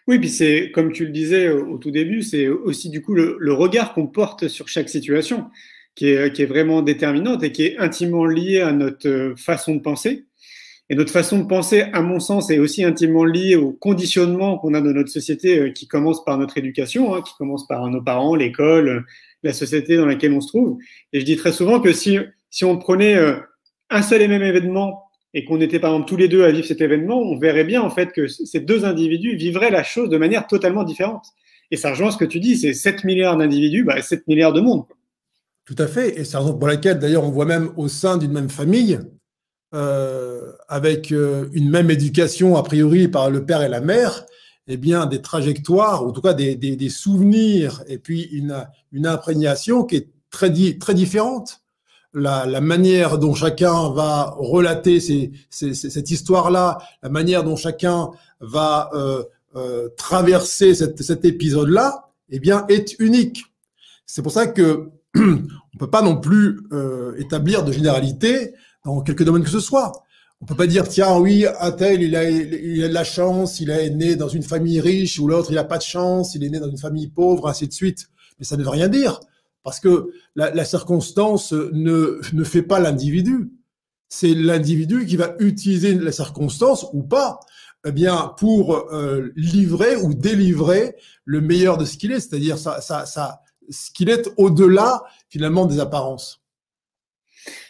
Oui, 0.07 0.19
puis 0.19 0.29
c'est, 0.29 0.71
comme 0.73 0.93
tu 0.93 1.07
le 1.07 1.11
disais 1.11 1.49
au, 1.49 1.79
tout 1.79 1.91
début, 1.91 2.23
c'est 2.23 2.49
aussi 2.49 2.91
du 2.91 3.01
coup 3.01 3.15
le, 3.15 3.53
regard 3.53 3.95
qu'on 3.95 4.07
porte 4.07 4.49
sur 4.49 4.69
chaque 4.69 4.91
situation 4.91 5.47
qui 5.95 6.09
est, 6.09 6.33
qui 6.33 6.43
est, 6.43 6.47
vraiment 6.47 6.83
déterminante 6.83 7.43
et 7.43 7.53
qui 7.53 7.65
est 7.65 7.79
intimement 7.79 8.25
lié 8.25 8.61
à 8.61 8.73
notre 8.73 9.09
euh, 9.09 9.37
façon 9.37 9.75
de 9.75 9.81
penser. 9.81 10.27
Et 10.89 10.97
notre 10.97 11.13
façon 11.13 11.39
de 11.39 11.47
penser, 11.47 11.83
à 11.93 12.03
mon 12.03 12.19
sens, 12.19 12.51
est 12.51 12.59
aussi 12.59 12.83
intimement 12.83 13.25
liée 13.25 13.55
au 13.55 13.73
conditionnement 13.73 14.59
qu'on 14.59 14.75
a 14.75 14.81
dans 14.81 14.93
notre 14.93 15.11
société, 15.11 15.59
euh, 15.59 15.71
qui 15.71 15.87
commence 15.87 16.25
par 16.25 16.39
notre 16.39 16.59
éducation, 16.59 17.15
hein, 17.15 17.23
qui 17.23 17.33
commence 17.39 17.67
par 17.67 17.87
nos 17.89 18.03
parents, 18.03 18.35
l'école, 18.35 18.89
euh, 18.89 19.01
la 19.43 19.53
société 19.53 19.97
dans 19.97 20.07
laquelle 20.07 20.33
on 20.33 20.41
se 20.41 20.49
trouve. 20.49 20.79
Et 21.13 21.21
je 21.21 21.25
dis 21.25 21.37
très 21.37 21.53
souvent 21.53 21.81
que 21.81 21.93
si, 21.93 22.19
si 22.51 22.65
on 22.65 22.77
prenait 22.77 23.17
un 23.89 24.03
seul 24.03 24.21
et 24.21 24.29
même 24.29 24.43
événement 24.43 25.05
et 25.33 25.47
qu'on 25.47 25.61
était 25.63 25.79
par 25.79 25.93
exemple 25.93 26.09
tous 26.09 26.17
les 26.17 26.29
deux 26.29 26.45
à 26.45 26.51
vivre 26.51 26.67
cet 26.67 26.83
événement, 26.83 27.19
on 27.19 27.39
verrait 27.39 27.65
bien 27.65 27.81
en 27.81 27.89
fait 27.89 28.13
que 28.13 28.27
ces 28.27 28.61
deux 28.61 28.85
individus 28.85 29.37
vivraient 29.37 29.71
la 29.71 29.83
chose 29.83 30.11
de 30.11 30.19
manière 30.19 30.47
totalement 30.47 30.83
différente. 30.83 31.25
Et 31.71 31.77
ça 31.77 31.91
rejoint 31.91 32.11
ce 32.11 32.17
que 32.17 32.25
tu 32.25 32.41
dis, 32.41 32.57
c'est 32.57 32.75
7 32.75 33.05
milliards 33.05 33.37
d'individus, 33.37 33.85
bah, 33.85 34.03
7 34.03 34.27
milliards 34.27 34.53
de 34.53 34.61
monde. 34.61 34.85
Tout 35.71 35.81
à 35.81 35.87
fait. 35.87 36.19
Et 36.19 36.25
c'est 36.25 36.33
la 36.33 36.41
raison 36.41 36.59
pour 36.59 36.67
laquelle, 36.67 36.99
d'ailleurs, 36.99 37.23
on 37.23 37.31
voit 37.31 37.45
même 37.45 37.71
au 37.77 37.87
sein 37.87 38.17
d'une 38.17 38.33
même 38.33 38.51
famille, 38.51 38.99
euh, 39.73 40.51
avec 40.69 41.13
euh, 41.13 41.49
une 41.53 41.71
même 41.71 41.93
éducation 41.93 42.57
a 42.57 42.65
priori 42.65 43.07
par 43.07 43.31
le 43.31 43.47
père 43.47 43.63
et 43.63 43.69
la 43.69 43.81
mère, 43.81 44.27
eh 44.67 44.77
bien 44.77 45.07
des 45.07 45.23
trajectoires, 45.23 46.05
en 46.05 46.11
tout 46.11 46.23
cas 46.23 46.35
des, 46.35 46.57
des, 46.57 46.89
souvenirs, 46.89 47.85
et 47.87 47.99
puis 47.99 48.23
une, 48.33 48.67
une 48.91 49.07
imprégnation 49.07 49.85
qui 49.85 49.95
est 49.95 50.09
très, 50.31 50.51
très 50.81 50.95
différente. 50.95 51.61
La, 52.15 52.61
manière 52.61 53.19
dont 53.19 53.35
chacun 53.35 53.91
va 53.91 54.35
relater 54.39 54.99
cette 55.51 56.11
histoire-là, 56.11 56.79
la 57.05 57.11
manière 57.11 57.45
dont 57.45 57.55
chacun 57.55 58.11
va 58.41 58.91
euh, 58.95 59.23
euh, 59.55 59.89
traverser 59.97 60.75
cet 60.75 61.25
épisode-là, 61.25 62.11
eh 62.29 62.41
bien, 62.41 62.67
est 62.69 62.99
unique. 62.99 63.45
C'est 64.05 64.23
pour 64.23 64.33
ça 64.33 64.49
que 64.49 64.91
on 65.17 65.79
peut 65.79 65.91
pas 65.91 66.03
non 66.03 66.21
plus 66.21 66.61
euh, 66.73 67.15
établir 67.19 67.65
de 67.65 67.73
généralité 67.73 68.55
dans 68.85 69.01
quelques 69.03 69.25
domaines 69.25 69.45
que 69.45 69.51
ce 69.51 69.61
soit. 69.61 69.93
On 70.41 70.47
peut 70.47 70.55
pas 70.55 70.67
dire 70.67 70.89
tiens 70.89 71.19
oui 71.19 71.45
un 71.61 71.71
tel 71.73 72.03
il 72.03 72.17
a 72.17 72.29
il 72.29 72.83
a 72.83 72.89
de 72.89 72.95
la 72.95 73.05
chance 73.05 73.61
il 73.61 73.69
est 73.71 73.91
né 73.91 74.17
dans 74.17 74.29
une 74.29 74.43
famille 74.43 74.81
riche 74.81 75.19
ou 75.19 75.29
l'autre 75.29 75.53
il 75.53 75.59
a 75.59 75.65
pas 75.65 75.77
de 75.77 75.83
chance 75.83 76.35
il 76.35 76.43
est 76.45 76.49
né 76.49 76.59
dans 76.59 76.71
une 76.71 76.79
famille 76.79 77.09
pauvre 77.09 77.49
ainsi 77.49 77.67
de 77.69 77.73
suite. 77.73 78.09
Mais 78.39 78.45
ça 78.45 78.57
ne 78.57 78.63
veut 78.63 78.71
rien 78.71 78.89
dire 78.89 79.21
parce 79.63 79.81
que 79.81 80.11
la, 80.35 80.51
la 80.55 80.65
circonstance 80.65 81.53
ne 81.53 82.21
ne 82.33 82.45
fait 82.45 82.63
pas 82.63 82.81
l'individu. 82.81 83.53
C'est 84.09 84.35
l'individu 84.35 85.07
qui 85.07 85.17
va 85.17 85.35
utiliser 85.39 85.95
les 85.95 86.13
circonstances 86.13 86.87
ou 86.93 87.03
pas 87.03 87.39
eh 87.87 87.93
bien, 87.93 88.35
pour 88.37 88.77
euh, 88.93 89.33
livrer 89.37 89.97
ou 89.97 90.13
délivrer 90.13 90.97
le 91.25 91.41
meilleur 91.41 91.79
de 91.79 91.85
ce 91.85 91.97
qu'il 91.97 92.13
est, 92.13 92.21
c'est-à-dire 92.21 92.59
ça, 92.59 92.81
ça, 92.81 93.07
ça, 93.07 93.41
ce 93.71 93.91
qu'il 93.91 94.11
est 94.11 94.31
au-delà 94.37 95.03
finalement 95.29 95.67
des 95.67 95.81
apparences. 95.81 96.43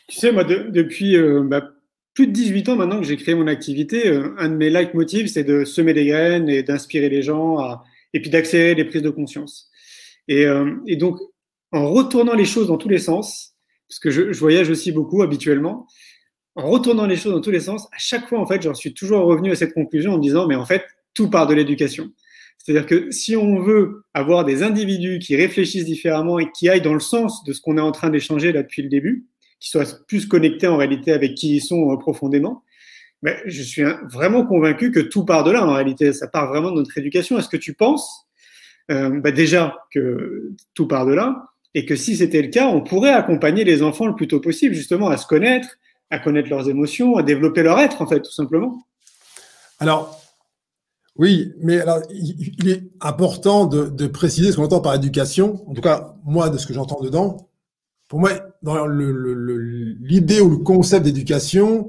Tu 0.09 0.19
sais, 0.19 0.33
moi, 0.33 0.45
depuis 0.45 1.17
euh, 1.17 1.43
bah, 1.45 1.71
plus 2.15 2.27
de 2.27 2.33
18 2.33 2.71
ans 2.71 2.77
maintenant 2.77 3.01
que 3.01 3.07
j'ai 3.07 3.17
créé 3.17 3.35
mon 3.35 3.47
activité, 3.47 4.09
euh, 4.09 4.35
un 4.39 4.49
de 4.49 4.57
mes 4.57 4.71
leitmotivs, 4.71 5.29
c'est 5.29 5.45
de 5.45 5.65
semer 5.65 5.95
des 5.95 6.07
graines 6.07 6.49
et 6.49 6.63
d'inspirer 6.63 7.09
les 7.09 7.23
gens 7.23 7.59
à, 7.59 7.85
et 8.13 8.21
puis 8.21 8.31
d'accélérer 8.31 8.75
les 8.75 8.85
prises 8.85 9.03
de 9.03 9.11
conscience. 9.11 9.69
Et, 10.29 10.47
et, 10.87 10.97
donc, 10.97 11.19
en 11.73 11.91
retournant 11.91 12.35
les 12.35 12.45
choses 12.45 12.69
dans 12.69 12.77
tous 12.77 12.89
les 12.89 12.99
sens, 12.99 13.57
parce 13.89 13.99
que 13.99 14.11
je, 14.11 14.33
je 14.33 14.39
voyage 14.39 14.71
aussi 14.71 14.93
beaucoup 14.93 15.23
habituellement, 15.23 15.89
en 16.55 16.69
retournant 16.69 17.07
les 17.07 17.17
choses 17.17 17.33
dans 17.33 17.41
tous 17.41 17.51
les 17.51 17.61
sens, 17.61 17.87
à 17.93 17.99
chaque 17.99 18.29
fois, 18.29 18.39
en 18.39 18.47
fait, 18.47 18.63
j'en 18.63 18.75
suis 18.75 18.93
toujours 18.93 19.25
revenu 19.25 19.51
à 19.51 19.57
cette 19.57 19.73
conclusion 19.73 20.13
en 20.13 20.17
me 20.19 20.23
disant, 20.23 20.47
mais 20.47 20.57
en 20.57 20.65
fait, 20.65 20.85
tout 21.15 21.31
part 21.31 21.47
de 21.47 21.55
l'éducation. 21.55 22.11
C'est-à-dire 22.63 22.87
que 22.87 23.11
si 23.11 23.37
on 23.37 23.61
veut 23.61 24.05
avoir 24.13 24.45
des 24.45 24.63
individus 24.63 25.19
qui 25.19 25.35
réfléchissent 25.35 25.87
différemment 25.87 26.39
et 26.39 26.51
qui 26.51 26.69
aillent 26.69 26.83
dans 26.83 26.95
le 26.95 27.01
sens 27.01 27.43
de 27.45 27.53
ce 27.53 27.61
qu'on 27.61 27.79
est 27.79 27.83
en 27.83 27.93
train 27.93 28.11
d'échanger 28.11 28.53
là 28.53 28.63
depuis 28.63 28.83
le 28.83 28.89
début, 28.89 29.27
qui 29.61 29.71
soient 29.71 29.87
plus 30.07 30.27
connectés 30.27 30.67
en 30.67 30.77
réalité 30.77 31.13
avec 31.13 31.35
qui 31.35 31.57
ils 31.57 31.61
sont 31.61 31.91
euh, 31.93 31.97
profondément, 31.97 32.65
ben, 33.23 33.37
je 33.47 33.63
suis 33.63 33.83
vraiment 34.11 34.47
convaincu 34.47 34.93
que 34.93 35.01
tout 35.01 35.25
part 35.25 35.45
de 35.45 35.51
là 35.51 35.67
en 35.67 35.75
réalité. 35.75 36.13
Ça 36.13 36.27
part 36.27 36.49
vraiment 36.49 36.71
de 36.71 36.77
notre 36.77 36.97
éducation. 36.97 37.39
Est-ce 37.39 37.49
que 37.49 37.59
tu 37.59 37.75
penses 37.75 38.27
euh, 38.91 39.21
ben 39.21 39.33
déjà 39.33 39.77
que 39.93 40.53
tout 40.75 40.89
part 40.89 41.07
de 41.07 41.13
là 41.13 41.45
et 41.75 41.87
que 41.87 41.95
si 41.95 42.17
c'était 42.17 42.43
le 42.43 42.49
cas, 42.49 42.67
on 42.67 42.81
pourrait 42.81 43.13
accompagner 43.13 43.63
les 43.63 43.83
enfants 43.83 44.07
le 44.07 44.15
plus 44.15 44.27
tôt 44.27 44.41
possible 44.41 44.75
justement 44.75 45.09
à 45.09 45.17
se 45.17 45.27
connaître, 45.27 45.69
à 46.11 46.19
connaître 46.19 46.51
leurs 46.51 46.69
émotions, 46.69 47.17
à 47.17 47.23
développer 47.23 47.63
leur 47.63 47.79
être, 47.79 48.03
en 48.03 48.07
fait, 48.07 48.21
tout 48.21 48.33
simplement? 48.33 48.83
Alors, 49.79 50.21
oui, 51.21 51.53
mais 51.59 51.79
alors, 51.83 52.01
il 52.09 52.67
est 52.67 52.91
important 53.03 53.67
de, 53.67 54.07
préciser 54.07 54.53
ce 54.53 54.57
qu'on 54.57 54.65
entend 54.65 54.81
par 54.81 54.95
éducation. 54.95 55.69
En 55.69 55.75
tout 55.75 55.83
cas, 55.83 56.17
moi, 56.25 56.49
de 56.49 56.57
ce 56.57 56.67
que 56.67 56.73
j'entends 56.73 56.99
dedans, 57.03 57.51
pour 58.09 58.21
moi, 58.21 58.31
dans 58.63 58.87
l'idée 58.87 60.41
ou 60.41 60.49
le 60.49 60.57
concept 60.57 61.05
d'éducation, 61.05 61.89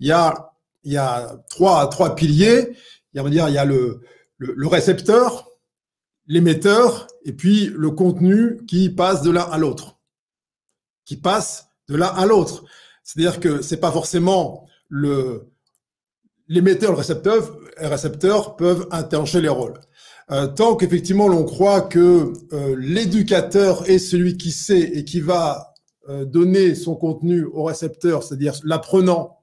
il 0.00 0.08
y 0.08 0.10
a, 0.10 0.52
il 0.82 0.94
y 0.94 0.96
a 0.96 1.44
trois, 1.48 2.16
piliers. 2.16 2.76
Il 3.14 3.22
y 3.22 3.24
a, 3.24 3.30
dire, 3.30 3.48
il 3.48 3.54
y 3.54 3.58
a 3.58 3.64
le, 3.64 4.00
le 4.38 4.66
récepteur, 4.66 5.48
l'émetteur, 6.26 7.06
et 7.24 7.32
puis 7.32 7.66
le 7.66 7.92
contenu 7.92 8.66
qui 8.66 8.90
passe 8.90 9.22
de 9.22 9.30
l'un 9.30 9.42
à 9.42 9.58
l'autre. 9.58 10.00
Qui 11.04 11.16
passe 11.18 11.68
de 11.86 11.94
l'un 11.94 12.08
à 12.08 12.26
l'autre. 12.26 12.64
C'est-à-dire 13.04 13.38
que 13.38 13.62
c'est 13.62 13.76
pas 13.76 13.92
forcément 13.92 14.66
le 14.88 15.52
l'émetteur 16.48 16.90
et 16.90 16.92
le 16.92 16.98
récepteur, 16.98 17.56
récepteur 17.76 18.56
peuvent 18.56 18.86
interroger 18.90 19.40
les 19.40 19.48
rôles. 19.48 19.80
Euh, 20.30 20.46
tant 20.46 20.76
qu'effectivement 20.76 21.28
l'on 21.28 21.44
croit 21.44 21.82
que 21.82 22.32
euh, 22.52 22.76
l'éducateur 22.78 23.88
est 23.90 23.98
celui 23.98 24.36
qui 24.36 24.52
sait 24.52 24.80
et 24.80 25.04
qui 25.04 25.20
va 25.20 25.74
euh, 26.08 26.24
donner 26.24 26.74
son 26.74 26.94
contenu 26.94 27.44
au 27.44 27.64
récepteur, 27.64 28.22
c'est-à-dire 28.22 28.54
l'apprenant, 28.64 29.40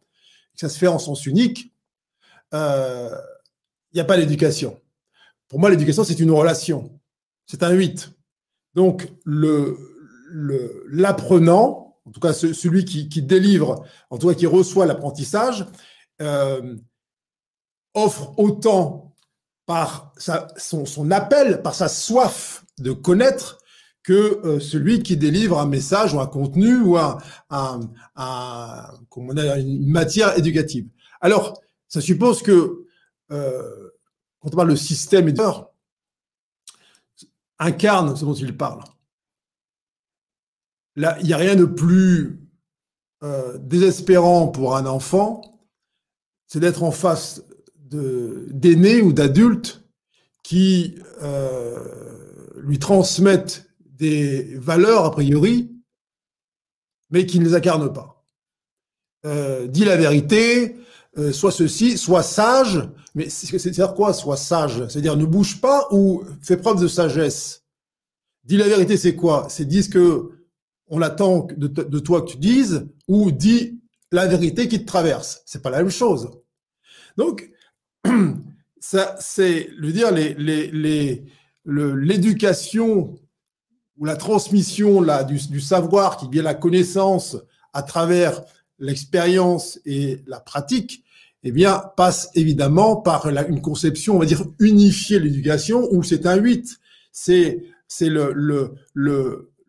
que 0.54 0.62
ça 0.62 0.70
se 0.70 0.80
fait 0.80 0.88
en 0.88 1.00
sens 1.00 1.26
unique, 1.26 1.74
il 2.52 2.58
n'y 3.94 4.02
a 4.02 4.06
pas 4.06 4.18
d'éducation. 4.18 4.80
Pour 5.48 5.60
moi, 5.60 5.70
l'éducation, 5.70 6.04
c'est 6.04 6.20
une 6.20 6.32
relation. 6.32 7.00
C'est 7.46 7.62
un 7.64 7.72
8. 7.72 8.12
Donc, 8.74 9.08
l'apprenant, 10.92 11.98
en 12.06 12.12
tout 12.12 12.20
cas 12.20 12.34
celui 12.34 12.86
qui, 12.86 13.22
délivre, 13.22 13.86
en 14.10 14.18
tout 14.18 14.28
cas 14.30 14.34
qui 14.34 14.48
reçoit 14.48 14.86
l'apprentissage, 14.88 15.66
offre 17.94 18.38
autant 18.38 19.16
par 19.66 20.14
son, 20.18 21.12
appel, 21.12 21.62
par 21.62 21.76
sa 21.76 21.88
soif 21.88 22.66
de 22.80 22.92
connaître, 22.92 23.60
que 24.04 24.42
euh, 24.46 24.60
celui 24.60 25.04
qui 25.04 25.18
délivre 25.18 25.60
un 25.60 25.68
message 25.68 26.14
ou 26.14 26.20
un 26.20 26.26
contenu 26.26 26.78
ou 26.78 26.98
un, 26.98 27.20
une 29.12 29.92
matière 29.92 30.38
éducative. 30.38 30.88
Alors, 31.22 31.62
ça 31.88 32.02
suppose 32.02 32.42
que 32.42 32.86
euh, 33.32 33.92
quand 34.40 34.54
on 34.54 34.56
parle 34.56 34.72
de 34.72 34.76
système 34.76 35.28
éducateur, 35.28 35.72
incarne 37.60 38.16
ce 38.16 38.26
dont 38.26 38.34
il 38.34 38.56
parle 38.56 38.82
il 41.00 41.26
n'y 41.26 41.34
a 41.34 41.38
rien 41.38 41.56
de 41.56 41.66
plus 41.66 42.42
euh, 43.24 43.58
désespérant 43.58 44.48
pour 44.48 44.76
un 44.76 44.86
enfant, 44.86 45.42
c'est 46.48 46.60
d'être 46.60 46.84
en 46.84 46.92
face 46.92 47.44
d'aînés 47.90 49.02
ou 49.02 49.14
d'adultes 49.14 49.84
qui 50.44 50.96
euh, 51.22 51.78
lui 52.58 52.80
transmettent 52.80 53.70
des 53.86 54.56
valeurs 54.58 55.06
a 55.06 55.12
priori, 55.12 55.72
mais 57.10 57.26
qui 57.26 57.40
ne 57.40 57.46
les 57.46 57.56
incarnent 57.56 57.92
pas. 57.92 58.26
Euh, 59.26 59.68
dis 59.68 59.86
la 59.86 59.98
vérité, 59.98 60.76
soit 61.34 61.52
ceci, 61.52 61.98
soit 61.98 62.24
sage, 62.24 62.88
mais 63.14 63.30
c'est-à-dire 63.30 63.94
quoi, 63.94 64.14
soit 64.14 64.38
sage? 64.38 64.88
C'est-à-dire 64.88 65.18
ne 65.18 65.26
bouge 65.26 65.60
pas 65.60 65.88
ou 65.92 66.24
fais 66.42 66.56
preuve 66.56 66.80
de 66.80 66.88
sagesse 66.88 67.60
Dis 68.50 68.58
la 68.58 68.68
vérité, 68.68 68.98
c'est 68.98 69.16
quoi? 69.16 69.46
C'est 69.48 69.66
dire 69.66 69.88
que 69.92 70.32
on 70.88 71.04
attend 71.04 71.48
de, 71.56 72.00
toi 72.00 72.24
que 72.24 72.32
tu 72.32 72.38
dises 72.38 72.88
ou 73.08 73.30
dis 73.30 73.80
la 74.12 74.26
vérité 74.26 74.68
qui 74.68 74.80
te 74.80 74.88
traverse. 74.88 75.44
C'est 75.46 75.62
pas 75.62 75.70
la 75.70 75.78
même 75.78 75.92
chose. 75.92 76.32
Donc, 77.16 77.48
ça, 78.80 79.16
c'est, 79.20 79.70
le 79.78 79.92
dire, 79.92 80.12
l'éducation 81.66 83.20
ou 83.98 84.06
la 84.06 84.16
transmission 84.16 85.02
là, 85.02 85.24
du, 85.24 85.60
savoir 85.60 86.18
qui 86.18 86.30
vient 86.30 86.44
la 86.44 86.54
connaissance 86.54 87.38
à 87.74 87.84
travers 87.84 88.42
l'expérience 88.80 89.80
et 89.86 90.22
la 90.26 90.40
pratique, 90.40 91.04
eh 91.44 91.52
bien, 91.52 91.84
passe 91.96 92.30
évidemment 92.36 92.96
par 92.98 93.28
une 93.28 93.62
conception, 93.62 94.16
on 94.16 94.20
va 94.20 94.26
dire, 94.26 94.44
unifiée 94.60 95.20
de 95.20 95.26
l'éducation, 95.26 95.88
où 95.92 96.04
c'est 96.04 96.26
un 96.26 96.36
8. 96.36 96.80
C'est, 97.12 97.62
le, 98.02 98.76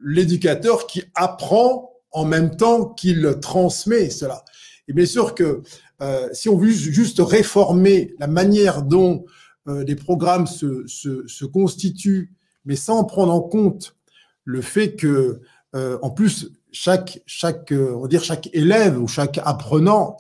l'éducateur 0.03 0.87
qui 0.87 1.03
apprend 1.15 1.93
en 2.13 2.25
même 2.25 2.57
temps 2.57 2.87
qu'il 2.87 3.39
transmet 3.41 4.11
cela. 4.11 4.45
Et 4.89 4.93
bien 4.93 5.07
sûr 5.07 5.35
que 5.35 5.63
euh, 6.03 6.29
si 6.33 6.49
on 6.49 6.57
veut 6.57 6.71
juste 6.71 7.21
réformer 7.21 8.15
la 8.19 8.27
manière 8.27 8.83
dont 8.83 9.25
euh, 9.69 9.85
les 9.85 9.97
programmes 9.97 10.47
se, 10.47 10.87
se, 10.87 11.27
se, 11.27 11.45
constituent, 11.45 12.33
mais 12.65 12.77
sans 12.77 13.05
prendre 13.05 13.33
en 13.33 13.43
compte 13.43 13.97
le 14.45 14.63
fait 14.63 14.97
que, 14.97 15.41
euh, 15.75 15.99
en 16.03 16.11
plus, 16.11 16.51
chaque, 16.73 17.21
chaque, 17.27 17.73
on 17.73 18.01
va 18.01 18.09
dire 18.09 18.25
chaque 18.25 18.49
élève 18.55 19.01
ou 19.01 19.09
chaque 19.09 19.39
apprenant 19.45 20.17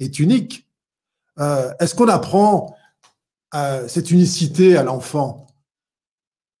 est 0.00 0.18
unique. 0.18 0.68
Est-ce 1.38 1.94
qu'on 1.94 2.08
apprend 2.08 2.76
cette 3.88 4.10
unicité 4.10 4.76
à 4.76 4.82
l'enfant? 4.82 5.46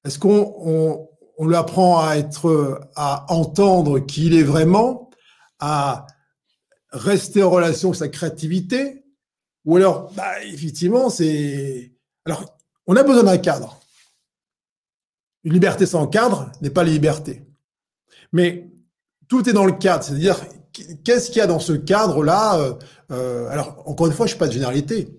Est-ce 0.04 0.18
qu'on 0.18 0.54
on, 0.58 1.08
on 1.36 1.46
lui 1.46 1.56
apprend 1.56 2.00
à 2.00 2.16
être, 2.16 2.80
à 2.96 3.30
entendre 3.32 4.00
qui 4.00 4.26
il 4.26 4.34
est 4.34 4.42
vraiment, 4.42 5.10
à 5.60 6.06
rester 6.94 7.42
en 7.42 7.50
relation 7.50 7.90
avec 7.90 7.98
sa 7.98 8.08
créativité, 8.08 9.04
ou 9.64 9.76
alors, 9.76 10.12
bah, 10.14 10.42
effectivement, 10.44 11.10
c'est. 11.10 11.92
Alors, 12.24 12.56
on 12.86 12.96
a 12.96 13.02
besoin 13.02 13.24
d'un 13.24 13.38
cadre. 13.38 13.80
Une 15.42 15.52
liberté 15.52 15.84
sans 15.84 16.06
cadre 16.06 16.50
n'est 16.62 16.70
pas 16.70 16.84
la 16.84 16.90
liberté. 16.90 17.42
Mais 18.32 18.70
tout 19.28 19.48
est 19.48 19.52
dans 19.52 19.66
le 19.66 19.72
cadre, 19.72 20.04
c'est-à-dire 20.04 20.38
qu'est-ce 21.04 21.28
qu'il 21.28 21.38
y 21.38 21.42
a 21.42 21.46
dans 21.46 21.60
ce 21.60 21.72
cadre-là 21.72 22.58
euh, 22.58 22.74
euh, 23.10 23.48
Alors, 23.48 23.82
encore 23.86 24.06
une 24.06 24.12
fois, 24.12 24.26
je 24.26 24.32
ne 24.32 24.34
suis 24.34 24.38
pas 24.38 24.48
de 24.48 24.52
généralité, 24.52 25.18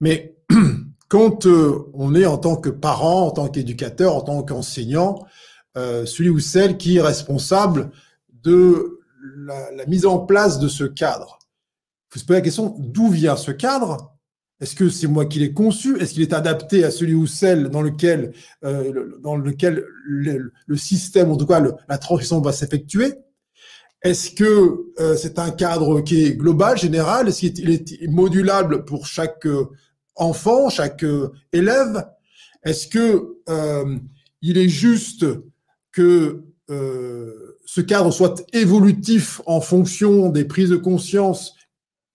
mais 0.00 0.36
quand 1.08 1.46
euh, 1.46 1.90
on 1.94 2.14
est 2.14 2.26
en 2.26 2.38
tant 2.38 2.56
que 2.56 2.70
parent, 2.70 3.26
en 3.26 3.30
tant 3.30 3.48
qu'éducateur, 3.48 4.14
en 4.14 4.22
tant 4.22 4.42
qu'enseignant, 4.42 5.26
celui 5.76 6.30
ou 6.30 6.40
celle 6.40 6.78
qui 6.78 6.96
est 6.96 7.02
responsable 7.02 7.90
de 8.32 9.00
la, 9.20 9.86
mise 9.86 10.06
en 10.06 10.18
place 10.18 10.58
de 10.58 10.68
ce 10.68 10.84
cadre. 10.84 11.38
Il 12.10 12.14
faut 12.14 12.20
se 12.20 12.24
poser 12.24 12.38
la 12.38 12.44
question, 12.44 12.76
d'où 12.78 13.08
vient 13.08 13.36
ce 13.36 13.50
cadre? 13.50 14.12
Est-ce 14.60 14.74
que 14.74 14.88
c'est 14.88 15.06
moi 15.06 15.26
qui 15.26 15.38
l'ai 15.38 15.52
conçu? 15.52 16.00
Est-ce 16.00 16.14
qu'il 16.14 16.22
est 16.22 16.32
adapté 16.32 16.84
à 16.84 16.90
celui 16.90 17.14
ou 17.14 17.26
celle 17.26 17.68
dans 17.68 17.82
lequel, 17.82 18.32
euh, 18.64 19.18
dans 19.20 19.36
lequel 19.36 19.84
le, 20.06 20.52
système, 20.76 21.30
en 21.30 21.36
tout 21.36 21.46
cas 21.46 21.62
la 21.88 21.98
transition 21.98 22.40
va 22.40 22.52
s'effectuer? 22.52 23.14
Est-ce 24.02 24.30
que 24.30 24.92
euh, 25.00 25.16
c'est 25.16 25.38
un 25.38 25.50
cadre 25.50 26.00
qui 26.00 26.24
est 26.24 26.36
global, 26.36 26.78
général? 26.78 27.28
Est-ce 27.28 27.46
qu'il 27.46 27.70
est 27.70 28.08
modulable 28.08 28.84
pour 28.84 29.06
chaque 29.06 29.46
enfant, 30.14 30.70
chaque 30.70 31.04
élève? 31.52 32.06
Est-ce 32.64 32.86
que 32.88 33.36
il 34.42 34.58
est 34.58 34.68
juste 34.68 35.26
que 35.92 36.44
euh, 36.70 37.45
ce 37.66 37.82
cadre 37.82 38.10
soit 38.10 38.42
évolutif 38.54 39.42
en 39.44 39.60
fonction 39.60 40.30
des 40.30 40.44
prises 40.44 40.70
de 40.70 40.76
conscience 40.76 41.54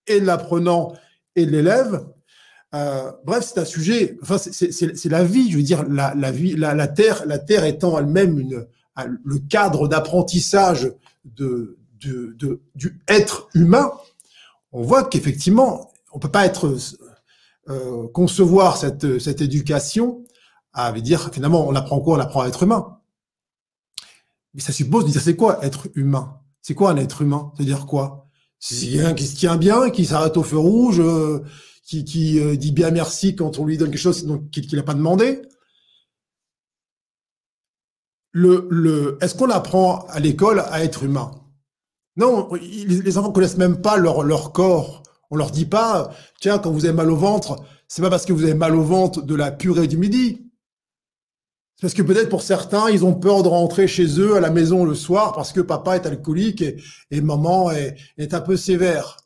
et 0.07 0.19
de 0.19 0.25
l'apprenant 0.25 0.93
et 1.35 1.45
de 1.45 1.51
l'élève. 1.51 2.07
Euh, 2.73 3.11
bref, 3.25 3.43
c'est 3.53 3.59
un 3.59 3.65
sujet. 3.65 4.17
Enfin, 4.23 4.37
c'est 4.37 5.05
la 5.09 5.23
vie. 5.23 5.51
Je 5.51 5.57
veux 5.57 5.63
dire, 5.63 5.83
la, 5.87 6.15
la 6.15 6.31
vie, 6.31 6.55
la, 6.55 6.73
la, 6.73 6.87
terre, 6.87 7.25
la 7.25 7.37
terre 7.37 7.65
étant 7.65 7.99
elle-même 7.99 8.39
une 8.39 8.65
le 9.23 9.39
cadre 9.39 9.87
d'apprentissage 9.87 10.91
de, 11.25 11.77
de, 12.01 12.35
de, 12.37 12.61
du 12.75 13.01
être 13.07 13.47
humain. 13.53 13.91
On 14.71 14.81
voit 14.81 15.03
qu'effectivement, 15.05 15.91
on 16.13 16.19
peut 16.19 16.31
pas 16.31 16.45
être 16.45 16.75
euh, 17.69 18.07
concevoir 18.13 18.77
cette 18.77 19.19
cette 19.19 19.41
éducation 19.41 20.23
à 20.73 20.91
dire 20.93 21.29
finalement 21.33 21.67
on 21.67 21.75
apprend 21.75 21.99
quoi? 21.99 22.17
On 22.17 22.19
apprend 22.19 22.41
à 22.41 22.47
être 22.47 22.63
humain. 22.63 23.00
Mais 24.53 24.61
ça 24.61 24.73
suppose 24.73 25.05
de 25.05 25.11
dire 25.11 25.21
c'est 25.21 25.35
quoi 25.35 25.63
être 25.65 25.87
humain? 25.95 26.39
C'est 26.61 26.75
quoi 26.75 26.91
un 26.91 26.97
être 26.97 27.21
humain? 27.21 27.51
C'est-à-dire 27.55 27.85
quoi? 27.85 28.27
C'est 28.59 29.03
un 29.03 29.13
qui 29.13 29.25
se 29.25 29.35
tient 29.35 29.57
bien, 29.57 29.89
qui 29.89 30.05
s'arrête 30.05 30.37
au 30.37 30.43
feu 30.43 30.57
rouge, 30.57 30.99
euh, 30.99 31.39
qui, 31.83 32.39
euh, 32.39 32.55
dit 32.55 32.71
bien 32.71 32.91
merci 32.91 33.35
quand 33.35 33.57
on 33.57 33.65
lui 33.65 33.77
donne 33.77 33.89
quelque 33.89 33.99
chose 33.99 34.27
qu'il 34.51 34.75
n'a 34.75 34.83
pas 34.83 34.93
demandé? 34.93 35.41
Le, 38.33 38.67
le, 38.69 39.17
Est-ce 39.21 39.35
qu'on 39.35 39.49
apprend 39.49 40.05
à 40.07 40.19
l'école 40.19 40.59
à 40.59 40.83
être 40.83 41.03
humain? 41.03 41.31
Non, 42.17 42.49
les 42.53 43.17
enfants 43.17 43.31
connaissent 43.31 43.57
même 43.57 43.81
pas 43.81 43.97
leur, 43.97 44.23
leur 44.23 44.51
corps. 44.51 45.03
On 45.31 45.37
leur 45.37 45.51
dit 45.51 45.65
pas, 45.65 46.13
tiens, 46.39 46.59
quand 46.59 46.71
vous 46.71 46.85
avez 46.85 46.93
mal 46.93 47.09
au 47.09 47.15
ventre, 47.15 47.63
c'est 47.87 48.01
pas 48.01 48.09
parce 48.09 48.25
que 48.25 48.33
vous 48.33 48.43
avez 48.43 48.53
mal 48.53 48.75
au 48.75 48.83
ventre 48.83 49.21
de 49.21 49.35
la 49.35 49.51
purée 49.51 49.87
du 49.87 49.97
midi. 49.97 50.50
Parce 51.81 51.95
que 51.95 52.03
peut-être 52.03 52.29
pour 52.29 52.43
certains, 52.43 52.91
ils 52.91 53.03
ont 53.03 53.15
peur 53.15 53.41
de 53.41 53.47
rentrer 53.47 53.87
chez 53.87 54.19
eux 54.19 54.35
à 54.35 54.39
la 54.39 54.51
maison 54.51 54.85
le 54.85 54.93
soir 54.93 55.33
parce 55.33 55.51
que 55.51 55.61
papa 55.61 55.95
est 55.95 56.05
alcoolique 56.05 56.63
et, 57.09 57.21
maman 57.21 57.71
est, 57.71 57.95
est, 58.19 58.35
un 58.35 58.41
peu 58.41 58.55
sévère. 58.55 59.17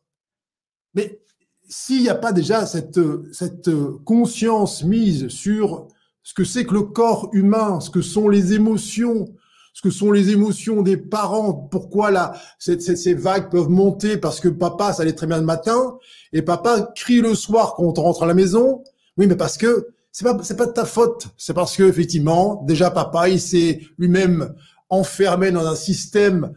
Mais 0.94 1.20
s'il 1.68 2.02
n'y 2.02 2.10
a 2.10 2.16
pas 2.16 2.32
déjà 2.32 2.66
cette, 2.66 3.00
cette 3.34 3.70
conscience 4.06 4.86
mise 4.86 5.28
sur 5.28 5.90
ce 6.24 6.34
que 6.34 6.46
c'est 6.46 6.66
que 6.66 6.74
le 6.74 6.84
corps 6.84 7.30
humain, 7.34 7.82
ce 7.82 7.90
que 7.90 8.02
sont 8.02 8.30
les 8.30 8.54
émotions, 8.54 9.36
ce 9.74 9.82
que 9.82 9.90
sont 9.90 10.14
les 10.14 10.30
émotions 10.30 10.82
des 10.82 10.96
parents, 10.96 11.54
pourquoi 11.54 12.10
là, 12.10 12.40
ces, 12.58 12.80
ces 12.80 13.14
vagues 13.14 13.52
peuvent 13.52 13.70
monter 13.70 14.16
parce 14.16 14.40
que 14.40 14.48
papa, 14.48 14.94
ça 14.94 15.02
allait 15.02 15.12
très 15.12 15.28
bien 15.28 15.40
le 15.40 15.44
matin, 15.44 15.98
et 16.32 16.42
papa 16.42 16.94
crie 16.96 17.20
le 17.20 17.36
soir 17.36 17.76
quand 17.76 18.00
on 18.00 18.04
rentre 18.04 18.24
à 18.24 18.28
la 18.28 18.34
maison. 18.34 18.82
Oui, 19.18 19.28
mais 19.28 19.36
parce 19.36 19.58
que 19.58 19.95
c'est 20.16 20.24
pas 20.24 20.38
c'est 20.44 20.56
pas 20.56 20.66
de 20.66 20.72
ta 20.72 20.86
faute. 20.86 21.28
C'est 21.36 21.54
parce 21.54 21.76
que 21.76 21.84
effectivement, 21.84 22.64
déjà 22.66 22.90
papa, 22.90 23.28
il 23.28 23.42
s'est 23.42 23.82
lui-même 23.98 24.56
enfermé 24.88 25.52
dans 25.52 25.68
un 25.68 25.76
système 25.76 26.54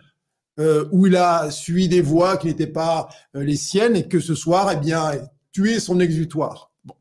euh, 0.61 0.85
où 0.93 1.09
il 1.09 1.17
a 1.17 1.51
suivi 1.51 1.89
des 1.89 2.01
voies 2.01 2.37
qui 2.37 2.47
n'étaient 2.47 2.69
pas 2.69 3.09
euh, 3.35 3.43
les 3.43 3.57
siennes 3.57 3.97
et 3.97 4.07
que 4.07 4.21
ce 4.21 4.37
soir, 4.37 4.71
eh 4.73 4.77
bien, 4.77 5.11
tué 5.51 5.81
son 5.81 5.99
exutoire. 5.99 6.71
Bon. 6.85 6.95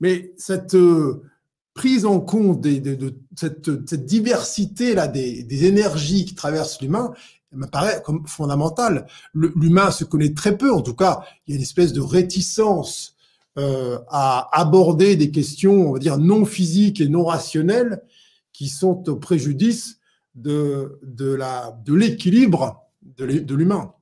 Mais 0.00 0.32
cette 0.36 0.74
euh, 0.74 1.22
prise 1.74 2.06
en 2.06 2.18
compte 2.18 2.60
de, 2.60 3.14
cette, 3.36 3.94
diversité 4.04 4.96
là 4.96 5.06
des, 5.06 5.64
énergies 5.64 6.24
qui 6.24 6.34
traversent 6.34 6.82
l'humain 6.82 7.14
me 7.52 7.66
paraît 7.66 8.02
comme 8.04 8.26
fondamentale. 8.26 9.06
L'humain 9.32 9.92
se 9.92 10.02
connaît 10.02 10.34
très 10.34 10.58
peu, 10.58 10.72
en 10.72 10.82
tout 10.82 10.96
cas, 10.96 11.22
il 11.46 11.52
y 11.52 11.54
a 11.54 11.56
une 11.56 11.62
espèce 11.62 11.92
de 11.92 12.00
réticence 12.00 13.14
euh, 13.56 13.98
à 14.08 14.48
aborder 14.52 15.16
des 15.16 15.30
questions, 15.30 15.90
on 15.90 15.92
va 15.94 15.98
dire, 15.98 16.18
non 16.18 16.44
physiques 16.44 17.00
et 17.00 17.08
non 17.08 17.24
rationnelles 17.24 18.02
qui 18.52 18.68
sont 18.68 19.08
au 19.08 19.16
préjudice 19.16 20.00
de, 20.34 21.00
de, 21.02 21.94
l'équilibre 21.94 22.82
de 23.02 23.54
l'humain. 23.54 23.94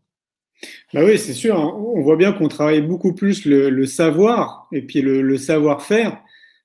Bah 0.95 1.05
oui, 1.05 1.19
c'est 1.19 1.35
sûr. 1.35 1.59
Hein. 1.59 1.73
On 1.77 2.03
voit 2.03 2.17
bien 2.17 2.33
qu'on 2.33 2.49
travaille 2.49 2.83
beaucoup 2.83 3.13
plus 3.13 3.45
le, 3.45 3.87
savoir 3.87 4.67
et 4.73 4.83
puis 4.83 5.03
le, 5.03 5.39
savoir-faire, 5.39 6.19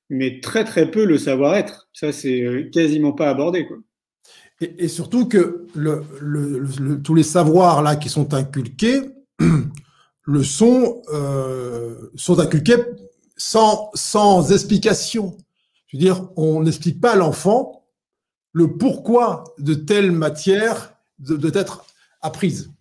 mais 0.09 0.39
très 0.39 0.63
très 0.63 0.89
peu 0.89 1.05
le 1.05 1.17
savoir-être. 1.17 1.89
Ça, 1.93 2.11
c'est 2.11 2.41
euh, 2.41 2.69
quasiment 2.71 3.11
pas 3.11 3.29
abordé. 3.29 3.65
Quoi. 3.65 3.77
Et, 4.61 4.85
et 4.85 4.87
surtout 4.87 5.27
que 5.27 5.65
le, 5.75 6.03
tous 7.03 7.15
les 7.15 7.23
savoirs 7.23 7.81
là 7.81 7.95
qui 7.95 8.09
sont 8.09 8.33
inculqués 8.33 9.01
le 10.23 10.43
sont, 10.43 11.01
euh, 11.13 12.11
sont 12.15 12.39
inculqués 12.39 12.77
sans, 13.37 13.89
sans 13.93 14.51
explication. 14.51 15.37
Je 15.87 15.97
veux 15.97 16.03
dire, 16.03 16.29
on 16.35 16.61
n'explique 16.63 17.01
pas 17.01 17.13
à 17.13 17.15
l'enfant 17.15 17.81
le 18.53 18.77
pourquoi 18.77 19.43
de 19.57 19.73
telle 19.73 20.11
matière 20.11 20.93
doit 21.19 21.51
être 21.53 21.85
apprise. 22.21 22.71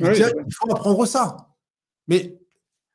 il 0.00 0.54
faut 0.54 0.70
apprendre 0.70 1.06
ça. 1.06 1.48
Mais 2.08 2.38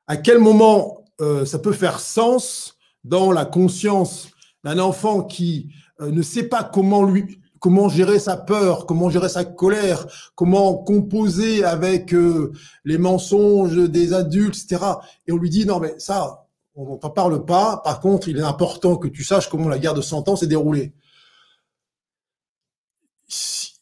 à 0.08 0.18
quel 0.18 0.40
moment 0.40 1.06
euh, 1.22 1.46
ça 1.46 1.60
peut 1.60 1.74
faire 1.74 2.00
sens 2.00 2.78
dans 3.04 3.32
la 3.32 3.46
conscience 3.46 4.30
d'un 4.64 4.80
enfant 4.80 5.24
qui 5.24 5.74
euh, 6.02 6.12
ne 6.12 6.22
sait 6.22 6.48
pas 6.48 6.64
comment 6.64 7.04
lui, 7.04 7.40
comment 7.64 7.88
gérer 7.88 8.20
sa 8.20 8.36
peur, 8.36 8.86
comment 8.86 9.10
gérer 9.10 9.30
sa 9.30 9.46
colère, 9.46 10.06
comment 10.36 10.76
composer 10.76 11.64
avec 11.64 12.14
euh, 12.14 12.52
les 12.84 12.98
mensonges 12.98 13.78
des 13.90 14.12
adultes, 14.12 14.58
etc. 14.58 14.84
Et 15.28 15.32
on 15.32 15.38
lui 15.38 15.50
dit 15.50 15.66
non 15.66 15.80
mais 15.80 15.96
ça, 15.98 16.46
on 16.76 17.00
n'en 17.02 17.10
parle 17.10 17.46
pas. 17.46 17.78
Par 17.78 18.02
contre, 18.02 18.28
il 18.28 18.38
est 18.38 18.42
important 18.42 18.98
que 18.98 19.08
tu 19.08 19.24
saches 19.24 19.48
comment 19.48 19.70
la 19.70 19.80
guerre 19.80 19.94
de 19.94 20.02
100 20.02 20.28
ans 20.28 20.36
s'est 20.36 20.48
déroulée. 20.48 20.94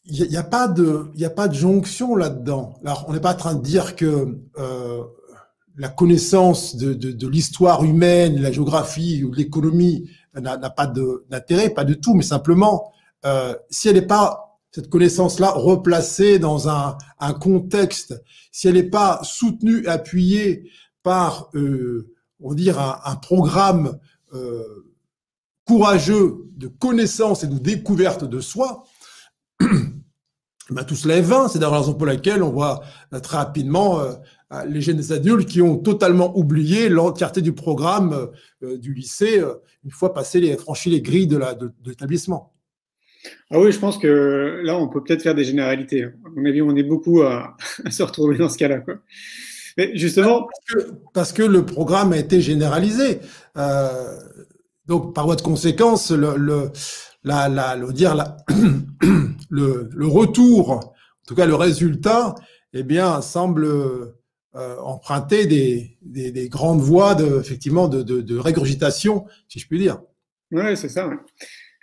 Il 0.05 0.29
n'y 0.29 0.37
a, 0.37 0.43
pas 0.43 0.67
de, 0.67 1.11
de 1.15 1.53
jonction 1.53 2.15
là-dedans. 2.15 2.75
Alors, 2.85 3.05
on 3.07 3.13
n'est 3.13 3.19
pas 3.19 3.33
en 3.33 3.37
train 3.37 3.55
de 3.55 3.63
dire 3.63 3.95
que 3.95 4.37
euh, 4.59 5.03
la 5.75 5.89
connaissance 5.89 6.75
de, 6.75 6.93
de, 6.93 7.11
de 7.11 7.27
l'histoire 7.27 7.83
humaine, 7.83 8.39
la 8.39 8.51
géographie 8.51 9.23
ou 9.23 9.33
l'économie 9.33 10.07
n'a 10.35 10.69
pas 10.69 10.85
d'intérêt, 10.85 11.71
pas 11.71 11.83
du 11.83 11.99
tout, 11.99 12.13
mais 12.13 12.23
simplement 12.23 12.91
euh, 13.25 13.55
si 13.69 13.89
elle 13.89 13.95
n'est 13.95 14.01
pas 14.01 14.59
cette 14.71 14.89
connaissance-là 14.89 15.51
replacée 15.51 16.39
dans 16.39 16.69
un, 16.69 16.97
un, 17.19 17.33
contexte, 17.33 18.21
si 18.51 18.67
elle 18.67 18.75
n'est 18.75 18.83
pas 18.83 19.19
soutenue, 19.23 19.85
appuyée 19.87 20.69
par, 21.03 21.49
euh, 21.55 22.13
on 22.39 22.53
dire, 22.53 22.79
un, 22.79 22.99
un 23.03 23.15
programme 23.17 23.99
euh, 24.33 24.91
courageux 25.65 26.45
de 26.55 26.67
connaissance 26.67 27.43
et 27.43 27.47
de 27.47 27.57
découverte 27.57 28.23
de 28.23 28.39
soi, 28.39 28.83
ben, 29.59 30.83
tout 30.85 30.95
cela 30.95 31.17
est 31.17 31.21
vain. 31.21 31.47
C'est 31.47 31.59
d'ailleurs 31.59 31.73
la 31.73 31.79
raison 31.79 31.93
pour 31.93 32.07
laquelle 32.07 32.43
on 32.43 32.51
voit 32.51 32.81
euh, 33.13 33.19
très 33.19 33.37
rapidement 33.37 33.99
euh, 33.99 34.13
les 34.65 34.81
jeunes 34.81 35.11
adultes 35.11 35.47
qui 35.47 35.61
ont 35.61 35.77
totalement 35.77 36.37
oublié 36.37 36.89
l'entièreté 36.89 37.41
du 37.41 37.53
programme 37.53 38.29
euh, 38.63 38.77
du 38.77 38.93
lycée 38.93 39.41
une 39.83 39.91
fois 39.91 40.13
passé 40.13 40.41
les, 40.41 40.57
franchi 40.57 40.89
les 40.89 41.01
grilles 41.01 41.27
de 41.27 41.39
l'établissement. 41.85 42.53
Ah 43.49 43.59
oui, 43.59 43.71
je 43.71 43.79
pense 43.79 43.97
que 43.97 44.61
là, 44.63 44.77
on 44.77 44.87
peut 44.87 45.03
peut-être 45.03 45.21
faire 45.21 45.35
des 45.35 45.43
généralités. 45.43 46.03
À 46.03 46.09
mon 46.35 46.45
avis, 46.45 46.61
on 46.61 46.75
est 46.75 46.83
beaucoup 46.83 47.21
à, 47.21 47.55
se 47.89 48.03
retrouver 48.03 48.37
dans 48.37 48.49
ce 48.49 48.57
cas-là. 48.57 48.81
Mais 49.77 49.95
justement. 49.95 50.47
Parce 51.13 51.33
que, 51.33 51.43
le 51.43 51.65
programme 51.65 52.13
a 52.13 52.17
été 52.17 52.41
généralisé. 52.41 53.19
Euh, 53.57 54.17
donc, 54.87 55.13
par 55.13 55.25
voie 55.25 55.35
de 55.35 55.41
conséquence, 55.41 56.11
le, 56.11 56.35
le, 56.37 56.71
la, 57.23 57.49
la, 57.49 57.75
le, 57.75 57.93
dire, 57.93 58.15
la, 58.15 58.37
le, 59.49 59.89
le, 59.91 60.07
retour, 60.07 60.71
en 60.71 60.93
tout 61.27 61.35
cas 61.35 61.45
le 61.45 61.55
résultat, 61.55 62.35
eh 62.73 62.83
bien, 62.83 63.21
semble 63.21 63.65
euh, 63.65 64.77
emprunter 64.79 65.45
des, 65.45 65.97
des, 66.01 66.31
des, 66.31 66.49
grandes 66.49 66.81
voies 66.81 67.15
de, 67.15 67.39
effectivement, 67.39 67.87
de, 67.87 68.01
de, 68.01 68.21
de 68.21 68.37
régurgitation, 68.37 69.25
si 69.47 69.59
je 69.59 69.67
puis 69.67 69.79
dire. 69.79 70.01
Oui, 70.51 70.75
c'est 70.75 70.89
ça. 70.89 71.07
Ouais. 71.07 71.15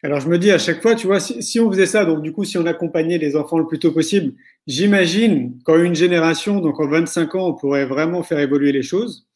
Alors 0.03 0.21
je 0.21 0.29
me 0.29 0.39
dis 0.39 0.53
à 0.53 0.59
chaque 0.59 0.81
fois, 0.81 0.95
tu 0.95 1.09
vois, 1.09 1.19
si, 1.19 1.59
on 1.59 1.71
faisait 1.71 1.87
ça, 1.87 2.05
donc 2.05 2.23
du 2.23 2.33
coup, 2.33 2.45
si 2.45 2.57
on 2.57 2.67
accompagnait 2.67 3.19
les 3.19 3.35
enfants 3.35 3.59
le 3.59 3.67
plus 3.67 3.81
tôt 3.81 3.91
possible, 3.91 4.35
j'imagine 4.67 5.59
qu'en 5.65 5.77
une 5.83 5.97
génération, 5.97 6.61
donc 6.61 6.79
en 6.79 6.87
25 6.89 7.35
ans, 7.35 7.49
on 7.49 7.55
pourrait 7.55 7.85
vraiment 7.85 8.23
faire 8.23 8.39
évoluer 8.39 8.71
les 8.71 8.83
choses. 8.83 9.27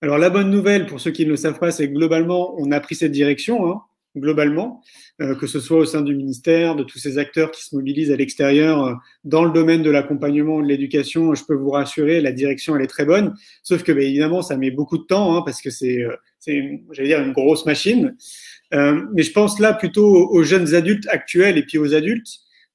Alors 0.00 0.16
la 0.16 0.30
bonne 0.30 0.50
nouvelle, 0.50 0.86
pour 0.86 1.00
ceux 1.00 1.10
qui 1.10 1.26
ne 1.26 1.30
le 1.30 1.36
savent 1.36 1.58
pas, 1.58 1.70
c'est 1.70 1.88
que 1.88 1.94
globalement, 1.94 2.54
on 2.58 2.72
a 2.72 2.80
pris 2.80 2.94
cette 2.94 3.12
direction, 3.12 3.70
hein, 3.70 3.82
globalement, 4.16 4.82
euh, 5.20 5.34
que 5.34 5.46
ce 5.46 5.60
soit 5.60 5.78
au 5.78 5.84
sein 5.84 6.02
du 6.02 6.14
ministère, 6.14 6.76
de 6.76 6.82
tous 6.82 6.98
ces 6.98 7.18
acteurs 7.18 7.50
qui 7.50 7.64
se 7.64 7.74
mobilisent 7.76 8.10
à 8.10 8.16
l'extérieur 8.16 8.84
euh, 8.84 8.94
dans 9.24 9.44
le 9.44 9.52
domaine 9.52 9.82
de 9.82 9.90
l'accompagnement, 9.90 10.60
de 10.60 10.66
l'éducation. 10.66 11.34
Je 11.34 11.44
peux 11.44 11.54
vous 11.54 11.70
rassurer, 11.70 12.20
la 12.20 12.32
direction, 12.32 12.76
elle 12.76 12.82
est 12.82 12.88
très 12.88 13.04
bonne. 13.04 13.34
Sauf 13.62 13.82
que, 13.82 13.92
bah, 13.92 14.02
évidemment, 14.02 14.42
ça 14.42 14.56
met 14.56 14.70
beaucoup 14.70 14.98
de 14.98 15.04
temps, 15.04 15.36
hein, 15.36 15.42
parce 15.44 15.62
que 15.62 15.70
c'est, 15.70 16.02
euh, 16.02 16.16
j'allais 16.92 17.08
dire, 17.08 17.20
une 17.20 17.32
grosse 17.32 17.66
machine. 17.66 18.16
Euh, 18.72 19.02
mais 19.14 19.22
je 19.22 19.32
pense 19.32 19.58
là 19.58 19.72
plutôt 19.72 20.28
aux 20.30 20.42
jeunes 20.42 20.74
adultes 20.74 21.08
actuels 21.08 21.58
et 21.58 21.62
puis 21.62 21.78
aux 21.78 21.94
adultes. 21.94 22.28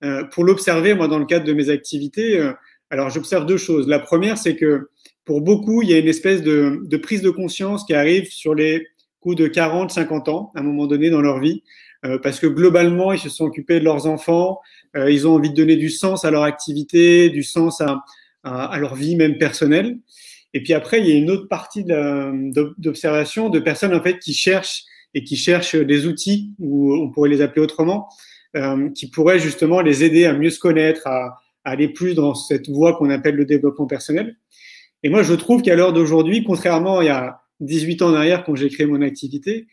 Euh, 0.04 0.24
pour 0.26 0.44
l'observer, 0.44 0.94
moi, 0.94 1.08
dans 1.08 1.20
le 1.20 1.26
cadre 1.26 1.46
de 1.46 1.54
mes 1.54 1.70
activités, 1.70 2.38
euh, 2.38 2.52
alors 2.90 3.10
j'observe 3.10 3.46
deux 3.46 3.58
choses. 3.58 3.88
La 3.88 4.00
première, 4.00 4.38
c'est 4.38 4.56
que 4.56 4.90
pour 5.24 5.42
beaucoup, 5.42 5.82
il 5.82 5.90
y 5.90 5.94
a 5.94 5.98
une 5.98 6.08
espèce 6.08 6.44
de, 6.44 6.82
de, 6.84 6.98
prise 6.98 7.22
de 7.22 7.30
conscience 7.30 7.86
qui 7.86 7.94
arrive 7.94 8.30
sur 8.30 8.54
les 8.54 8.86
coups 9.26 9.38
de 9.38 9.48
40, 9.48 9.90
50 9.90 10.30
ans, 10.30 10.52
à 10.54 10.60
un 10.60 10.64
moment 10.64 10.86
donné 10.86 11.10
dans 11.10 11.20
leur 11.20 11.40
vie, 11.40 11.64
euh, 12.06 12.20
parce 12.20 12.40
que 12.40 12.46
globalement, 12.46 13.12
ils 13.12 13.18
se 13.18 13.30
sont 13.30 13.46
occupés 13.46 13.80
de 13.80 13.84
leurs 13.84 14.06
enfants, 14.06 14.60
euh, 14.96 15.10
ils 15.10 15.28
ont 15.28 15.34
envie 15.34 15.50
de 15.50 15.56
donner 15.56 15.78
du 15.78 15.90
sens 15.90 16.26
à 16.26 16.30
leur 16.30 16.44
activité, 16.44 17.32
du 17.32 17.42
sens 17.42 17.82
à, 17.82 18.04
leur 18.78 18.94
vie 18.94 19.16
même 19.16 19.40
personnelle. 19.40 19.98
Et 20.54 20.62
puis 20.62 20.74
après, 20.74 21.00
il 21.00 21.08
y 21.08 21.12
a 21.12 21.16
une 21.16 21.32
autre 21.32 21.48
partie 21.48 21.84
d'observation 21.84 23.50
de, 23.50 23.58
personnes 23.58 23.96
en 23.96 24.04
fait 24.04 24.20
qui 24.20 24.36
cherchent 24.36 24.84
et 25.16 25.24
qui 25.24 25.38
cherchent 25.38 25.76
des 25.76 26.06
outils, 26.06 26.52
ou 26.60 26.94
on 26.94 27.10
pourrait 27.10 27.30
les 27.30 27.42
appeler 27.42 27.64
autrement, 27.64 28.08
euh, 28.56 28.92
qui 28.92 29.10
pourraient 29.10 29.40
justement 29.40 29.82
les 29.82 30.04
aider 30.04 30.26
à 30.26 30.34
mieux 30.34 30.52
se 30.52 30.60
connaître, 30.60 31.08
à, 31.08 31.40
aller 31.64 31.88
plus 31.88 32.14
dans 32.14 32.36
cette 32.36 32.70
voie 32.70 32.96
qu'on 32.96 33.10
appelle 33.10 33.34
le 33.34 33.46
développement 33.46 33.88
personnel. 33.88 34.38
Et 35.02 35.10
moi, 35.10 35.24
je 35.24 35.34
trouve 35.34 35.64
qu'à 35.64 35.76
l'heure 35.76 35.94
d'aujourd'hui, 35.94 36.44
contrairement 36.44 37.00
à 37.00 37.45
18 37.60 38.02
ans 38.02 38.10
en 38.10 38.14
arrière 38.14 38.44
quand 38.44 38.56
j'ai 38.56 38.70
créé 38.70 38.86
mon 38.86 39.02
activité, 39.02 39.68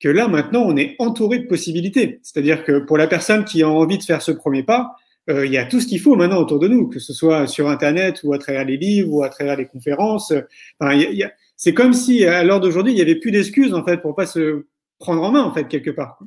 que 0.00 0.08
là, 0.08 0.28
maintenant, 0.28 0.62
on 0.62 0.76
est 0.76 0.96
entouré 0.98 1.38
de 1.38 1.46
possibilités. 1.46 2.20
C'est-à-dire 2.22 2.64
que 2.64 2.80
pour 2.80 2.98
la 2.98 3.06
personne 3.06 3.44
qui 3.44 3.62
a 3.62 3.68
envie 3.68 3.98
de 3.98 4.02
faire 4.02 4.20
ce 4.20 4.32
premier 4.32 4.64
pas, 4.64 4.96
euh, 5.30 5.46
il 5.46 5.52
y 5.52 5.58
a 5.58 5.64
tout 5.64 5.80
ce 5.80 5.86
qu'il 5.86 6.00
faut 6.00 6.16
maintenant 6.16 6.40
autour 6.40 6.58
de 6.58 6.66
nous, 6.66 6.88
que 6.88 6.98
ce 6.98 7.12
soit 7.12 7.46
sur 7.46 7.68
Internet 7.68 8.20
ou 8.24 8.32
à 8.32 8.38
travers 8.38 8.64
les 8.64 8.76
livres 8.76 9.12
ou 9.12 9.22
à 9.22 9.28
travers 9.28 9.56
les 9.56 9.66
conférences. 9.66 10.32
C'est 11.56 11.74
comme 11.74 11.92
si 11.92 12.24
à 12.24 12.42
l'heure 12.42 12.58
d'aujourd'hui, 12.58 12.92
il 12.92 12.96
n'y 12.96 13.02
avait 13.02 13.14
plus 13.14 13.30
d'excuses 13.30 13.72
en 13.72 13.84
fait 13.84 13.98
pour 13.98 14.16
pas 14.16 14.26
se 14.26 14.66
prendre 14.98 15.22
en 15.22 15.30
main 15.30 15.42
en 15.42 15.54
fait 15.54 15.68
quelque 15.68 15.90
part. 15.90 16.18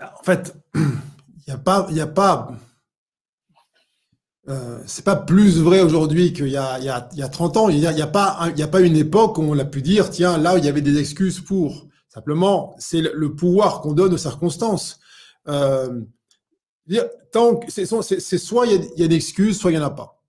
En 0.00 0.22
fait, 0.22 0.54
il 0.74 0.80
n'y 1.48 1.54
a 1.54 1.58
pas, 1.58 1.86
il 1.90 1.96
y 1.96 2.00
a 2.00 2.06
pas. 2.06 2.52
Euh, 4.50 4.82
c'est 4.86 5.04
pas 5.04 5.16
plus 5.16 5.60
vrai 5.60 5.80
aujourd'hui 5.80 6.32
qu'il 6.32 6.48
y 6.48 6.56
a, 6.56 6.78
il 6.78 6.84
y, 6.84 6.88
a, 6.88 7.08
il 7.12 7.18
y 7.18 7.22
a 7.22 7.28
30 7.28 7.56
ans. 7.56 7.68
Il 7.68 7.78
n'y 7.78 7.86
a, 7.86 8.06
pas, 8.06 8.50
il 8.56 8.84
une 8.84 8.96
époque 8.96 9.38
où 9.38 9.42
on 9.42 9.58
a 9.58 9.64
pu 9.64 9.80
dire, 9.80 10.10
tiens, 10.10 10.38
là, 10.38 10.58
il 10.58 10.64
y 10.64 10.68
avait 10.68 10.80
des 10.80 10.98
excuses 10.98 11.40
pour. 11.40 11.86
Simplement, 12.08 12.74
c'est 12.78 13.00
le 13.00 13.34
pouvoir 13.34 13.80
qu'on 13.80 13.92
donne 13.92 14.12
aux 14.12 14.18
circonstances. 14.18 14.98
Euh, 15.48 16.00
c'est 17.68 18.38
soit 18.38 18.66
il 18.66 18.90
y, 18.96 19.02
a, 19.02 19.06
une 19.06 19.12
excuse, 19.12 19.58
soit 19.58 19.70
il 19.70 19.78
n'y 19.78 19.82
en 19.82 19.86
a 19.86 19.90
pas. 19.90 20.20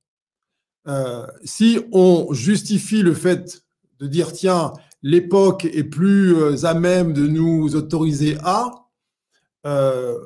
Euh, 0.87 1.25
si 1.43 1.79
on 1.91 2.31
justifie 2.33 3.01
le 3.01 3.13
fait 3.13 3.63
de 3.99 4.07
dire 4.07 4.31
tiens, 4.31 4.73
l'époque 5.03 5.65
est 5.65 5.83
plus 5.83 6.35
euh, 6.35 6.65
à 6.65 6.73
même 6.73 7.13
de 7.13 7.27
nous 7.27 7.75
autoriser 7.75 8.37
à, 8.43 8.71
euh, 9.65 10.17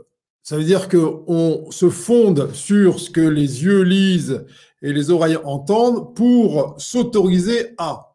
ça 0.46 0.58
veut 0.58 0.64
dire 0.64 0.89
qu'on 0.89 1.72
se 1.72 1.89
fonde 1.89 2.54
sur 2.54 3.00
ce 3.00 3.10
que 3.10 3.20
les 3.20 3.64
yeux 3.64 3.82
lisent 3.82 4.46
et 4.84 4.93
les 4.93 5.10
oreilles 5.10 5.39
entendent 5.43 6.16
pour 6.16 6.76
s'autoriser 6.78 7.74
à. 7.80 8.14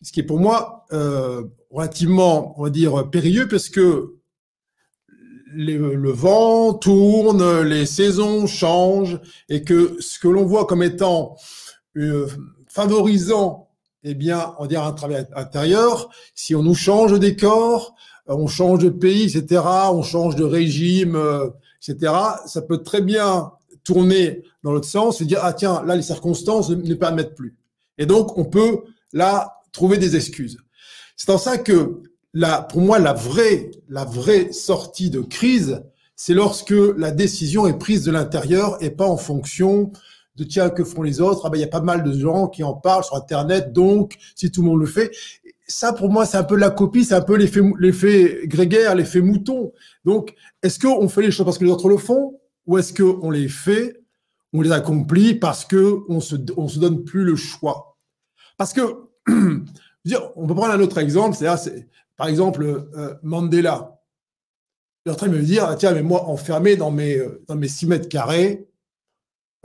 Ce 0.00 0.12
qui 0.12 0.20
est 0.20 0.24
pour 0.24 0.40
moi 0.40 0.86
relativement, 1.70 2.58
on 2.58 2.64
va 2.64 2.70
dire, 2.70 3.10
périlleux, 3.10 3.48
parce 3.48 3.68
que 3.68 4.14
le 5.54 6.10
vent 6.10 6.72
tourne, 6.72 7.60
les 7.60 7.84
saisons 7.84 8.46
changent, 8.46 9.20
et 9.50 9.62
que 9.62 10.00
ce 10.00 10.18
que 10.18 10.28
l'on 10.28 10.46
voit 10.46 10.64
comme 10.64 10.82
étant 10.82 11.36
euh, 11.98 12.28
favorisant, 12.66 13.68
eh 14.04 14.14
bien, 14.14 14.54
on 14.58 14.64
dirait 14.64 14.86
un 14.86 14.92
travail 14.92 15.26
intérieur, 15.36 16.08
si 16.34 16.54
on 16.54 16.62
nous 16.62 16.74
change 16.74 17.12
de 17.12 17.18
décor, 17.18 17.94
euh, 17.94 17.96
on 18.26 18.46
change 18.46 18.80
de 18.80 18.88
pays, 18.88 19.24
etc., 19.24 19.62
on 19.92 20.02
change 20.02 20.36
de 20.36 20.44
régime, 20.44 21.16
euh, 21.16 21.48
etc., 21.86 22.12
ça 22.46 22.62
peut 22.62 22.78
très 22.78 23.02
bien 23.02 23.52
tourner 23.84 24.42
dans 24.62 24.72
l'autre 24.72 24.88
sens 24.88 25.20
et 25.20 25.24
dire, 25.24 25.40
ah 25.42 25.52
tiens, 25.52 25.82
là, 25.84 25.96
les 25.96 26.02
circonstances 26.02 26.70
ne 26.70 26.94
permettent 26.94 27.34
plus. 27.34 27.56
Et 27.98 28.06
donc, 28.06 28.38
on 28.38 28.44
peut, 28.44 28.82
là, 29.12 29.60
trouver 29.72 29.98
des 29.98 30.16
excuses. 30.16 30.58
C'est 31.16 31.30
en 31.30 31.38
ça 31.38 31.58
que 31.58 32.02
la, 32.32 32.62
pour 32.62 32.80
moi, 32.80 32.98
la 32.98 33.12
vraie, 33.12 33.70
la 33.88 34.04
vraie 34.04 34.52
sortie 34.52 35.10
de 35.10 35.20
crise, 35.20 35.82
c'est 36.16 36.34
lorsque 36.34 36.74
la 36.96 37.10
décision 37.10 37.66
est 37.66 37.78
prise 37.78 38.04
de 38.04 38.12
l'intérieur 38.12 38.82
et 38.82 38.90
pas 38.90 39.06
en 39.06 39.16
fonction 39.16 39.92
de 40.36 40.44
tiens, 40.44 40.70
que 40.70 40.84
font 40.84 41.02
les 41.02 41.20
autres? 41.20 41.42
Ah 41.44 41.50
ben, 41.50 41.58
il 41.58 41.60
y 41.60 41.64
a 41.64 41.68
pas 41.68 41.82
mal 41.82 42.02
de 42.02 42.18
gens 42.18 42.48
qui 42.48 42.62
en 42.62 42.74
parlent 42.74 43.04
sur 43.04 43.16
Internet, 43.16 43.72
donc, 43.72 44.16
si 44.34 44.50
tout 44.50 44.62
le 44.62 44.68
monde 44.68 44.80
le 44.80 44.86
fait. 44.86 45.10
Ça, 45.72 45.94
pour 45.94 46.10
moi, 46.10 46.26
c'est 46.26 46.36
un 46.36 46.44
peu 46.44 46.56
la 46.56 46.68
copie, 46.68 47.02
c'est 47.02 47.14
un 47.14 47.22
peu 47.22 47.34
l'effet, 47.36 48.42
grégaire, 48.44 48.94
l'effet 48.94 49.22
mouton. 49.22 49.72
Donc, 50.04 50.34
est-ce 50.62 50.78
qu'on 50.78 51.08
fait 51.08 51.22
les 51.22 51.30
choses 51.30 51.46
parce 51.46 51.56
que 51.56 51.64
les 51.64 51.70
autres 51.70 51.88
le 51.88 51.96
font? 51.96 52.38
Ou 52.66 52.76
est-ce 52.76 52.92
qu'on 52.92 53.30
les 53.30 53.48
fait, 53.48 54.02
on 54.52 54.60
les 54.60 54.70
accomplit 54.70 55.34
parce 55.34 55.64
que 55.64 56.00
on 56.08 56.20
se, 56.20 56.36
on 56.58 56.68
se 56.68 56.78
donne 56.78 57.04
plus 57.04 57.24
le 57.24 57.36
choix? 57.36 57.96
Parce 58.58 58.74
que, 58.74 58.82
on 60.36 60.46
peut 60.46 60.54
prendre 60.54 60.74
un 60.74 60.80
autre 60.80 60.98
exemple, 60.98 61.36
c'est 61.38 61.88
par 62.16 62.28
exemple, 62.28 62.62
euh, 62.64 63.14
Mandela. 63.22 63.98
Il 65.04 65.08
est 65.08 65.12
en 65.12 65.16
train 65.16 65.28
de 65.28 65.36
me 65.36 65.42
dire, 65.42 65.64
ah, 65.66 65.74
tiens, 65.74 65.92
mais 65.92 66.02
moi, 66.02 66.28
enfermé 66.28 66.76
dans 66.76 66.90
mes, 66.90 67.16
euh, 67.16 67.42
dans 67.48 67.56
mes 67.56 67.66
6 67.68 67.86
mètres 67.86 68.08
carrés, 68.10 68.68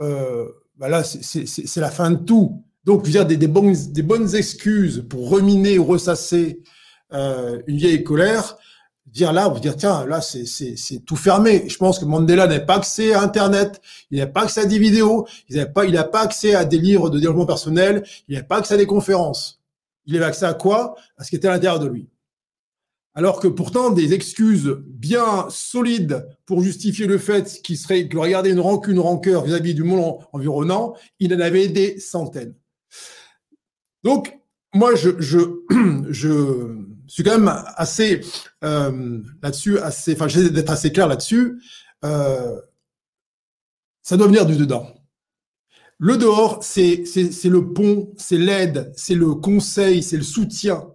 euh, 0.00 0.48
bah 0.76 0.88
là, 0.88 1.04
c'est 1.04 1.76
la 1.76 1.90
fin 1.90 2.10
de 2.12 2.16
tout. 2.16 2.64
Donc, 2.84 3.04
je 3.04 3.06
veux 3.06 3.24
dire, 3.24 3.26
des, 3.26 3.46
bonnes, 3.46 4.34
excuses 4.34 5.04
pour 5.08 5.30
reminer 5.30 5.78
ou 5.78 5.84
ressasser 5.84 6.62
une 7.10 7.76
vieille 7.76 8.02
colère, 8.04 8.58
dire 9.06 9.32
là, 9.32 9.48
vous 9.48 9.60
dire, 9.60 9.76
tiens, 9.76 10.06
là, 10.06 10.20
c'est 10.20 11.04
tout 11.04 11.16
fermé. 11.16 11.68
Je 11.68 11.76
pense 11.76 11.98
que 11.98 12.04
Mandela 12.04 12.46
n'avait 12.46 12.64
pas 12.64 12.76
accès 12.76 13.12
à 13.14 13.22
Internet, 13.22 13.80
il 14.10 14.18
n'avait 14.18 14.30
pas 14.30 14.42
accès 14.42 14.62
à 14.62 14.66
des 14.66 14.78
vidéos, 14.78 15.26
il 15.48 15.56
n'a 15.56 15.66
pas, 15.66 15.84
il 15.84 15.94
pas 16.12 16.20
accès 16.22 16.54
à 16.54 16.64
des 16.64 16.78
livres 16.78 17.10
de 17.10 17.18
développement 17.18 17.46
personnel, 17.46 18.04
il 18.28 18.34
n'avait 18.34 18.46
pas 18.46 18.58
accès 18.58 18.74
à 18.74 18.76
des 18.76 18.86
conférences. 18.86 19.60
Il 20.06 20.16
avait 20.16 20.26
accès 20.26 20.46
à 20.46 20.54
quoi? 20.54 20.94
À 21.16 21.24
ce 21.24 21.30
qui 21.30 21.36
était 21.36 21.48
à 21.48 21.52
l'intérieur 21.52 21.80
de 21.80 21.88
lui 21.88 22.08
alors 23.18 23.40
que 23.40 23.48
pourtant 23.48 23.90
des 23.90 24.14
excuses 24.14 24.76
bien 24.86 25.48
solides 25.50 26.28
pour 26.46 26.62
justifier 26.62 27.08
le 27.08 27.18
fait 27.18 27.60
qu'il 27.64 27.76
serait 27.76 28.08
aurait 28.14 28.30
gardé 28.30 28.50
une 28.50 28.60
rancune, 28.60 28.92
une 28.92 29.00
rancœur 29.00 29.42
vis-à-vis 29.42 29.74
du 29.74 29.82
monde 29.82 30.18
environnant, 30.32 30.94
il 31.18 31.34
en 31.34 31.40
avait 31.40 31.66
des 31.66 31.98
centaines. 31.98 32.54
Donc 34.08 34.40
moi 34.72 34.94
je 34.94 35.10
je, 35.18 35.38
je 36.08 36.78
suis 37.06 37.22
quand 37.22 37.38
même 37.38 37.52
assez 37.76 38.22
euh, 38.64 39.20
là-dessus, 39.42 39.78
assez, 39.80 40.14
enfin 40.14 40.28
j'essaie 40.28 40.48
d'être 40.48 40.70
assez 40.70 40.90
clair 40.92 41.08
là-dessus. 41.08 41.60
Euh, 42.06 42.58
ça 44.02 44.16
doit 44.16 44.28
venir 44.28 44.46
du 44.46 44.56
dedans. 44.56 44.94
Le 45.98 46.16
dehors, 46.16 46.62
c'est 46.62 47.04
le 47.44 47.72
pont, 47.74 48.14
c'est 48.16 48.38
l'aide, 48.38 48.94
c'est 48.96 49.14
le 49.14 49.34
conseil, 49.34 50.02
c'est 50.02 50.16
le 50.16 50.22
soutien 50.22 50.86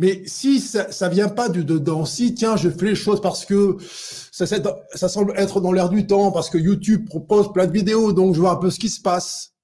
mais 0.00 0.22
si 0.26 0.60
ça, 0.60 0.92
ça 0.92 1.08
vient 1.08 1.28
pas 1.28 1.48
du 1.48 1.64
dedans, 1.64 2.04
si 2.04 2.32
tiens, 2.32 2.56
je 2.56 2.70
fais 2.70 2.86
les 2.86 2.94
choses 2.94 3.20
parce 3.20 3.44
que 3.44 3.76
ça, 4.30 4.46
ça 4.46 5.08
semble 5.08 5.32
être 5.36 5.60
dans 5.60 5.72
l'air 5.72 5.88
du 5.88 6.06
temps, 6.06 6.30
parce 6.30 6.50
que 6.50 6.56
YouTube 6.56 7.08
propose 7.08 7.52
plein 7.52 7.66
de 7.66 7.72
vidéos, 7.72 8.12
donc 8.12 8.36
je 8.36 8.40
vois 8.40 8.52
un 8.52 8.56
peu 8.56 8.70
ce 8.70 8.78
qui 8.78 8.90
se 8.90 9.00
passe. 9.00 9.54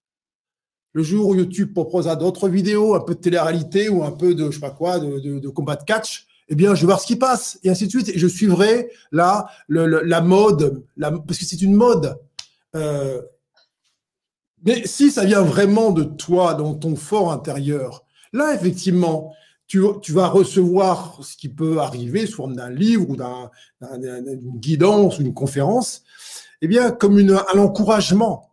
Le 0.95 1.03
jour 1.03 1.29
où 1.29 1.35
YouTube 1.35 1.75
proposera 1.75 2.17
d'autres 2.17 2.49
vidéos, 2.49 2.95
un 2.95 3.01
peu 3.01 3.15
de 3.15 3.21
télé-réalité 3.21 3.89
ou 3.89 4.05
un 4.05 4.13
peu 4.13 4.35
de 4.35 4.51
je 4.51 4.59
sais 4.59 4.67
de, 4.67 5.49
combat 5.49 5.77
de 5.77 5.85
catch, 5.85 6.27
eh 6.49 6.55
bien, 6.55 6.75
je 6.75 6.83
vais 6.83 6.87
voir 6.87 7.01
ce 7.01 7.07
qui 7.07 7.17
passe 7.17 7.59
et 7.65 7.69
ainsi 7.69 7.87
de 7.87 7.91
suite. 7.91 8.13
Je 8.15 8.27
suivrai 8.29 8.91
là 9.11 9.49
la 9.69 10.21
mode, 10.21 10.85
parce 10.99 11.39
que 11.39 11.45
c'est 11.45 11.61
une 11.63 11.75
mode. 11.75 12.17
Euh, 12.77 13.21
mais 14.65 14.87
si 14.87 15.11
ça 15.11 15.25
vient 15.25 15.43
vraiment 15.43 15.91
de 15.91 16.05
toi, 16.05 16.55
dans 16.55 16.75
ton 16.75 16.97
fort 16.97 17.33
intérieur, 17.33 18.05
là, 18.33 18.55
effectivement, 18.55 19.33
tu, 19.67 19.81
vas 20.13 20.29
recevoir 20.29 21.19
ce 21.23 21.37
qui 21.37 21.49
peut 21.49 21.79
arriver 21.79 22.27
sous 22.27 22.37
forme 22.37 22.55
d'un 22.55 22.71
livre 22.71 23.11
ou 23.11 23.17
d'une 23.17 24.61
guidance 24.61 25.19
ou 25.19 25.23
une 25.23 25.35
conférence, 25.35 26.05
eh 26.63 26.69
bien, 26.69 26.93
comme 26.93 27.19
un 27.19 27.59
encouragement, 27.59 28.51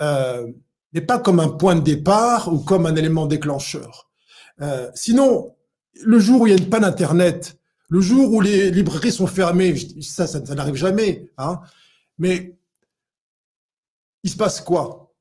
euh, 0.00 0.46
mais 0.92 1.00
pas 1.00 1.18
comme 1.18 1.40
un 1.40 1.48
point 1.48 1.74
de 1.74 1.80
départ 1.80 2.52
ou 2.52 2.58
comme 2.58 2.86
un 2.86 2.96
élément 2.96 3.26
déclencheur. 3.26 4.08
Euh, 4.60 4.90
sinon, 4.94 5.54
le 6.02 6.18
jour 6.18 6.42
où 6.42 6.46
il 6.46 6.50
y 6.50 6.52
a 6.54 6.58
une 6.58 6.70
panne 6.70 6.84
Internet, 6.84 7.58
le 7.88 8.00
jour 8.00 8.32
où 8.32 8.40
les 8.40 8.70
librairies 8.70 9.12
sont 9.12 9.26
fermées, 9.26 9.74
ça, 10.02 10.26
ça, 10.26 10.40
n'arrive 10.40 10.74
jamais, 10.74 11.30
hein, 11.38 11.60
mais 12.18 12.56
il 14.22 14.30
se 14.30 14.36
passe 14.36 14.60
quoi? 14.60 15.14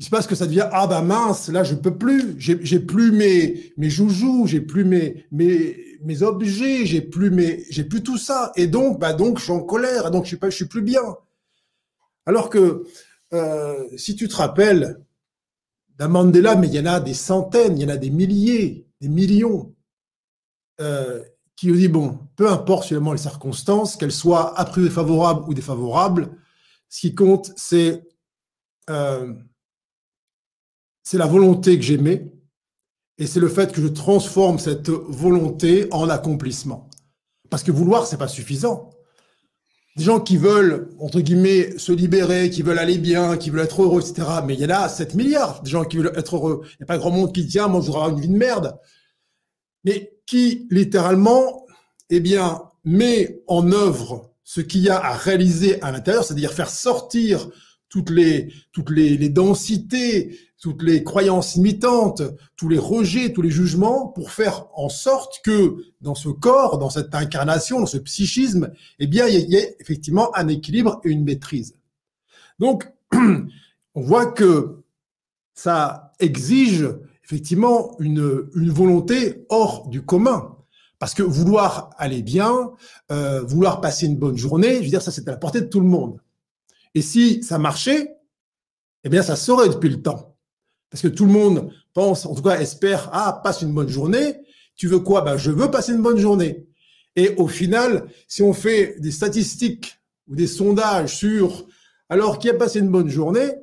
Il 0.00 0.04
se 0.04 0.10
passe 0.10 0.28
que 0.28 0.36
ça 0.36 0.46
devient 0.46 0.68
ah 0.70 0.86
bah 0.86 1.02
mince 1.02 1.48
là 1.48 1.64
je 1.64 1.74
peux 1.74 1.98
plus. 1.98 2.36
J'ai 2.38 2.78
plus 2.78 3.10
mes 3.10 3.72
mes 3.76 3.90
joujoux 3.90 4.46
j'ai 4.46 4.60
plus 4.60 4.84
mes 4.84 5.26
mes 5.32 5.76
mes 6.04 6.22
objets 6.22 6.86
j'ai 6.86 7.00
plus 7.00 7.30
mes 7.30 7.64
j'ai 7.68 7.82
plus 7.82 8.04
tout 8.04 8.16
ça. 8.16 8.52
Et 8.54 8.68
donc 8.68 9.00
bah 9.00 9.12
donc 9.12 9.38
je 9.38 9.44
suis 9.44 9.52
en 9.52 9.60
colère. 9.60 10.12
Donc 10.12 10.22
je 10.22 10.28
suis 10.28 10.36
pas 10.36 10.50
je 10.50 10.56
suis 10.56 10.66
plus 10.66 10.82
bien. 10.82 11.02
Alors 12.26 12.48
que 12.48 12.84
euh, 13.32 13.88
si 13.96 14.16
tu 14.16 14.28
te 14.28 14.36
rappelles 14.36 15.04
d'un 15.98 16.08
Mandela 16.08 16.56
mais 16.56 16.68
il 16.68 16.74
y 16.74 16.80
en 16.80 16.86
a 16.86 17.00
des 17.00 17.14
centaines 17.14 17.78
il 17.78 17.82
y 17.82 17.86
en 17.86 17.94
a 17.94 17.96
des 17.96 18.10
milliers 18.10 18.86
des 19.00 19.08
millions 19.08 19.74
euh, 20.80 21.22
qui 21.56 21.72
dit 21.72 21.88
bon 21.88 22.18
peu 22.36 22.50
importe 22.50 22.86
finalement 22.86 23.12
les 23.12 23.18
circonstances 23.18 23.96
qu'elles 23.96 24.12
soient 24.12 24.58
a 24.58 24.64
priori 24.64 24.90
favorables 24.90 25.48
ou 25.48 25.54
défavorables 25.54 26.30
ce 26.88 27.00
qui 27.00 27.14
compte 27.14 27.52
c'est 27.56 28.08
euh, 28.88 29.34
la 31.12 31.26
volonté 31.26 31.76
que 31.76 31.84
j'aimais 31.84 32.30
et 33.18 33.26
c'est 33.26 33.40
le 33.40 33.48
fait 33.48 33.72
que 33.72 33.82
je 33.82 33.88
transforme 33.88 34.58
cette 34.58 34.88
volonté 34.88 35.88
en 35.90 36.08
accomplissement. 36.08 36.88
Parce 37.50 37.62
que 37.62 37.72
vouloir, 37.72 38.06
c'est 38.06 38.16
pas 38.16 38.28
suffisant. 38.28 38.90
Des 39.98 40.04
gens 40.04 40.20
qui 40.20 40.36
veulent, 40.36 40.90
entre 41.00 41.20
guillemets, 41.20 41.76
se 41.76 41.90
libérer, 41.90 42.50
qui 42.50 42.62
veulent 42.62 42.78
aller 42.78 42.98
bien, 42.98 43.36
qui 43.36 43.50
veulent 43.50 43.64
être 43.64 43.82
heureux, 43.82 44.00
etc. 44.00 44.28
Mais 44.46 44.54
il 44.54 44.60
y 44.60 44.64
en 44.64 44.70
a 44.70 44.88
7 44.88 45.16
milliards 45.16 45.60
de 45.60 45.68
gens 45.68 45.84
qui 45.84 45.96
veulent 45.96 46.12
être 46.16 46.36
heureux. 46.36 46.62
Il 46.64 46.76
n'y 46.78 46.84
a 46.84 46.86
pas 46.86 46.98
grand 46.98 47.10
monde 47.10 47.34
qui 47.34 47.42
dit, 47.42 47.48
tiens, 47.48 47.66
moi, 47.66 47.82
je 47.84 47.90
une 47.90 48.20
vie 48.20 48.28
de 48.28 48.36
merde. 48.36 48.78
Mais 49.84 50.12
qui, 50.24 50.68
littéralement, 50.70 51.66
eh 52.10 52.20
bien, 52.20 52.62
met 52.84 53.42
en 53.48 53.72
œuvre 53.72 54.30
ce 54.44 54.60
qu'il 54.60 54.82
y 54.82 54.88
a 54.88 55.04
à 55.04 55.14
réaliser 55.14 55.82
à 55.82 55.90
l'intérieur, 55.90 56.22
c'est-à-dire 56.24 56.52
faire 56.52 56.70
sortir 56.70 57.48
toutes 57.88 58.10
les, 58.10 58.52
toutes 58.72 58.90
les, 58.90 59.28
densités, 59.28 60.38
toutes 60.60 60.82
les 60.82 61.04
croyances 61.04 61.56
imitantes, 61.56 62.22
tous 62.56 62.68
les 62.68 62.78
rejets, 62.78 63.32
tous 63.32 63.42
les 63.42 63.50
jugements, 63.50 64.08
pour 64.08 64.30
faire 64.30 64.66
en 64.74 64.88
sorte 64.88 65.40
que 65.42 65.76
dans 66.00 66.14
ce 66.14 66.28
corps, 66.28 66.78
dans 66.78 66.90
cette 66.90 67.14
incarnation, 67.14 67.80
dans 67.80 67.86
ce 67.86 67.98
psychisme, 67.98 68.70
eh 68.98 69.06
bien, 69.06 69.26
il 69.26 69.50
y 69.50 69.56
ait 69.56 69.76
effectivement 69.80 70.34
un 70.36 70.48
équilibre 70.48 71.00
et 71.04 71.10
une 71.10 71.24
maîtrise. 71.24 71.76
Donc, 72.58 72.90
on 73.12 74.00
voit 74.00 74.26
que 74.26 74.82
ça 75.54 76.12
exige 76.20 76.88
effectivement 77.24 77.96
une, 77.98 78.48
une 78.54 78.70
volonté 78.70 79.44
hors 79.48 79.88
du 79.88 80.02
commun. 80.02 80.54
Parce 80.98 81.14
que 81.14 81.22
vouloir 81.22 81.90
aller 81.96 82.22
bien, 82.22 82.72
euh, 83.12 83.42
vouloir 83.42 83.80
passer 83.80 84.06
une 84.06 84.16
bonne 84.16 84.36
journée, 84.36 84.76
je 84.76 84.82
veux 84.82 84.88
dire, 84.88 85.02
ça 85.02 85.12
c'est 85.12 85.28
à 85.28 85.30
la 85.30 85.36
portée 85.36 85.60
de 85.60 85.66
tout 85.66 85.80
le 85.80 85.86
monde. 85.86 86.20
Et 86.94 87.02
si 87.02 87.42
ça 87.42 87.58
marchait, 87.58 88.16
eh 89.04 89.08
bien, 89.08 89.22
ça 89.22 89.36
saurait 89.36 89.68
depuis 89.68 89.88
le 89.88 90.02
temps. 90.02 90.36
Parce 90.90 91.02
que 91.02 91.08
tout 91.08 91.26
le 91.26 91.32
monde 91.32 91.72
pense, 91.92 92.26
en 92.26 92.34
tout 92.34 92.42
cas 92.42 92.60
espère, 92.60 93.10
ah, 93.12 93.40
passe 93.42 93.62
une 93.62 93.72
bonne 93.72 93.88
journée. 93.88 94.40
Tu 94.76 94.86
veux 94.86 95.00
quoi? 95.00 95.20
Ben, 95.20 95.36
Je 95.36 95.50
veux 95.50 95.70
passer 95.70 95.92
une 95.92 96.02
bonne 96.02 96.18
journée. 96.18 96.66
Et 97.16 97.34
au 97.36 97.48
final, 97.48 98.08
si 98.26 98.42
on 98.42 98.52
fait 98.52 98.96
des 99.00 99.10
statistiques 99.10 100.00
ou 100.28 100.36
des 100.36 100.46
sondages 100.46 101.16
sur 101.16 101.66
alors 102.08 102.38
qui 102.38 102.48
a 102.48 102.54
passé 102.54 102.78
une 102.78 102.90
bonne 102.90 103.08
journée, 103.08 103.54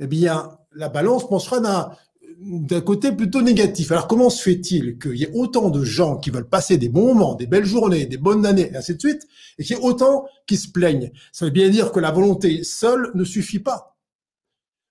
eh 0.00 0.06
bien, 0.06 0.58
la 0.72 0.88
balance 0.88 1.28
pensera 1.28 1.96
d'un 2.40 2.80
côté 2.80 3.12
plutôt 3.12 3.42
négatif. 3.42 3.92
Alors 3.92 4.06
comment 4.06 4.30
se 4.30 4.42
fait-il 4.42 4.98
qu'il 4.98 5.16
y 5.16 5.24
ait 5.24 5.32
autant 5.34 5.70
de 5.70 5.82
gens 5.84 6.16
qui 6.16 6.30
veulent 6.30 6.48
passer 6.48 6.76
des 6.76 6.88
bons 6.88 7.14
moments, 7.14 7.34
des 7.34 7.46
belles 7.46 7.64
journées, 7.64 8.06
des 8.06 8.16
bonnes 8.16 8.46
années, 8.46 8.70
et 8.72 8.76
ainsi 8.76 8.94
de 8.94 9.00
suite, 9.00 9.26
et 9.58 9.64
qu'il 9.64 9.76
y 9.76 9.78
ait 9.78 9.82
autant 9.82 10.26
qui 10.46 10.56
se 10.56 10.70
plaignent? 10.70 11.12
Ça 11.32 11.44
veut 11.44 11.50
bien 11.50 11.68
dire 11.68 11.92
que 11.92 12.00
la 12.00 12.10
volonté 12.10 12.64
seule 12.64 13.10
ne 13.14 13.24
suffit 13.24 13.58
pas. 13.58 13.96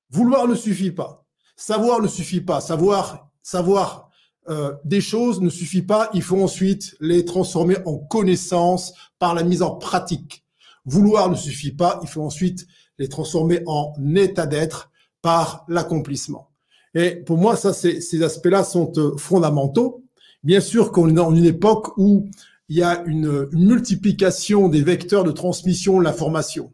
Vouloir 0.09 0.47
ne 0.47 0.55
suffit 0.55 0.91
pas. 0.91 1.25
Savoir 1.55 2.01
ne 2.01 2.07
suffit 2.07 2.41
pas. 2.41 2.61
Savoir, 2.61 3.29
savoir 3.41 4.09
euh, 4.49 4.73
des 4.85 5.01
choses 5.01 5.41
ne 5.41 5.49
suffit 5.49 5.81
pas. 5.81 6.09
Il 6.13 6.21
faut 6.21 6.41
ensuite 6.41 6.95
les 6.99 7.25
transformer 7.25 7.77
en 7.85 7.97
connaissances 7.97 8.93
par 9.19 9.33
la 9.33 9.43
mise 9.43 9.61
en 9.61 9.75
pratique. 9.75 10.45
Vouloir 10.85 11.29
ne 11.29 11.35
suffit 11.35 11.71
pas. 11.71 11.99
Il 12.03 12.09
faut 12.09 12.23
ensuite 12.23 12.67
les 12.99 13.09
transformer 13.09 13.63
en 13.65 13.93
état 14.15 14.45
d'être 14.45 14.91
par 15.21 15.65
l'accomplissement. 15.67 16.52
Et 16.95 17.15
pour 17.15 17.37
moi, 17.37 17.55
ça, 17.55 17.73
ces 17.73 18.23
aspects-là 18.23 18.63
sont 18.63 18.91
euh, 18.97 19.17
fondamentaux. 19.17 20.03
Bien 20.43 20.59
sûr 20.59 20.91
qu'on 20.91 21.09
est 21.09 21.13
dans 21.13 21.33
une 21.33 21.45
époque 21.45 21.97
où 21.97 22.29
il 22.69 22.77
y 22.77 22.83
a 22.83 23.03
une, 23.05 23.49
une 23.51 23.67
multiplication 23.67 24.69
des 24.69 24.81
vecteurs 24.81 25.23
de 25.23 25.31
transmission 25.31 25.99
de 25.99 26.03
l'information, 26.03 26.73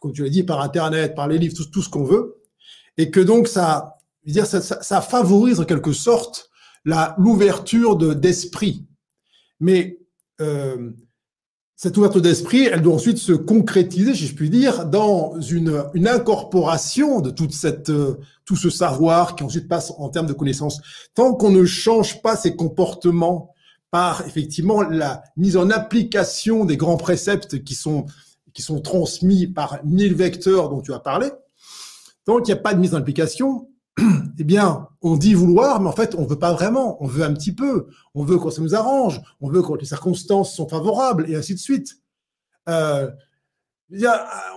comme 0.00 0.12
tu 0.12 0.22
l'as 0.22 0.30
dit, 0.30 0.42
par 0.42 0.60
Internet, 0.60 1.14
par 1.14 1.28
les 1.28 1.38
livres, 1.38 1.54
tout, 1.56 1.66
tout 1.66 1.82
ce 1.82 1.88
qu'on 1.88 2.04
veut, 2.04 2.36
et 2.96 3.10
que 3.10 3.20
donc 3.20 3.48
ça, 3.48 3.98
dire, 4.26 4.46
ça, 4.46 4.60
ça, 4.60 5.00
favorise 5.00 5.60
en 5.60 5.64
quelque 5.64 5.92
sorte 5.92 6.50
l'ouverture 6.84 7.96
de 7.96 8.14
d'esprit. 8.14 8.86
Mais 9.60 9.98
euh, 10.40 10.90
cette 11.76 11.96
ouverture 11.96 12.22
d'esprit, 12.22 12.64
elle 12.64 12.82
doit 12.82 12.94
ensuite 12.94 13.18
se 13.18 13.32
concrétiser, 13.32 14.14
si 14.14 14.26
je 14.26 14.34
puis 14.34 14.48
dire, 14.48 14.86
dans 14.86 15.40
une, 15.40 15.84
une 15.94 16.06
incorporation 16.06 17.20
de 17.20 17.30
toute 17.30 17.52
cette, 17.52 17.90
euh, 17.90 18.18
tout 18.44 18.56
ce 18.56 18.70
savoir 18.70 19.34
qui 19.34 19.42
ensuite 19.42 19.68
passe 19.68 19.92
en 19.98 20.08
termes 20.08 20.26
de 20.26 20.32
connaissances. 20.32 20.80
Tant 21.14 21.34
qu'on 21.34 21.50
ne 21.50 21.64
change 21.64 22.22
pas 22.22 22.36
ses 22.36 22.54
comportements 22.54 23.50
par 23.90 24.26
effectivement 24.26 24.82
la 24.82 25.22
mise 25.36 25.56
en 25.56 25.70
application 25.70 26.64
des 26.64 26.76
grands 26.76 26.96
préceptes 26.96 27.64
qui 27.64 27.74
sont, 27.74 28.06
qui 28.52 28.62
sont 28.62 28.80
transmis 28.80 29.46
par 29.46 29.80
mille 29.84 30.14
vecteurs 30.14 30.68
dont 30.68 30.80
tu 30.80 30.92
as 30.92 31.00
parlé, 31.00 31.28
tant 32.24 32.36
qu'il 32.40 32.54
n'y 32.54 32.60
a 32.60 32.62
pas 32.62 32.74
de 32.74 32.80
mise 32.80 32.94
en 32.94 32.98
application, 32.98 33.68
eh 34.38 34.44
bien, 34.44 34.88
on 35.02 35.16
dit 35.16 35.34
vouloir, 35.34 35.80
mais 35.80 35.88
en 35.88 35.92
fait, 35.92 36.14
on 36.16 36.24
veut 36.24 36.38
pas 36.38 36.52
vraiment. 36.52 37.02
On 37.02 37.06
veut 37.06 37.24
un 37.24 37.32
petit 37.32 37.54
peu. 37.54 37.86
On 38.14 38.24
veut 38.24 38.38
quand 38.38 38.50
ça 38.50 38.62
nous 38.62 38.74
arrange. 38.74 39.20
On 39.40 39.48
veut 39.48 39.62
quand 39.62 39.76
les 39.76 39.86
circonstances 39.86 40.54
sont 40.54 40.68
favorables, 40.68 41.30
et 41.30 41.36
ainsi 41.36 41.54
de 41.54 41.60
suite. 41.60 41.96
Euh, 42.68 43.10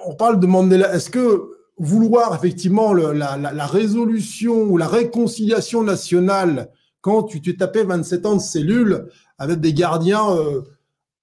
on 0.05 0.15
parle 0.15 0.39
de 0.39 0.47
Mandela. 0.47 0.93
Est-ce 0.95 1.09
que 1.09 1.51
vouloir 1.77 2.33
effectivement 2.33 2.93
la, 2.93 3.65
résolution 3.67 4.63
ou 4.63 4.77
la 4.77 4.87
réconciliation 4.87 5.83
nationale 5.83 6.71
quand 7.01 7.23
tu 7.23 7.41
t'es 7.41 7.55
tapé 7.55 7.83
27 7.83 8.25
ans 8.25 8.35
de 8.35 8.41
cellules 8.41 9.07
avec 9.37 9.59
des 9.59 9.73
gardiens 9.73 10.31
euh, 10.31 10.61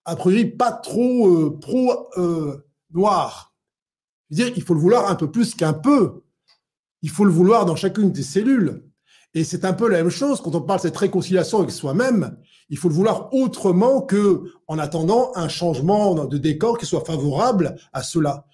a 0.04 0.14
priori 0.14 0.44
pas 0.44 0.70
trop 0.70 1.28
euh, 1.28 1.58
pro 1.60 2.08
noirs? 2.92 3.54
dire, 4.30 4.52
il 4.56 4.62
faut 4.62 4.74
le 4.74 4.80
vouloir 4.80 5.10
un 5.10 5.14
peu 5.14 5.30
plus 5.30 5.54
qu'un 5.54 5.72
peu 5.72 6.23
il 7.04 7.10
faut 7.10 7.26
le 7.26 7.30
vouloir 7.30 7.66
dans 7.66 7.76
chacune 7.76 8.12
des 8.12 8.22
cellules. 8.22 8.82
Et 9.34 9.44
c'est 9.44 9.66
un 9.66 9.74
peu 9.74 9.90
la 9.90 9.98
même 9.98 10.10
chose 10.10 10.40
quand 10.40 10.54
on 10.54 10.62
parle 10.62 10.78
de 10.78 10.84
cette 10.84 10.96
réconciliation 10.96 11.58
avec 11.58 11.70
soi-même. 11.70 12.38
Il 12.70 12.78
faut 12.78 12.88
le 12.88 12.94
vouloir 12.94 13.28
autrement 13.34 14.00
que 14.00 14.44
en 14.68 14.78
attendant 14.78 15.30
un 15.34 15.48
changement 15.48 16.24
de 16.24 16.38
décor 16.38 16.78
qui 16.78 16.86
soit 16.86 17.04
favorable 17.04 17.76
à 17.92 18.02
cela. 18.02 18.46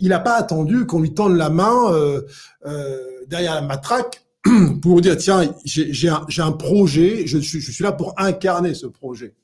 Il 0.00 0.08
n'a 0.08 0.18
pas 0.18 0.34
attendu 0.34 0.86
qu'on 0.86 1.02
lui 1.02 1.14
tende 1.14 1.36
la 1.36 1.50
main 1.50 1.92
euh, 1.92 2.22
euh, 2.66 2.98
derrière 3.28 3.54
la 3.54 3.62
matraque 3.62 4.26
pour 4.82 5.00
dire 5.00 5.16
tiens 5.16 5.54
j'ai 5.64 6.08
un, 6.08 6.26
un, 6.38 6.52
projet, 6.52 7.28
je 7.28 7.38
suis, 7.38 7.60
je 7.60 7.70
suis 7.70 7.84
là 7.84 7.92
pour 7.92 8.12
incarner 8.16 8.74
ce 8.74 8.88
projet. 8.88 9.36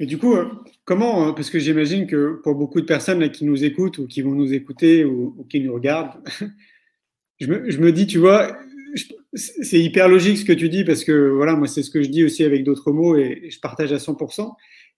Et 0.00 0.06
du 0.06 0.18
coup, 0.18 0.34
euh, 0.34 0.46
comment, 0.84 1.28
euh, 1.28 1.32
parce 1.32 1.50
que 1.50 1.58
j'imagine 1.58 2.06
que 2.06 2.40
pour 2.42 2.54
beaucoup 2.54 2.80
de 2.80 2.86
personnes 2.86 3.30
qui 3.30 3.44
nous 3.44 3.64
écoutent 3.64 3.98
ou 3.98 4.06
qui 4.06 4.22
vont 4.22 4.32
nous 4.34 4.52
écouter 4.52 5.04
ou, 5.04 5.46
qui 5.48 5.60
nous 5.60 5.72
regardent, 5.72 6.20
je, 7.40 7.46
me, 7.46 7.92
dis, 7.92 8.06
tu 8.06 8.18
vois, 8.18 8.56
c'est 9.34 9.80
hyper 9.80 10.08
logique 10.08 10.38
ce 10.38 10.44
que 10.44 10.52
tu 10.52 10.68
dis 10.68 10.84
parce 10.84 11.04
que 11.04 11.30
voilà, 11.30 11.54
moi 11.54 11.68
c'est 11.68 11.82
ce 11.82 11.90
que 11.90 12.02
je 12.02 12.08
dis 12.08 12.24
aussi 12.24 12.44
avec 12.44 12.64
d'autres 12.64 12.92
mots 12.92 13.16
et, 13.16 13.48
je 13.50 13.60
partage 13.60 13.92
à 13.92 13.98
100%. 13.98 14.52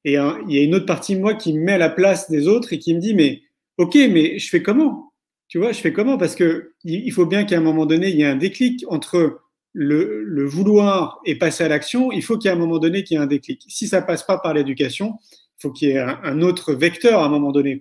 Et 0.05 0.12
il 0.12 0.55
y 0.55 0.59
a 0.59 0.62
une 0.62 0.74
autre 0.74 0.86
partie 0.86 1.16
de 1.16 1.20
moi 1.20 1.34
qui 1.34 1.53
me 1.53 1.61
met 1.61 1.72
à 1.72 1.78
la 1.78 1.90
place 1.90 2.30
des 2.30 2.47
autres 2.47 2.72
et 2.72 2.78
qui 2.78 2.94
me 2.94 3.01
dit, 3.01 3.14
mais 3.14 3.42
ok, 3.76 3.94
mais 4.12 4.38
je 4.38 4.49
fais 4.49 4.62
comment? 4.62 5.12
Tu 5.49 5.59
vois, 5.59 5.72
je 5.72 5.80
fais 5.80 5.92
comment? 5.92 6.16
Parce 6.16 6.36
que 6.36 6.72
il 6.84 7.12
faut 7.12 7.26
bien 7.26 7.44
qu'à 7.44 7.59
un 7.59 7.61
moment 7.61 7.86
donné, 7.86 8.11
il 8.11 8.16
y 8.16 8.22
ait 8.22 8.26
un 8.26 8.36
déclic 8.36 8.84
entre 8.88 9.40
le, 9.76 10.44
vouloir 10.46 11.20
et 11.26 11.36
passer 11.36 11.64
à 11.64 11.68
l'action, 11.68 12.10
il 12.10 12.22
faut 12.22 12.38
qu'il 12.38 12.48
y 12.48 12.52
ait 12.52 12.56
un 12.56 12.58
moment 12.58 12.78
donné 12.78 13.04
qu'il 13.04 13.16
y 13.16 13.20
ait 13.20 13.22
un 13.22 13.26
déclic. 13.26 13.64
Si 13.68 13.86
ça 13.86 14.00
passe 14.00 14.22
pas 14.22 14.38
par 14.38 14.54
l'éducation, 14.54 15.18
il 15.58 15.62
faut 15.62 15.70
qu'il 15.70 15.88
y 15.88 15.92
ait 15.92 15.98
un, 15.98 16.40
autre 16.40 16.72
vecteur 16.72 17.20
à 17.20 17.26
un 17.26 17.28
moment 17.28 17.52
donné. 17.52 17.80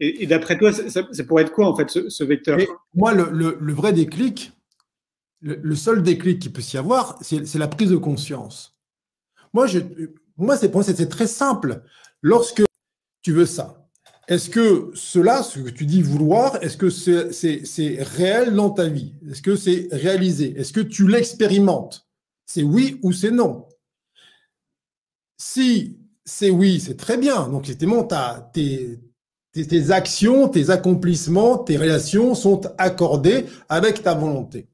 Et, 0.00 0.26
d'après 0.26 0.58
toi, 0.58 0.72
ça, 0.72 1.02
pourrait 1.26 1.44
être 1.44 1.52
quoi 1.52 1.66
en 1.66 1.76
fait 1.76 1.88
ce, 1.88 2.24
vecteur? 2.24 2.58
Moi, 2.94 3.14
le, 3.14 3.72
vrai 3.72 3.92
déclic, 3.92 4.52
le, 5.40 5.74
seul 5.74 6.02
déclic 6.02 6.40
qu'il 6.40 6.52
peut 6.52 6.60
s'y 6.60 6.76
avoir, 6.76 7.18
c'est 7.22 7.54
la 7.54 7.68
prise 7.68 7.90
de 7.90 7.96
conscience. 7.96 8.76
Moi, 9.54 9.66
je, 9.66 9.78
moi 10.36 10.56
c'est 10.56 11.08
très 11.08 11.26
simple. 11.26 11.82
Lorsque 12.20 12.62
tu 13.22 13.32
veux 13.32 13.46
ça, 13.46 13.83
est-ce 14.28 14.48
que 14.48 14.90
cela, 14.94 15.42
ce 15.42 15.60
que 15.60 15.70
tu 15.70 15.86
dis 15.86 16.02
vouloir, 16.02 16.62
est-ce 16.62 16.76
que 16.76 16.90
c'est 16.90 18.02
réel 18.02 18.54
dans 18.54 18.70
ta 18.70 18.88
vie? 18.88 19.14
Est-ce 19.30 19.42
que 19.42 19.56
c'est 19.56 19.88
réalisé? 19.92 20.54
Est-ce 20.58 20.72
que 20.72 20.80
tu 20.80 21.06
l'expérimentes? 21.06 22.06
C'est 22.46 22.62
oui 22.62 22.98
ou 23.02 23.12
c'est 23.12 23.30
non 23.30 23.68
Si 25.36 25.98
c'est 26.24 26.50
oui, 26.50 26.80
c'est 26.80 26.96
très 26.96 27.18
bien. 27.18 27.48
Donc, 27.48 27.64
effectivement, 27.64 28.06
tes, 28.52 28.98
tes, 29.52 29.90
actions, 29.90 30.48
tes 30.48 30.70
accomplissements, 30.70 31.58
tes 31.58 31.76
relations 31.76 32.34
sont 32.34 32.62
accordées 32.78 33.46
avec 33.68 34.02
ta 34.02 34.14
volonté. 34.14 34.68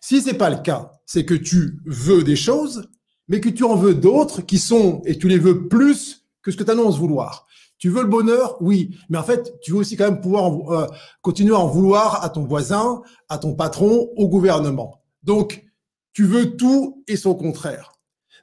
Si 0.00 0.20
c'est 0.20 0.34
pas 0.34 0.50
le 0.50 0.58
cas, 0.58 0.92
c'est 1.06 1.24
que 1.24 1.34
tu 1.34 1.78
veux 1.86 2.22
des 2.22 2.36
choses, 2.36 2.88
mais 3.28 3.40
que 3.40 3.48
tu 3.48 3.64
en 3.64 3.76
veux 3.76 3.94
d'autres 3.94 4.42
qui 4.42 4.58
sont, 4.58 5.00
et 5.06 5.16
tu 5.16 5.28
les 5.28 5.38
veux 5.38 5.68
plus 5.68 6.26
que 6.42 6.50
ce 6.50 6.56
que 6.58 6.64
tu 6.64 6.70
annonces 6.70 6.98
vouloir. 6.98 7.46
Tu 7.78 7.90
veux 7.90 8.02
le 8.02 8.08
bonheur? 8.08 8.56
Oui, 8.60 8.96
mais 9.08 9.18
en 9.18 9.22
fait, 9.22 9.54
tu 9.60 9.72
veux 9.72 9.78
aussi 9.78 9.96
quand 9.96 10.04
même 10.04 10.20
pouvoir 10.20 10.72
euh, 10.72 10.86
continuer 11.22 11.54
à 11.54 11.58
en 11.58 11.66
vouloir 11.66 12.24
à 12.24 12.28
ton 12.28 12.44
voisin, 12.44 13.02
à 13.28 13.38
ton 13.38 13.54
patron, 13.54 14.10
au 14.16 14.28
gouvernement. 14.28 15.02
Donc, 15.22 15.64
tu 16.12 16.24
veux 16.24 16.56
tout 16.56 17.02
et 17.08 17.16
son 17.16 17.34
contraire. 17.34 17.92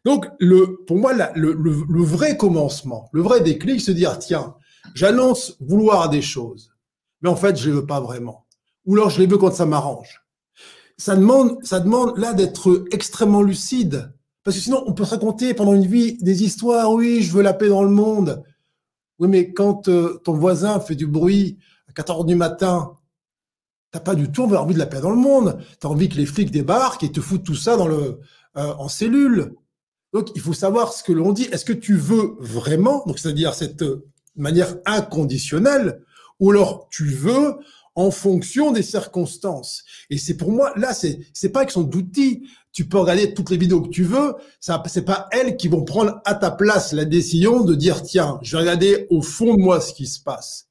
Donc, 0.03 0.27
le, 0.39 0.83
pour 0.87 0.97
moi, 0.97 1.13
le, 1.35 1.53
le, 1.53 2.03
vrai 2.03 2.35
commencement, 2.35 3.09
le 3.13 3.21
vrai 3.21 3.41
déclic, 3.41 3.81
se 3.81 3.91
dire, 3.91 4.17
tiens, 4.19 4.55
j'annonce 4.95 5.57
vouloir 5.59 6.09
des 6.09 6.21
choses, 6.21 6.71
mais 7.21 7.29
en 7.29 7.35
fait, 7.35 7.55
je 7.55 7.69
les 7.69 7.75
veux 7.75 7.85
pas 7.85 7.99
vraiment. 7.99 8.47
Ou 8.85 8.95
alors, 8.95 9.11
je 9.11 9.19
les 9.19 9.27
veux 9.27 9.37
quand 9.37 9.53
ça 9.53 9.65
m'arrange. 9.65 10.21
Ça 10.97 11.15
demande, 11.15 11.57
ça 11.63 11.79
demande 11.79 12.17
là 12.17 12.33
d'être 12.33 12.85
extrêmement 12.91 13.41
lucide. 13.41 14.11
Parce 14.43 14.57
que 14.57 14.63
sinon, 14.63 14.83
on 14.87 14.93
peut 14.93 15.05
se 15.05 15.11
raconter 15.11 15.53
pendant 15.53 15.73
une 15.73 15.85
vie 15.85 16.17
des 16.17 16.43
histoires, 16.43 16.91
oui, 16.91 17.21
je 17.21 17.31
veux 17.31 17.43
la 17.43 17.53
paix 17.53 17.69
dans 17.69 17.83
le 17.83 17.89
monde. 17.89 18.43
Oui, 19.21 19.27
mais 19.27 19.53
quand 19.53 19.87
euh, 19.87 20.19
ton 20.23 20.33
voisin 20.33 20.79
fait 20.79 20.95
du 20.95 21.05
bruit 21.05 21.59
à 21.87 21.93
4 21.93 22.09
heures 22.11 22.25
du 22.25 22.33
matin, 22.33 22.95
t'as 23.91 23.99
pas 23.99 24.15
du 24.15 24.31
tout 24.31 24.43
envie 24.43 24.73
de 24.73 24.79
la 24.79 24.87
paix 24.87 24.99
dans 24.99 25.11
le 25.11 25.15
monde. 25.15 25.59
Tu 25.79 25.85
as 25.85 25.89
envie 25.91 26.09
que 26.09 26.17
les 26.17 26.25
flics 26.25 26.49
débarquent 26.49 27.03
et 27.03 27.11
te 27.11 27.21
foutent 27.21 27.43
tout 27.43 27.55
ça 27.55 27.77
dans 27.77 27.87
le, 27.87 28.19
euh, 28.57 28.73
en 28.79 28.89
cellule. 28.89 29.53
Donc, 30.11 30.29
il 30.33 30.41
faut 30.41 30.53
savoir 30.53 30.91
ce 30.91 31.03
que 31.03 31.11
l'on 31.11 31.33
dit. 31.33 31.43
Est-ce 31.43 31.65
que 31.65 31.71
tu 31.71 31.95
veux 31.97 32.35
vraiment, 32.39 33.05
c'est-à-dire 33.15 33.53
cette 33.53 33.85
manière 34.35 34.77
inconditionnelle, 34.87 36.01
ou 36.39 36.49
alors 36.49 36.87
tu 36.89 37.05
veux 37.05 37.57
en 37.93 38.09
fonction 38.09 38.71
des 38.71 38.81
circonstances? 38.81 39.83
Et 40.09 40.17
c'est 40.17 40.35
pour 40.35 40.51
moi, 40.51 40.73
là, 40.77 40.95
c'est, 40.95 41.19
c'est 41.31 41.49
pas 41.49 41.63
qu'ils 41.65 41.73
sont 41.73 41.83
d'outils. 41.83 42.49
Tu 42.73 42.87
peux 42.87 42.99
regarder 42.99 43.33
toutes 43.33 43.49
les 43.49 43.57
vidéos 43.57 43.81
que 43.81 43.89
tu 43.89 44.03
veux. 44.03 44.35
Ça, 44.59 44.81
c'est 44.87 45.05
pas 45.05 45.27
elles 45.31 45.57
qui 45.57 45.67
vont 45.67 45.83
prendre 45.83 46.21
à 46.25 46.35
ta 46.35 46.51
place 46.51 46.93
la 46.93 47.05
décision 47.05 47.63
de 47.63 47.75
dire, 47.75 48.01
tiens, 48.01 48.39
je 48.41 48.55
vais 48.55 48.61
regarder 48.61 49.07
au 49.09 49.21
fond 49.21 49.55
de 49.55 49.61
moi 49.61 49.81
ce 49.81 49.93
qui 49.93 50.07
se 50.07 50.21
passe. 50.21 50.67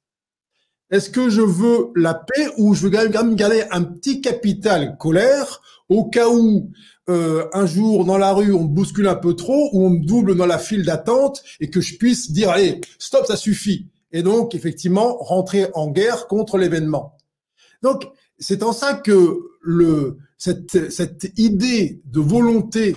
Est-ce 0.91 1.09
que 1.09 1.29
je 1.29 1.41
veux 1.41 1.91
la 1.95 2.13
paix 2.13 2.49
ou 2.57 2.73
je 2.73 2.83
veux 2.83 2.89
quand 2.89 3.23
même 3.23 3.35
garder 3.35 3.63
un 3.71 3.83
petit 3.83 4.19
capital 4.19 4.97
colère 4.97 5.61
au 5.87 6.05
cas 6.05 6.27
où 6.27 6.69
euh, 7.09 7.47
un 7.53 7.65
jour 7.65 8.03
dans 8.03 8.17
la 8.17 8.33
rue 8.33 8.53
on 8.53 8.63
me 8.63 8.67
bouscule 8.67 9.07
un 9.07 9.15
peu 9.15 9.35
trop 9.35 9.69
ou 9.71 9.85
on 9.85 9.89
me 9.89 10.05
double 10.05 10.35
dans 10.35 10.45
la 10.45 10.59
file 10.59 10.83
d'attente 10.85 11.43
et 11.59 11.69
que 11.69 11.81
je 11.81 11.97
puisse 11.97 12.31
dire 12.31 12.49
allez 12.49 12.81
stop 12.99 13.25
ça 13.25 13.37
suffit 13.37 13.87
et 14.11 14.21
donc 14.21 14.53
effectivement 14.53 15.17
rentrer 15.17 15.67
en 15.73 15.87
guerre 15.89 16.27
contre 16.27 16.57
l'événement. 16.57 17.17
Donc 17.81 18.07
c'est 18.39 18.63
en 18.63 18.73
ça 18.73 18.93
que 18.93 19.39
le, 19.61 20.17
cette, 20.37 20.91
cette 20.91 21.31
idée 21.37 22.01
de 22.05 22.19
volonté, 22.19 22.95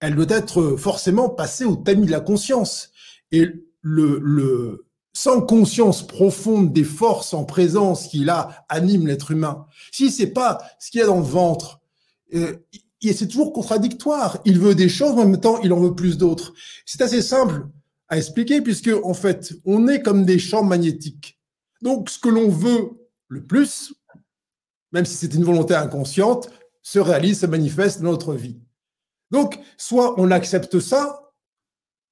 elle 0.00 0.14
doit 0.16 0.36
être 0.36 0.76
forcément 0.76 1.28
passée 1.28 1.64
au 1.64 1.76
tamis 1.76 2.06
de 2.06 2.10
la 2.10 2.20
conscience. 2.20 2.90
Et 3.32 3.46
le, 3.82 4.18
le, 4.22 4.86
sans 5.12 5.40
conscience 5.42 6.06
profonde 6.06 6.72
des 6.72 6.84
forces 6.84 7.34
en 7.34 7.44
présence 7.44 8.08
qui 8.08 8.24
là 8.24 8.64
animent 8.68 9.06
l'être 9.06 9.30
humain, 9.30 9.66
si 9.92 10.10
c'est 10.10 10.32
pas 10.32 10.62
ce 10.78 10.90
qu'il 10.90 11.00
y 11.00 11.02
a 11.02 11.06
dans 11.06 11.18
le 11.18 11.24
ventre, 11.24 11.80
euh, 12.34 12.56
c'est 13.02 13.28
toujours 13.28 13.52
contradictoire. 13.52 14.38
Il 14.44 14.58
veut 14.58 14.74
des 14.74 14.88
choses, 14.88 15.14
mais 15.14 15.22
en 15.22 15.28
même 15.28 15.40
temps, 15.40 15.60
il 15.62 15.72
en 15.72 15.80
veut 15.80 15.94
plus 15.94 16.18
d'autres. 16.18 16.52
C'est 16.84 17.00
assez 17.02 17.22
simple 17.22 17.66
à 18.08 18.18
expliquer 18.18 18.60
puisque 18.60 18.90
en 19.04 19.14
fait, 19.14 19.54
on 19.64 19.88
est 19.88 20.02
comme 20.02 20.24
des 20.24 20.38
champs 20.38 20.64
magnétiques. 20.64 21.38
Donc, 21.82 22.10
ce 22.10 22.18
que 22.18 22.28
l'on 22.28 22.48
veut 22.48 22.90
le 23.28 23.44
plus, 23.44 23.94
même 24.92 25.04
si 25.04 25.14
c'est 25.14 25.34
une 25.34 25.44
volonté 25.44 25.74
inconsciente, 25.74 26.50
se 26.82 26.98
réalise, 26.98 27.40
se 27.40 27.46
manifeste 27.46 28.00
dans 28.00 28.10
notre 28.10 28.34
vie. 28.34 28.60
Donc, 29.30 29.58
soit 29.76 30.18
on 30.18 30.30
accepte 30.30 30.80
ça, 30.80 31.30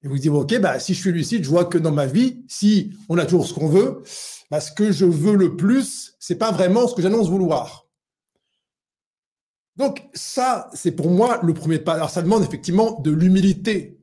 et 0.01 0.07
vous 0.07 0.17
dites, 0.17 0.31
OK, 0.31 0.57
bah, 0.59 0.79
si 0.79 0.93
je 0.93 0.99
suis 0.99 1.11
lucide, 1.11 1.43
je 1.43 1.49
vois 1.49 1.65
que 1.65 1.77
dans 1.77 1.91
ma 1.91 2.05
vie, 2.05 2.45
si 2.47 2.93
on 3.09 3.17
a 3.17 3.25
toujours 3.25 3.45
ce 3.45 3.53
qu'on 3.53 3.67
veut, 3.67 4.01
bah, 4.49 4.61
ce 4.61 4.71
que 4.71 4.91
je 4.91 5.05
veux 5.05 5.35
le 5.35 5.57
plus, 5.57 6.15
c'est 6.19 6.37
pas 6.37 6.51
vraiment 6.51 6.87
ce 6.87 6.95
que 6.95 7.01
j'annonce 7.01 7.29
vouloir. 7.29 7.87
Donc, 9.75 10.07
ça, 10.13 10.69
c'est 10.73 10.91
pour 10.91 11.09
moi 11.09 11.39
le 11.43 11.53
premier 11.53 11.79
pas. 11.79 11.93
Alors, 11.93 12.09
ça 12.09 12.21
demande 12.21 12.43
effectivement 12.43 12.99
de 13.01 13.11
l'humilité. 13.11 13.99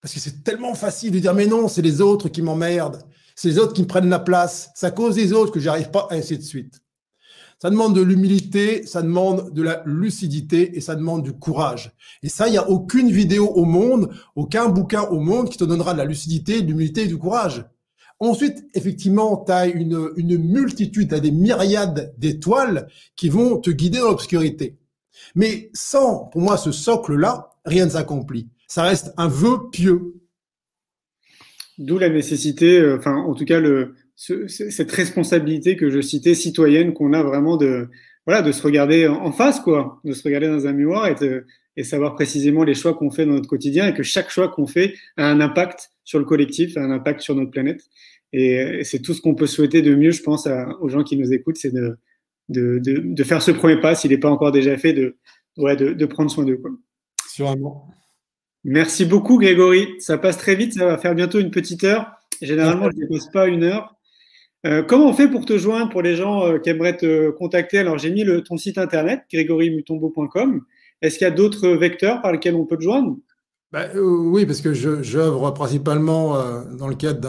Parce 0.00 0.12
que 0.12 0.20
c'est 0.20 0.44
tellement 0.44 0.74
facile 0.74 1.12
de 1.12 1.18
dire 1.18 1.34
mais 1.34 1.46
non, 1.46 1.66
c'est 1.68 1.82
les 1.82 2.00
autres 2.00 2.28
qui 2.28 2.42
m'emmerdent, 2.42 3.02
c'est 3.34 3.48
les 3.48 3.58
autres 3.58 3.72
qui 3.72 3.82
me 3.82 3.86
prennent 3.86 4.08
la 4.08 4.18
place, 4.18 4.70
c'est 4.74 4.86
à 4.86 4.90
cause 4.90 5.14
des 5.14 5.32
autres 5.32 5.50
que 5.50 5.60
j'arrive 5.60 5.90
pas, 5.90 6.08
ainsi 6.10 6.36
de 6.36 6.42
suite. 6.42 6.83
Ça 7.64 7.70
demande 7.70 7.96
de 7.96 8.02
l'humilité, 8.02 8.84
ça 8.84 9.00
demande 9.00 9.54
de 9.54 9.62
la 9.62 9.82
lucidité 9.86 10.76
et 10.76 10.82
ça 10.82 10.96
demande 10.96 11.22
du 11.22 11.32
courage. 11.32 11.96
Et 12.22 12.28
ça, 12.28 12.46
il 12.46 12.50
n'y 12.50 12.58
a 12.58 12.68
aucune 12.68 13.10
vidéo 13.10 13.46
au 13.46 13.64
monde, 13.64 14.10
aucun 14.36 14.68
bouquin 14.68 15.04
au 15.04 15.18
monde 15.18 15.48
qui 15.48 15.56
te 15.56 15.64
donnera 15.64 15.94
de 15.94 15.98
la 15.98 16.04
lucidité, 16.04 16.60
de 16.60 16.66
l'humilité 16.66 17.04
et 17.04 17.06
du 17.06 17.16
courage. 17.16 17.64
Ensuite, 18.20 18.66
effectivement, 18.74 19.42
tu 19.46 19.52
as 19.52 19.66
une, 19.66 20.10
une 20.18 20.36
multitude, 20.36 21.08
tu 21.08 21.14
as 21.14 21.20
des 21.20 21.30
myriades 21.30 22.14
d'étoiles 22.18 22.86
qui 23.16 23.30
vont 23.30 23.56
te 23.56 23.70
guider 23.70 24.00
dans 24.00 24.10
l'obscurité. 24.10 24.76
Mais 25.34 25.70
sans, 25.72 26.26
pour 26.26 26.42
moi, 26.42 26.58
ce 26.58 26.70
socle-là, 26.70 27.50
rien 27.64 27.86
ne 27.86 27.90
s'accomplit 27.90 28.50
ça 28.74 28.82
reste 28.82 29.12
un 29.16 29.28
vœu 29.28 29.70
pieux. 29.70 30.14
D'où 31.78 31.96
la 31.96 32.08
nécessité, 32.08 32.80
euh, 32.80 32.98
enfin, 32.98 33.14
en 33.14 33.34
tout 33.34 33.44
cas, 33.44 33.60
le, 33.60 33.94
cette 34.16 34.92
responsabilité 34.92 35.76
que 35.76 35.90
je 35.90 36.00
citais, 36.00 36.34
citoyenne, 36.34 36.92
qu'on 36.92 37.12
a 37.12 37.22
vraiment 37.22 37.56
de, 37.56 37.88
voilà, 38.26 38.42
de 38.42 38.52
se 38.52 38.62
regarder 38.62 39.08
en 39.08 39.32
face, 39.32 39.60
quoi, 39.60 40.00
de 40.04 40.12
se 40.12 40.22
regarder 40.22 40.46
dans 40.48 40.66
un 40.66 40.72
miroir 40.72 41.08
et, 41.08 41.14
et 41.76 41.84
savoir 41.84 42.14
précisément 42.14 42.64
les 42.64 42.74
choix 42.74 42.94
qu'on 42.94 43.10
fait 43.10 43.26
dans 43.26 43.32
notre 43.32 43.48
quotidien 43.48 43.88
et 43.88 43.94
que 43.94 44.02
chaque 44.02 44.30
choix 44.30 44.48
qu'on 44.48 44.66
fait 44.66 44.94
a 45.16 45.28
un 45.28 45.40
impact 45.40 45.90
sur 46.04 46.18
le 46.18 46.24
collectif, 46.24 46.76
a 46.76 46.80
un 46.80 46.90
impact 46.90 47.20
sur 47.20 47.34
notre 47.34 47.50
planète. 47.50 47.82
Et, 48.32 48.82
c'est 48.84 49.00
tout 49.00 49.14
ce 49.14 49.20
qu'on 49.20 49.34
peut 49.34 49.46
souhaiter 49.46 49.82
de 49.82 49.94
mieux, 49.94 50.10
je 50.10 50.22
pense, 50.22 50.48
aux 50.80 50.88
gens 50.88 51.02
qui 51.02 51.16
nous 51.16 51.32
écoutent, 51.32 51.56
c'est 51.56 51.72
de, 51.72 51.98
de, 52.48 52.78
de, 52.78 53.00
de, 53.04 53.24
faire 53.24 53.42
ce 53.42 53.50
premier 53.50 53.80
pas, 53.80 53.94
s'il 53.94 54.10
n'est 54.10 54.18
pas 54.18 54.30
encore 54.30 54.52
déjà 54.52 54.76
fait, 54.76 54.92
de, 54.92 55.16
ouais, 55.56 55.76
de, 55.76 55.92
de 55.92 56.06
prendre 56.06 56.30
soin 56.30 56.44
d'eux. 56.44 56.60
Sûrement. 57.28 57.88
Merci 58.64 59.04
beaucoup, 59.04 59.38
Grégory. 59.38 59.88
Ça 59.98 60.18
passe 60.18 60.38
très 60.38 60.54
vite, 60.54 60.74
ça 60.74 60.86
va 60.86 60.98
faire 60.98 61.14
bientôt 61.14 61.38
une 61.38 61.50
petite 61.50 61.84
heure. 61.84 62.12
Généralement, 62.40 62.90
je 62.90 62.96
ne 62.96 63.06
dépasse 63.06 63.30
pas 63.30 63.46
une 63.46 63.62
heure. 63.62 63.94
Euh, 64.66 64.82
comment 64.82 65.08
on 65.08 65.12
fait 65.12 65.28
pour 65.28 65.44
te 65.44 65.58
joindre 65.58 65.90
pour 65.90 66.00
les 66.00 66.16
gens 66.16 66.46
euh, 66.46 66.58
qui 66.58 66.70
aimeraient 66.70 66.96
te 66.96 67.30
contacter? 67.30 67.78
Alors, 67.78 67.98
j'ai 67.98 68.10
mis 68.10 68.24
ton 68.44 68.56
site 68.56 68.78
internet, 68.78 69.24
grégorymutombo.com. 69.30 70.62
Est-ce 71.02 71.18
qu'il 71.18 71.26
y 71.26 71.30
a 71.30 71.34
d'autres 71.34 71.68
vecteurs 71.68 72.22
par 72.22 72.32
lesquels 72.32 72.54
on 72.54 72.64
peut 72.64 72.78
te 72.78 72.82
joindre? 72.82 73.16
Bah, 73.72 73.88
euh, 73.94 74.00
Oui, 74.00 74.46
parce 74.46 74.62
que 74.62 74.72
j'œuvre 74.72 75.50
principalement 75.50 76.38
dans 76.78 76.88
le 76.88 76.94
cadre 76.94 77.20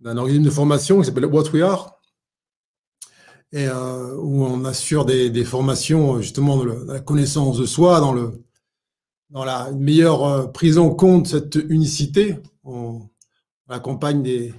d'un 0.00 0.16
organisme 0.16 0.44
de 0.44 0.50
formation 0.50 1.00
qui 1.00 1.06
s'appelle 1.06 1.26
What 1.26 1.50
We 1.52 1.62
Are, 1.62 2.00
et 3.52 3.66
où 3.68 4.44
on 4.44 4.64
assure 4.64 5.04
des, 5.04 5.44
formations 5.44 6.20
justement 6.20 6.58
de 6.58 6.92
la 6.92 7.00
connaissance 7.00 7.58
de 7.58 7.66
soi, 7.66 8.00
dans 9.30 9.44
la 9.44 9.72
meilleure 9.72 10.52
prise 10.52 10.78
en 10.78 10.90
compte 10.90 11.24
de 11.24 11.28
cette 11.28 11.54
unicité. 11.56 12.36
On, 12.62 13.00
accompagne 13.68 14.22
des, 14.22 14.52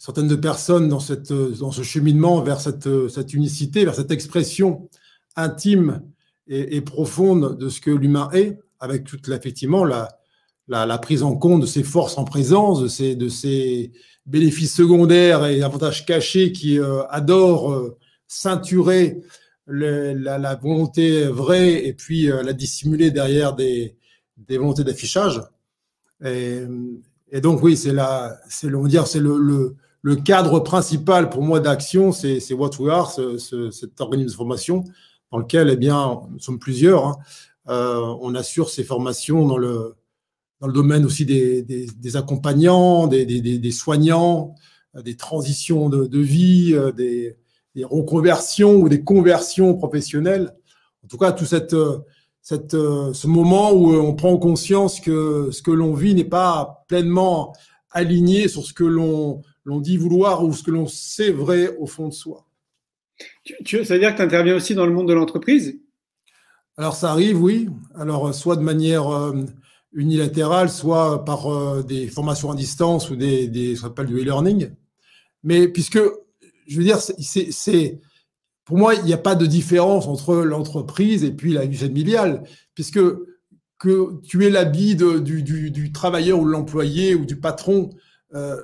centaines 0.00 0.28
de 0.28 0.36
personnes 0.36 0.88
dans, 0.88 0.98
cette, 0.98 1.30
dans 1.32 1.70
ce 1.70 1.82
cheminement 1.82 2.40
vers 2.40 2.58
cette, 2.58 2.88
cette 3.08 3.34
unicité, 3.34 3.84
vers 3.84 3.94
cette 3.94 4.10
expression 4.10 4.88
intime 5.36 6.02
et, 6.48 6.80
profonde 6.80 7.58
de 7.58 7.68
ce 7.68 7.82
que 7.82 7.90
l'humain 7.90 8.30
est, 8.32 8.58
avec 8.80 9.04
toute 9.04 9.28
effectivement 9.28 9.84
la, 9.84 10.08
la, 10.68 10.98
prise 10.98 11.22
en 11.22 11.36
compte 11.36 11.60
de 11.60 11.66
ses 11.66 11.82
forces 11.82 12.16
en 12.16 12.24
présence, 12.24 12.80
de 12.80 12.88
ses, 12.88 13.14
de 13.14 13.28
ses 13.28 13.92
bénéfices 14.24 14.74
secondaires 14.74 15.44
et 15.44 15.62
avantages 15.62 16.06
cachés 16.06 16.50
qui 16.50 16.78
euh, 16.78 17.06
adorent 17.10 17.70
euh, 17.70 17.98
ceinturer 18.26 19.20
la, 19.66 20.54
volonté 20.56 21.26
vraie 21.26 21.86
et 21.86 21.92
puis 21.92 22.26
la 22.26 22.52
dissimuler 22.54 23.10
derrière 23.10 23.54
des, 23.54 23.96
des 24.38 24.56
volontés 24.56 24.82
d'affichage. 24.82 25.42
Et, 26.24 27.40
donc, 27.40 27.62
oui, 27.62 27.76
c'est 27.76 27.92
la, 27.92 28.40
c'est 28.48 28.68
le, 28.68 28.88
dire, 28.88 29.06
c'est 29.06 29.20
le, 29.20 29.76
cadre 30.16 30.60
principal 30.60 31.30
pour 31.30 31.42
moi 31.42 31.60
d'action, 31.60 32.12
c'est, 32.12 32.52
What 32.52 32.70
We 32.78 32.92
Are, 32.92 33.10
ce, 33.10 33.70
cet 33.70 34.00
organisme 34.00 34.30
de 34.30 34.36
formation 34.36 34.84
dans 35.30 35.38
lequel, 35.38 35.70
eh 35.70 35.76
bien, 35.76 36.22
nous 36.30 36.38
sommes 36.38 36.58
plusieurs. 36.58 37.06
Hein. 37.06 37.16
Euh, 37.68 38.16
on 38.20 38.34
assure 38.34 38.70
ces 38.70 38.84
formations 38.84 39.46
dans 39.46 39.58
le, 39.58 39.94
dans 40.60 40.66
le 40.66 40.72
domaine 40.72 41.04
aussi 41.04 41.24
des, 41.24 42.16
accompagnants, 42.16 43.06
des, 43.06 43.72
soignants, 43.72 44.54
des 44.94 45.16
transitions 45.16 45.88
de, 45.88 46.18
vie, 46.18 46.72
euh, 46.74 46.92
des, 46.92 47.36
reconversions 47.82 48.74
ou 48.74 48.88
des 48.88 49.02
conversions 49.02 49.74
professionnelles. 49.74 50.54
En 51.04 51.08
tout 51.08 51.16
cas, 51.16 51.32
tout 51.32 51.46
cette, 51.46 51.74
euh, 52.74 53.12
ce 53.14 53.26
moment 53.26 53.72
où 53.72 53.92
euh, 53.92 54.00
on 54.00 54.14
prend 54.14 54.36
conscience 54.36 55.00
que 55.00 55.50
ce 55.50 55.62
que 55.62 55.70
l'on 55.70 55.94
vit 55.94 56.14
n'est 56.14 56.24
pas 56.24 56.84
pleinement 56.88 57.54
aligné 57.90 58.48
sur 58.48 58.64
ce 58.64 58.72
que 58.72 58.84
l'on 58.84 59.42
dit 59.78 59.96
vouloir 59.96 60.42
ou 60.44 60.52
ce 60.52 60.64
que 60.64 60.72
l'on 60.72 60.86
sait 60.86 61.30
vrai 61.30 61.76
au 61.78 61.86
fond 61.86 62.08
de 62.08 62.12
soi. 62.12 62.46
Tu, 63.64 63.84
ça 63.84 63.94
veut 63.94 64.00
dire 64.00 64.12
que 64.12 64.16
tu 64.16 64.22
interviens 64.22 64.56
aussi 64.56 64.74
dans 64.74 64.86
le 64.86 64.92
monde 64.92 65.06
de 65.06 65.12
l'entreprise? 65.12 65.78
Alors 66.76 66.96
ça 66.96 67.12
arrive, 67.12 67.40
oui. 67.40 67.68
Alors 67.94 68.28
euh, 68.28 68.32
soit 68.32 68.56
de 68.56 68.62
manière 68.62 69.32
unilatérale, 69.92 70.70
soit 70.70 71.24
par 71.24 71.84
des 71.84 72.08
formations 72.08 72.50
à 72.50 72.56
distance 72.56 73.10
ou 73.10 73.16
des, 73.16 73.46
des 73.46 73.76
ce 73.76 73.82
qu'on 73.82 73.88
appelle 73.88 74.06
du 74.06 74.18
e-learning. 74.18 74.70
Mais 75.44 75.68
puisque, 75.68 76.00
je 76.66 76.76
veux 76.76 76.84
dire, 76.84 76.98
c'est 76.98 78.00
pour 78.70 78.78
moi, 78.78 78.94
il 78.94 79.04
n'y 79.04 79.12
a 79.12 79.18
pas 79.18 79.34
de 79.34 79.46
différence 79.46 80.06
entre 80.06 80.36
l'entreprise 80.36 81.24
et 81.24 81.32
puis 81.32 81.52
la 81.52 81.66
vie 81.66 81.76
familiale, 81.76 82.44
puisque 82.74 83.00
que 83.78 84.20
tu 84.22 84.46
es 84.46 84.50
l'habit 84.50 84.94
du, 84.94 85.42
du, 85.42 85.90
travailleur 85.90 86.38
ou 86.38 86.44
de 86.44 86.52
l'employé 86.52 87.16
ou 87.16 87.24
du 87.24 87.34
patron 87.34 87.90
euh, 88.34 88.62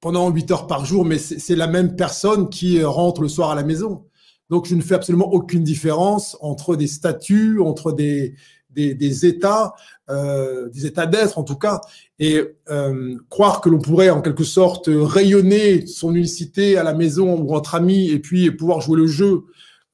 pendant 0.00 0.30
8 0.30 0.50
heures 0.50 0.66
par 0.66 0.84
jour, 0.84 1.04
mais 1.04 1.18
c'est 1.18 1.56
la 1.56 1.66
même 1.66 1.96
personne 1.96 2.48
qui 2.48 2.82
rentre 2.82 3.22
le 3.22 3.28
soir 3.28 3.50
à 3.50 3.54
la 3.54 3.62
maison. 3.62 4.06
Donc, 4.48 4.66
je 4.66 4.74
ne 4.74 4.80
fais 4.80 4.94
absolument 4.94 5.30
aucune 5.32 5.62
différence 5.62 6.36
entre 6.40 6.74
des 6.74 6.86
statuts, 6.86 7.60
entre 7.60 7.92
des, 7.92 8.34
des, 8.70 9.26
états, 9.26 9.74
euh, 10.08 10.68
des 10.70 10.86
états 10.86 11.06
d'être 11.06 11.38
en 11.38 11.44
tout 11.44 11.56
cas, 11.56 11.80
et 12.18 12.42
euh, 12.70 13.16
croire 13.28 13.60
que 13.60 13.68
l'on 13.68 13.78
pourrait 13.78 14.10
en 14.10 14.22
quelque 14.22 14.44
sorte 14.44 14.88
rayonner 14.88 15.86
son 15.86 16.14
unicité 16.14 16.76
à 16.76 16.82
la 16.82 16.94
maison 16.94 17.38
ou 17.40 17.54
entre 17.54 17.74
amis 17.74 18.10
et 18.10 18.18
puis 18.18 18.50
pouvoir 18.50 18.80
jouer 18.80 18.96
le 18.96 19.06
jeu 19.06 19.44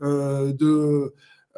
euh, 0.02 0.52
de 0.52 1.14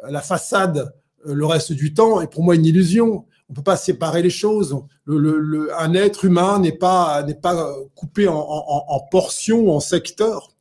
la 0.07 0.21
façade 0.21 0.93
le 1.25 1.45
reste 1.45 1.73
du 1.73 1.93
temps 1.93 2.21
est 2.21 2.27
pour 2.27 2.43
moi 2.43 2.55
une 2.55 2.65
illusion. 2.65 3.25
On 3.49 3.53
peut 3.53 3.63
pas 3.63 3.77
séparer 3.77 4.21
les 4.21 4.29
choses. 4.29 4.77
Un 5.07 5.93
être 5.93 6.25
humain 6.25 6.59
n'est 6.59 6.77
pas 6.77 7.23
n'est 7.23 7.33
pas 7.33 7.73
coupé 7.95 8.27
en 8.27 8.99
portions, 9.11 9.71
en 9.75 9.79
secteurs. 9.79 10.51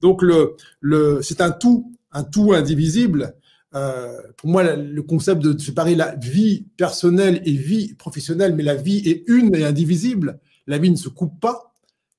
Donc 0.00 0.22
le, 0.22 0.56
le 0.80 1.20
c'est 1.22 1.40
un 1.40 1.50
tout, 1.50 1.92
un 2.12 2.24
tout 2.24 2.52
indivisible 2.54 3.34
euh, 3.74 4.20
pour 4.36 4.50
moi, 4.50 4.74
le 4.74 5.02
concept 5.02 5.42
de 5.42 5.56
séparer 5.58 5.94
la 5.94 6.14
vie 6.16 6.66
personnelle 6.76 7.40
et 7.44 7.52
vie 7.52 7.94
professionnelle, 7.94 8.54
mais 8.54 8.62
la 8.62 8.74
vie 8.74 9.02
est 9.06 9.24
une 9.28 9.54
et 9.54 9.64
indivisible. 9.64 10.40
La 10.66 10.78
vie 10.78 10.90
ne 10.90 10.96
se 10.96 11.08
coupe 11.08 11.40
pas. 11.40 11.69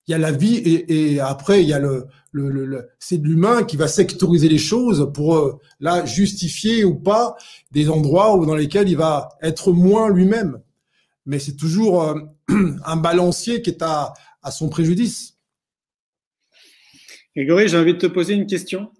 Il 0.08 0.12
y 0.12 0.14
a 0.16 0.18
la 0.18 0.32
vie 0.32 0.56
et, 0.56 1.14
et 1.14 1.20
après 1.20 1.62
il 1.62 1.70
y 1.70 1.74
a 1.74 1.80
le, 1.80 2.08
le, 2.32 2.49
le, 2.49 2.89
c'est 2.99 3.18
l'humain 3.18 3.64
qui 3.64 3.78
va 3.78 3.88
sectoriser 3.88 4.49
les 4.49 4.58
choses 4.58 5.12
pour 5.14 5.38
euh, 5.38 5.60
là 5.80 6.06
justifier 6.06 6.84
ou 6.84 6.95
pas 6.95 7.36
des 7.72 7.89
endroits 7.89 8.36
où 8.36 8.45
dans 8.45 8.56
lesquels 8.56 8.89
il 8.89 8.97
va 8.97 9.30
être 9.41 9.72
moins 9.72 10.10
lui-même. 10.10 10.60
Mais 11.26 11.39
c'est 11.39 11.56
toujours 11.56 12.04
euh, 12.04 12.16
un 12.86 12.95
balancier 12.97 13.62
qui 13.62 13.70
est 13.70 13.82
à, 13.84 14.14
à 14.41 14.52
son 14.52 14.70
préjudice. 14.70 15.38
Grégory, 17.36 17.68
j'ai 17.68 17.78
envie 17.78 17.93
de 17.93 17.99
te 17.99 18.08
poser 18.08 18.34
une 18.34 18.47
question. 18.47 18.91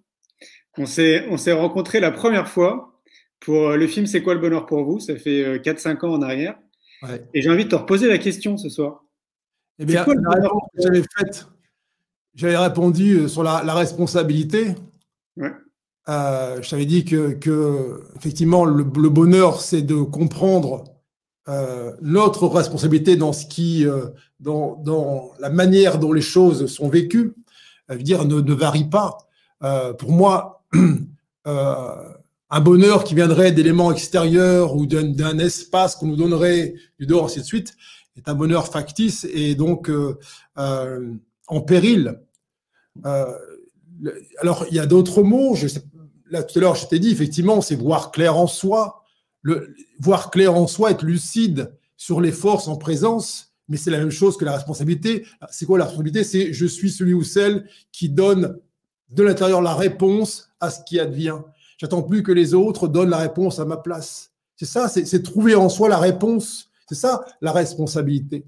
On 0.78 0.86
s'est, 0.86 1.26
on 1.30 1.38
s'est 1.38 1.52
rencontrés 1.52 1.99
la 1.99 2.12
première 2.12 2.47
fois 2.47 3.02
pour 3.39 3.70
euh, 3.70 3.76
le 3.76 3.88
film 3.88 4.06
C'est 4.06 4.22
quoi 4.22 4.34
le 4.34 4.39
bonheur 4.39 4.66
pour 4.66 4.84
vous? 4.84 4.99
Ça 4.99 5.18
fait 5.18 5.58
4-5 5.60 5.89
euh, 6.06 6.08
ans 6.08 6.14
en 6.14 6.22
arrière. 6.22 6.58
Et 7.34 7.41
j'ai 7.41 7.49
envie 7.49 7.66
de 7.66 7.70
te 7.70 7.76
reposer 7.76 8.08
la 8.08 8.20
question 8.20 8.58
ce 8.58 8.70
soir. 8.70 9.04
Eh 9.80 9.86
bien, 9.86 10.06
la 10.06 10.30
réponse 10.32 10.62
que 10.76 10.82
j'avais 10.82 11.04
faite, 11.18 11.48
j'avais 12.36 12.58
répondu 12.58 13.20
euh, 13.20 13.28
sur 13.28 13.44
la, 13.44 13.74
responsabilité. 13.74 14.76
Ouais. 15.38 15.52
je 16.08 16.70
t'avais 16.70 16.86
dit 16.86 17.06
que, 17.06 17.34
que 17.34 18.04
effectivement, 18.16 18.66
le, 18.66 18.84
bonheur, 18.84 19.62
c'est 19.62 19.82
de 19.82 19.96
comprendre 20.02 20.86
notre 22.02 22.48
responsabilité 22.48 23.18
dans 23.18 23.34
ce 23.34 23.46
qui, 23.46 23.86
dans, 24.40 24.76
dans, 24.84 25.32
la 25.40 25.50
manière 25.50 26.00
dont 26.00 26.14
les 26.14 26.22
choses 26.22 26.68
sont 26.68 26.88
vécues. 26.88 27.34
Je 27.90 27.96
veux 27.96 28.04
dire, 28.04 28.26
ne, 28.26 28.40
ne 28.40 28.54
varie 28.54 28.90
pas. 28.90 29.18
pour 29.98 30.12
moi, 30.12 30.64
Euh, 31.48 32.14
un 32.54 32.60
bonheur 32.60 33.06
qui 33.06 33.16
viendrait 33.16 33.54
d'éléments 33.54 33.92
extérieurs 33.92 34.76
ou 34.76 34.86
d'un 34.86 35.40
espace 35.40 35.96
qu'on 35.96 36.08
nous 36.08 36.18
donnerait 36.18 36.74
du 37.00 37.06
dehors, 37.06 37.26
ainsi 37.26 37.40
de 37.40 37.46
suite, 37.46 37.76
est 38.18 38.28
un 38.28 38.36
bonheur 38.36 38.68
factice 38.68 39.26
et 39.32 39.55
donc 39.55 39.89
euh, 39.89 40.18
euh, 40.57 41.14
en 41.47 41.62
péril. 41.62 42.20
alors, 43.03 44.66
il 44.70 44.76
y 44.76 44.80
a 44.80 44.86
d'autres 44.86 45.24
mots. 45.24 45.55
Je 45.55 45.68
sais, 45.68 45.84
là, 46.30 46.43
tout 46.43 46.57
à 46.57 46.62
l'heure, 46.62 46.76
je 46.76 46.88
t'ai 46.88 46.99
dit, 46.99 47.12
effectivement, 47.12 47.62
c'est 47.62 47.76
voir 47.76 48.12
clair 48.12 48.38
en 48.38 48.47
soi. 48.47 49.03
Le, 49.43 49.76
voir 49.99 50.30
clair 50.30 50.55
en 50.55 50.68
soi, 50.68 50.91
être 50.91 51.03
lucide 51.03 51.74
sur 51.97 52.22
les 52.22 52.32
forces 52.32 52.68
en 52.68 52.78
présence, 52.78 53.53
mais 53.68 53.78
c'est 53.78 53.91
la 53.91 53.99
même 53.99 54.12
chose 54.12 54.38
que 54.38 54.45
la 54.45 54.53
responsabilité. 54.53 55.26
C'est 55.49 55.66
quoi 55.66 55.78
la 55.78 55.86
responsabilité? 55.86 56.24
C'est 56.24 56.53
je 56.53 56.66
suis 56.66 56.91
celui 56.91 57.14
ou 57.14 57.24
celle 57.24 57.68
qui 57.91 58.09
donne 58.09 58.59
de 59.09 59.24
l'intérieur 59.24 59.62
la 59.62 59.76
réponse 59.76 60.49
à 60.59 60.70
ce 60.70 60.80
qui 60.84 60.99
advient. 60.99 61.39
J'attends 61.78 62.03
plus 62.03 62.24
que 62.24 62.32
les 62.32 62.53
autres 62.53 62.88
donnent 62.88 63.09
la 63.09 63.18
réponse 63.18 63.59
à 63.59 63.66
ma 63.66 63.78
place. 63.78 64.32
C'est 64.55 64.66
ça, 64.66 64.88
c'est 64.89 65.24
trouver 65.24 65.55
en 65.55 65.70
soi 65.70 65.89
la 65.89 65.97
réponse. 65.97 66.71
C'est 66.92 66.96
ça 67.00 67.24
la 67.39 67.54
responsabilité. 67.54 68.44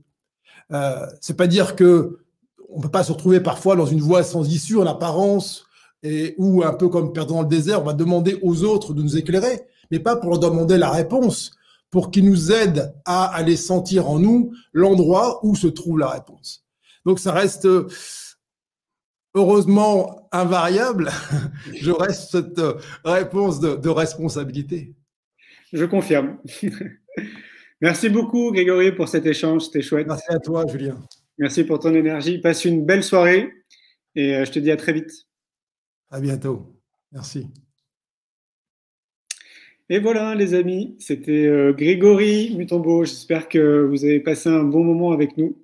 Euh, 0.73 1.05
c'est 1.21 1.37
pas 1.37 1.47
dire 1.47 1.77
que 1.77 2.19
on 2.67 2.81
peut 2.81 2.89
pas 2.89 3.05
se 3.05 3.13
retrouver 3.13 3.39
parfois 3.39 3.77
dans 3.77 3.85
une 3.85 4.01
voie 4.01 4.21
sans 4.21 4.45
issue 4.45 4.75
en 4.77 4.85
apparence 4.85 5.65
et 6.01 6.35
ou 6.37 6.61
un 6.61 6.73
peu 6.73 6.89
comme 6.89 7.13
perdant 7.13 7.41
le 7.41 7.47
désert, 7.47 7.81
on 7.81 7.85
va 7.85 7.93
demander 7.93 8.37
aux 8.41 8.65
autres 8.65 8.93
de 8.93 9.01
nous 9.01 9.15
éclairer, 9.15 9.61
mais 9.91 9.99
pas 9.99 10.17
pour 10.17 10.31
leur 10.31 10.39
demander 10.39 10.77
la 10.77 10.89
réponse, 10.89 11.55
pour 11.89 12.11
qu'ils 12.11 12.25
nous 12.25 12.51
aident 12.51 12.93
à 13.05 13.27
aller 13.33 13.55
sentir 13.55 14.09
en 14.09 14.19
nous 14.19 14.51
l'endroit 14.73 15.39
où 15.45 15.55
se 15.55 15.67
trouve 15.67 15.99
la 15.99 16.09
réponse. 16.09 16.65
Donc 17.05 17.19
ça 17.19 17.31
reste 17.31 17.65
heureusement 19.35 20.27
invariable, 20.33 21.11
je 21.73 21.91
reste 21.91 22.31
cette 22.31 22.59
euh, 22.59 22.73
réponse 23.05 23.61
de, 23.61 23.89
responsabilité. 23.89 24.93
Je 25.71 25.85
confirme. 25.85 26.39
Merci 27.81 28.09
beaucoup, 28.09 28.51
Grégory, 28.51 28.91
pour 28.93 29.07
cet 29.07 29.25
échange. 29.25 29.63
C'était 29.63 29.81
chouette. 29.81 30.07
Merci 30.07 30.31
à 30.31 30.39
toi, 30.39 30.65
Julien. 30.67 30.99
Merci 31.37 31.63
pour 31.63 31.79
ton 31.79 31.93
énergie. 31.93 32.39
Passe 32.39 32.65
une 32.65 32.85
belle 32.85 33.03
soirée 33.03 33.51
et 34.15 34.35
euh, 34.35 34.45
je 34.45 34.51
te 34.51 34.59
dis 34.59 34.71
à 34.71 34.77
très 34.77 34.93
vite. 34.93 35.11
À 36.09 36.21
bientôt. 36.21 36.75
Merci. 37.11 37.47
Et 39.89 39.99
voilà, 39.99 40.35
les 40.35 40.53
amis, 40.53 40.95
c'était 40.99 41.45
euh, 41.45 41.73
Grégory 41.73 42.55
Mutombo. 42.55 43.03
J'espère 43.03 43.49
que 43.49 43.85
vous 43.85 44.05
avez 44.05 44.19
passé 44.19 44.49
un 44.49 44.63
bon 44.63 44.83
moment 44.83 45.11
avec 45.11 45.37
nous. 45.37 45.61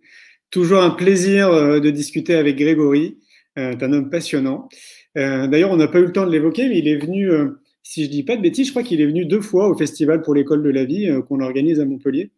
Toujours 0.50 0.82
un 0.82 0.90
plaisir 0.90 1.52
de 1.80 1.90
discuter 1.92 2.36
avec 2.36 2.58
Grégory. 2.58 3.20
Euh, 3.60 3.76
un 3.82 3.94
homme 3.94 4.10
passionnant. 4.10 4.70
Euh, 5.18 5.48
d'ailleurs, 5.48 5.72
on 5.72 5.78
n'a 5.78 5.88
pas 5.88 6.00
eu 6.00 6.06
le 6.06 6.14
temps 6.14 6.26
de 6.26 6.32
l'évoquer, 6.32 6.70
mais 6.70 6.78
il 6.78 6.88
est 6.88 6.98
venu, 6.98 7.30
euh, 7.30 7.60
si 7.84 8.06
je 8.06 8.10
dis 8.10 8.24
pas 8.24 8.36
de 8.38 8.42
bêtises, 8.42 8.68
je 8.68 8.72
crois 8.72 8.84
qu'il 8.84 9.02
est 9.02 9.06
venu 9.06 9.26
deux 9.26 9.42
fois 9.42 9.70
au 9.70 9.78
festival 9.78 10.22
pour 10.22 10.36
l'école 10.36 10.64
de 10.64 10.70
la 10.70 10.86
vie 10.86 11.10
qu'on 11.28 11.42
organise 11.42 11.80
à 11.80 11.86
Montpellier, 11.86 12.32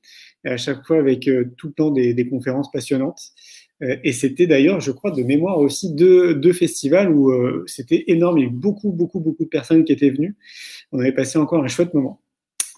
à 0.46 0.58
chaque 0.58 0.86
fois 0.86 0.98
avec 0.98 1.30
tout 1.58 1.68
le 1.68 1.74
temps 1.74 1.92
des, 1.92 2.28
conférences 2.30 2.72
passionnantes. 2.72 3.22
et 3.82 4.14
c'était 4.14 4.48
d'ailleurs, 4.48 4.80
je 4.80 4.92
crois, 4.92 5.12
de 5.12 5.24
mémoire 5.24 5.60
aussi 5.60 5.94
deux, 5.94 6.36
deux 6.36 6.54
festivals 6.54 7.12
où 7.12 7.34
c'était 7.68 8.06
énorme. 8.08 8.38
Il 8.38 8.42
y 8.42 8.46
a 8.46 8.50
eu 8.50 8.54
beaucoup, 8.54 8.92
beaucoup, 8.92 9.20
beaucoup 9.20 9.44
de 9.44 9.50
personnes 9.50 9.84
qui 9.84 9.92
étaient 9.92 10.12
venues. 10.12 10.36
On 10.92 11.00
avait 11.00 11.12
passé 11.12 11.38
encore 11.38 11.64
un 11.64 11.68
chouette 11.68 11.94
moment. 11.94 12.22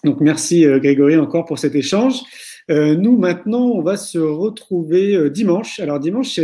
Donc 0.04 0.20
merci 0.20 0.64
Grégory 0.64 1.16
encore 1.16 1.44
pour 1.44 1.58
cet 1.58 1.74
échange. 1.74 2.22
Euh, 2.70 2.96
nous, 2.96 3.18
maintenant, 3.18 3.66
on 3.66 3.82
va 3.82 3.96
se 3.96 4.18
retrouver 4.18 5.14
euh, 5.14 5.28
dimanche. 5.28 5.80
Alors, 5.80 6.00
dimanche, 6.00 6.40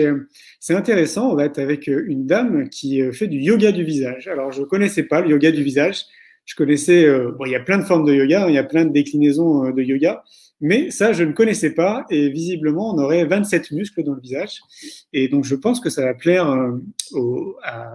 c'est 0.59 0.75
intéressant. 0.75 1.33
On 1.33 1.35
va 1.35 1.47
être 1.47 1.59
avec 1.59 1.89
euh, 1.89 2.05
une 2.07 2.27
dame 2.27 2.69
qui 2.69 3.03
fait 3.13 3.27
du 3.27 3.39
yoga 3.39 3.73
du 3.73 3.85
visage. 3.85 4.29
Alors, 4.29 4.53
je 4.53 4.63
connaissais 4.63 5.05
pas 5.05 5.23
le 5.23 5.31
yoga 5.31 5.51
du 5.51 5.63
visage. 5.63 6.05
Je 6.45 6.55
connaissais, 6.57 7.07
bon, 7.39 7.45
il 7.45 7.53
y 7.53 7.55
a 7.55 7.61
plein 7.61 7.79
de 7.79 7.85
formes 7.85 8.05
de 8.05 8.13
yoga, 8.13 8.45
hein, 8.45 8.49
il 8.49 8.55
y 8.55 8.59
a 8.59 8.65
plein 8.65 8.85
de 8.85 8.91
déclinaisons 8.91 9.71
de 9.71 9.83
yoga, 9.83 10.25
mais 10.61 10.91
ça, 10.91 11.13
je 11.13 11.23
ne 11.23 11.33
connaissais 11.33 11.71
pas. 11.71 12.07
Et 12.11 12.29
visiblement, 12.29 12.93
on 12.93 12.99
aurait 12.99 13.25
27 13.25 13.71
muscles 13.71 14.03
dans 14.03 14.15
le 14.15 14.21
visage. 14.21 14.59
Et 15.13 15.29
donc, 15.29 15.45
je 15.45 15.55
pense 15.55 15.79
que 15.79 15.91
ça 15.91 16.03
va 16.03 16.15
plaire 16.15 16.53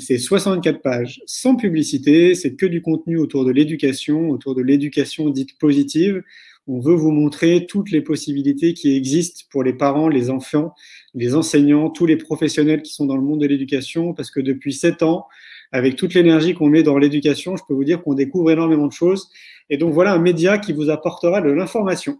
C'est 0.00 0.18
64 0.18 0.82
pages 0.82 1.22
sans 1.24 1.56
publicité. 1.56 2.34
C'est 2.34 2.54
que 2.54 2.66
du 2.66 2.82
contenu 2.82 3.16
autour 3.16 3.46
de 3.46 3.50
l'éducation, 3.50 4.28
autour 4.28 4.54
de 4.54 4.60
l'éducation 4.60 5.30
dite 5.30 5.58
positive. 5.58 6.22
On 6.66 6.80
veut 6.80 6.94
vous 6.94 7.10
montrer 7.10 7.66
toutes 7.66 7.90
les 7.90 8.00
possibilités 8.00 8.72
qui 8.72 8.96
existent 8.96 9.42
pour 9.50 9.62
les 9.62 9.74
parents, 9.74 10.08
les 10.08 10.30
enfants, 10.30 10.74
les 11.12 11.34
enseignants, 11.34 11.90
tous 11.90 12.06
les 12.06 12.16
professionnels 12.16 12.80
qui 12.80 12.94
sont 12.94 13.04
dans 13.04 13.16
le 13.16 13.22
monde 13.22 13.40
de 13.40 13.46
l'éducation, 13.46 14.14
parce 14.14 14.30
que 14.30 14.40
depuis 14.40 14.72
sept 14.72 15.02
ans, 15.02 15.26
avec 15.72 15.96
toute 15.96 16.14
l'énergie 16.14 16.54
qu'on 16.54 16.68
met 16.68 16.82
dans 16.82 16.96
l'éducation, 16.96 17.56
je 17.56 17.64
peux 17.68 17.74
vous 17.74 17.84
dire 17.84 18.02
qu'on 18.02 18.14
découvre 18.14 18.50
énormément 18.50 18.86
de 18.86 18.92
choses. 18.92 19.28
Et 19.68 19.76
donc 19.76 19.92
voilà 19.92 20.12
un 20.14 20.18
média 20.18 20.56
qui 20.56 20.72
vous 20.72 20.88
apportera 20.88 21.42
de 21.42 21.50
l'information. 21.50 22.18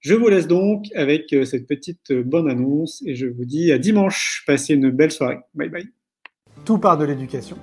Je 0.00 0.14
vous 0.14 0.28
laisse 0.28 0.48
donc 0.48 0.86
avec 0.94 1.32
euh, 1.32 1.44
cette 1.44 1.66
petite 1.66 2.10
euh, 2.10 2.24
bonne 2.24 2.48
annonce 2.48 3.02
et 3.06 3.14
je 3.14 3.26
vous 3.26 3.44
dis 3.44 3.70
à 3.72 3.78
dimanche. 3.78 4.42
Passez 4.46 4.74
une 4.74 4.90
belle 4.90 5.12
soirée. 5.12 5.38
Bye 5.54 5.68
bye. 5.68 5.86
Tout 6.64 6.78
part 6.78 6.96
de 6.96 7.04
l'éducation. 7.04 7.56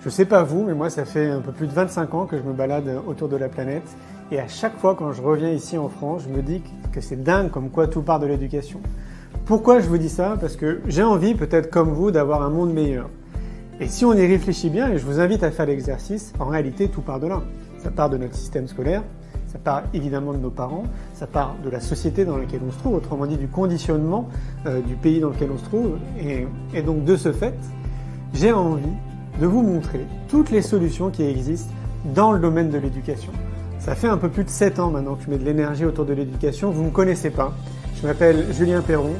Je 0.00 0.08
sais 0.08 0.24
pas 0.24 0.42
vous, 0.42 0.64
mais 0.64 0.74
moi 0.74 0.90
ça 0.90 1.04
fait 1.04 1.26
un 1.26 1.40
peu 1.40 1.52
plus 1.52 1.66
de 1.66 1.72
25 1.72 2.14
ans 2.14 2.26
que 2.26 2.36
je 2.36 2.42
me 2.42 2.52
balade 2.52 3.02
autour 3.06 3.28
de 3.28 3.36
la 3.36 3.48
planète 3.48 3.96
et 4.30 4.38
à 4.38 4.48
chaque 4.48 4.76
fois 4.78 4.94
quand 4.94 5.12
je 5.12 5.22
reviens 5.22 5.50
ici 5.50 5.78
en 5.78 5.88
France, 5.88 6.22
je 6.28 6.34
me 6.34 6.42
dis 6.42 6.62
que 6.92 7.00
c'est 7.00 7.22
dingue 7.22 7.50
comme 7.50 7.70
quoi 7.70 7.86
tout 7.86 8.02
part 8.02 8.20
de 8.20 8.26
l'éducation. 8.26 8.80
Pourquoi 9.44 9.80
je 9.80 9.88
vous 9.88 9.98
dis 9.98 10.08
ça? 10.10 10.36
Parce 10.40 10.56
que 10.56 10.80
j'ai 10.86 11.02
envie, 11.02 11.34
peut-être 11.34 11.70
comme 11.70 11.90
vous, 11.90 12.10
d'avoir 12.10 12.42
un 12.42 12.50
monde 12.50 12.72
meilleur. 12.72 13.08
Et 13.80 13.86
si 13.86 14.04
on 14.04 14.12
y 14.12 14.26
réfléchit 14.26 14.70
bien, 14.70 14.90
et 14.90 14.98
je 14.98 15.06
vous 15.06 15.20
invite 15.20 15.42
à 15.42 15.50
faire 15.50 15.66
l'exercice, 15.66 16.32
en 16.38 16.46
réalité 16.46 16.88
tout 16.88 17.00
part 17.00 17.20
de 17.20 17.28
là. 17.28 17.42
Ça 17.78 17.90
part 17.90 18.10
de 18.10 18.16
notre 18.16 18.34
système 18.34 18.66
scolaire, 18.66 19.02
ça 19.46 19.58
part 19.58 19.84
évidemment 19.94 20.32
de 20.32 20.38
nos 20.38 20.50
parents, 20.50 20.82
ça 21.14 21.26
part 21.26 21.54
de 21.64 21.70
la 21.70 21.80
société 21.80 22.24
dans 22.24 22.36
laquelle 22.36 22.60
on 22.66 22.72
se 22.72 22.78
trouve, 22.78 22.96
autrement 22.96 23.26
dit 23.26 23.36
du 23.36 23.48
conditionnement 23.48 24.28
euh, 24.66 24.80
du 24.80 24.94
pays 24.94 25.20
dans 25.20 25.30
lequel 25.30 25.50
on 25.54 25.58
se 25.58 25.64
trouve. 25.64 25.96
Et, 26.20 26.46
et 26.74 26.82
donc 26.82 27.04
de 27.04 27.16
ce 27.16 27.32
fait, 27.32 27.54
j'ai 28.34 28.52
envie 28.52 28.82
de 29.40 29.46
vous 29.46 29.62
montrer 29.62 30.04
toutes 30.28 30.50
les 30.50 30.60
solutions 30.60 31.10
qui 31.10 31.22
existent 31.22 31.72
dans 32.14 32.32
le 32.32 32.40
domaine 32.40 32.70
de 32.70 32.78
l'éducation. 32.78 33.32
Ça 33.78 33.94
fait 33.94 34.08
un 34.08 34.16
peu 34.16 34.28
plus 34.28 34.44
de 34.44 34.50
7 34.50 34.80
ans 34.80 34.90
maintenant 34.90 35.14
que 35.14 35.24
je 35.24 35.30
mets 35.30 35.38
de 35.38 35.44
l'énergie 35.44 35.84
autour 35.84 36.04
de 36.04 36.12
l'éducation. 36.12 36.70
Vous 36.70 36.82
ne 36.82 36.86
me 36.88 36.92
connaissez 36.92 37.30
pas. 37.30 37.54
Je 37.96 38.06
m'appelle 38.06 38.46
Julien 38.52 38.82
Perron. 38.82 39.14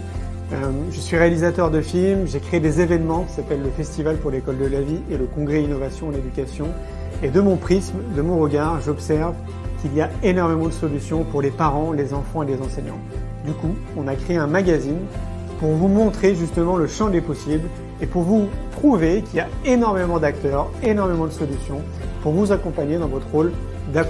Euh, 0.53 0.71
je 0.91 0.99
suis 0.99 1.17
réalisateur 1.17 1.71
de 1.71 1.81
films. 1.81 2.27
J'ai 2.27 2.41
créé 2.41 2.59
des 2.59 2.81
événements 2.81 3.23
qui 3.25 3.35
s'appellent 3.35 3.63
le 3.63 3.71
Festival 3.71 4.17
pour 4.17 4.31
l'école 4.31 4.59
de 4.59 4.67
la 4.67 4.81
vie 4.81 5.01
et 5.11 5.17
le 5.17 5.27
Congrès 5.27 5.63
Innovation 5.63 6.09
en 6.09 6.13
éducation. 6.13 6.67
Et 7.23 7.29
de 7.29 7.41
mon 7.41 7.57
prisme, 7.57 7.99
de 8.17 8.21
mon 8.21 8.39
regard, 8.39 8.81
j'observe 8.81 9.35
qu'il 9.81 9.95
y 9.95 10.01
a 10.01 10.11
énormément 10.25 10.67
de 10.67 10.73
solutions 10.73 11.23
pour 11.23 11.41
les 11.41 11.51
parents, 11.51 11.93
les 11.93 12.13
enfants 12.13 12.43
et 12.43 12.47
les 12.47 12.61
enseignants. 12.61 12.99
Du 13.47 13.53
coup, 13.53 13.75
on 13.97 14.09
a 14.09 14.17
créé 14.17 14.37
un 14.37 14.49
magazine 14.49 14.99
pour 15.61 15.71
vous 15.71 15.89
montrer 15.89 16.35
justement 16.35 16.77
le 16.77 16.89
champ 16.89 17.11
des 17.11 17.21
possibles 17.21 17.69
et 18.01 18.07
pour 18.07 18.23
vous 18.23 18.49
prouver 18.73 19.23
qu'il 19.23 19.37
y 19.37 19.41
a 19.41 19.49
énormément 19.65 20.19
d'acteurs, 20.19 20.69
énormément 20.83 21.27
de 21.27 21.33
solutions 21.33 21.81
pour 22.23 22.33
vous 22.33 22.51
accompagner 22.53 22.99
dans 22.99 23.09
votre 23.09 23.29
rôle 23.29 23.53
da 23.93 24.05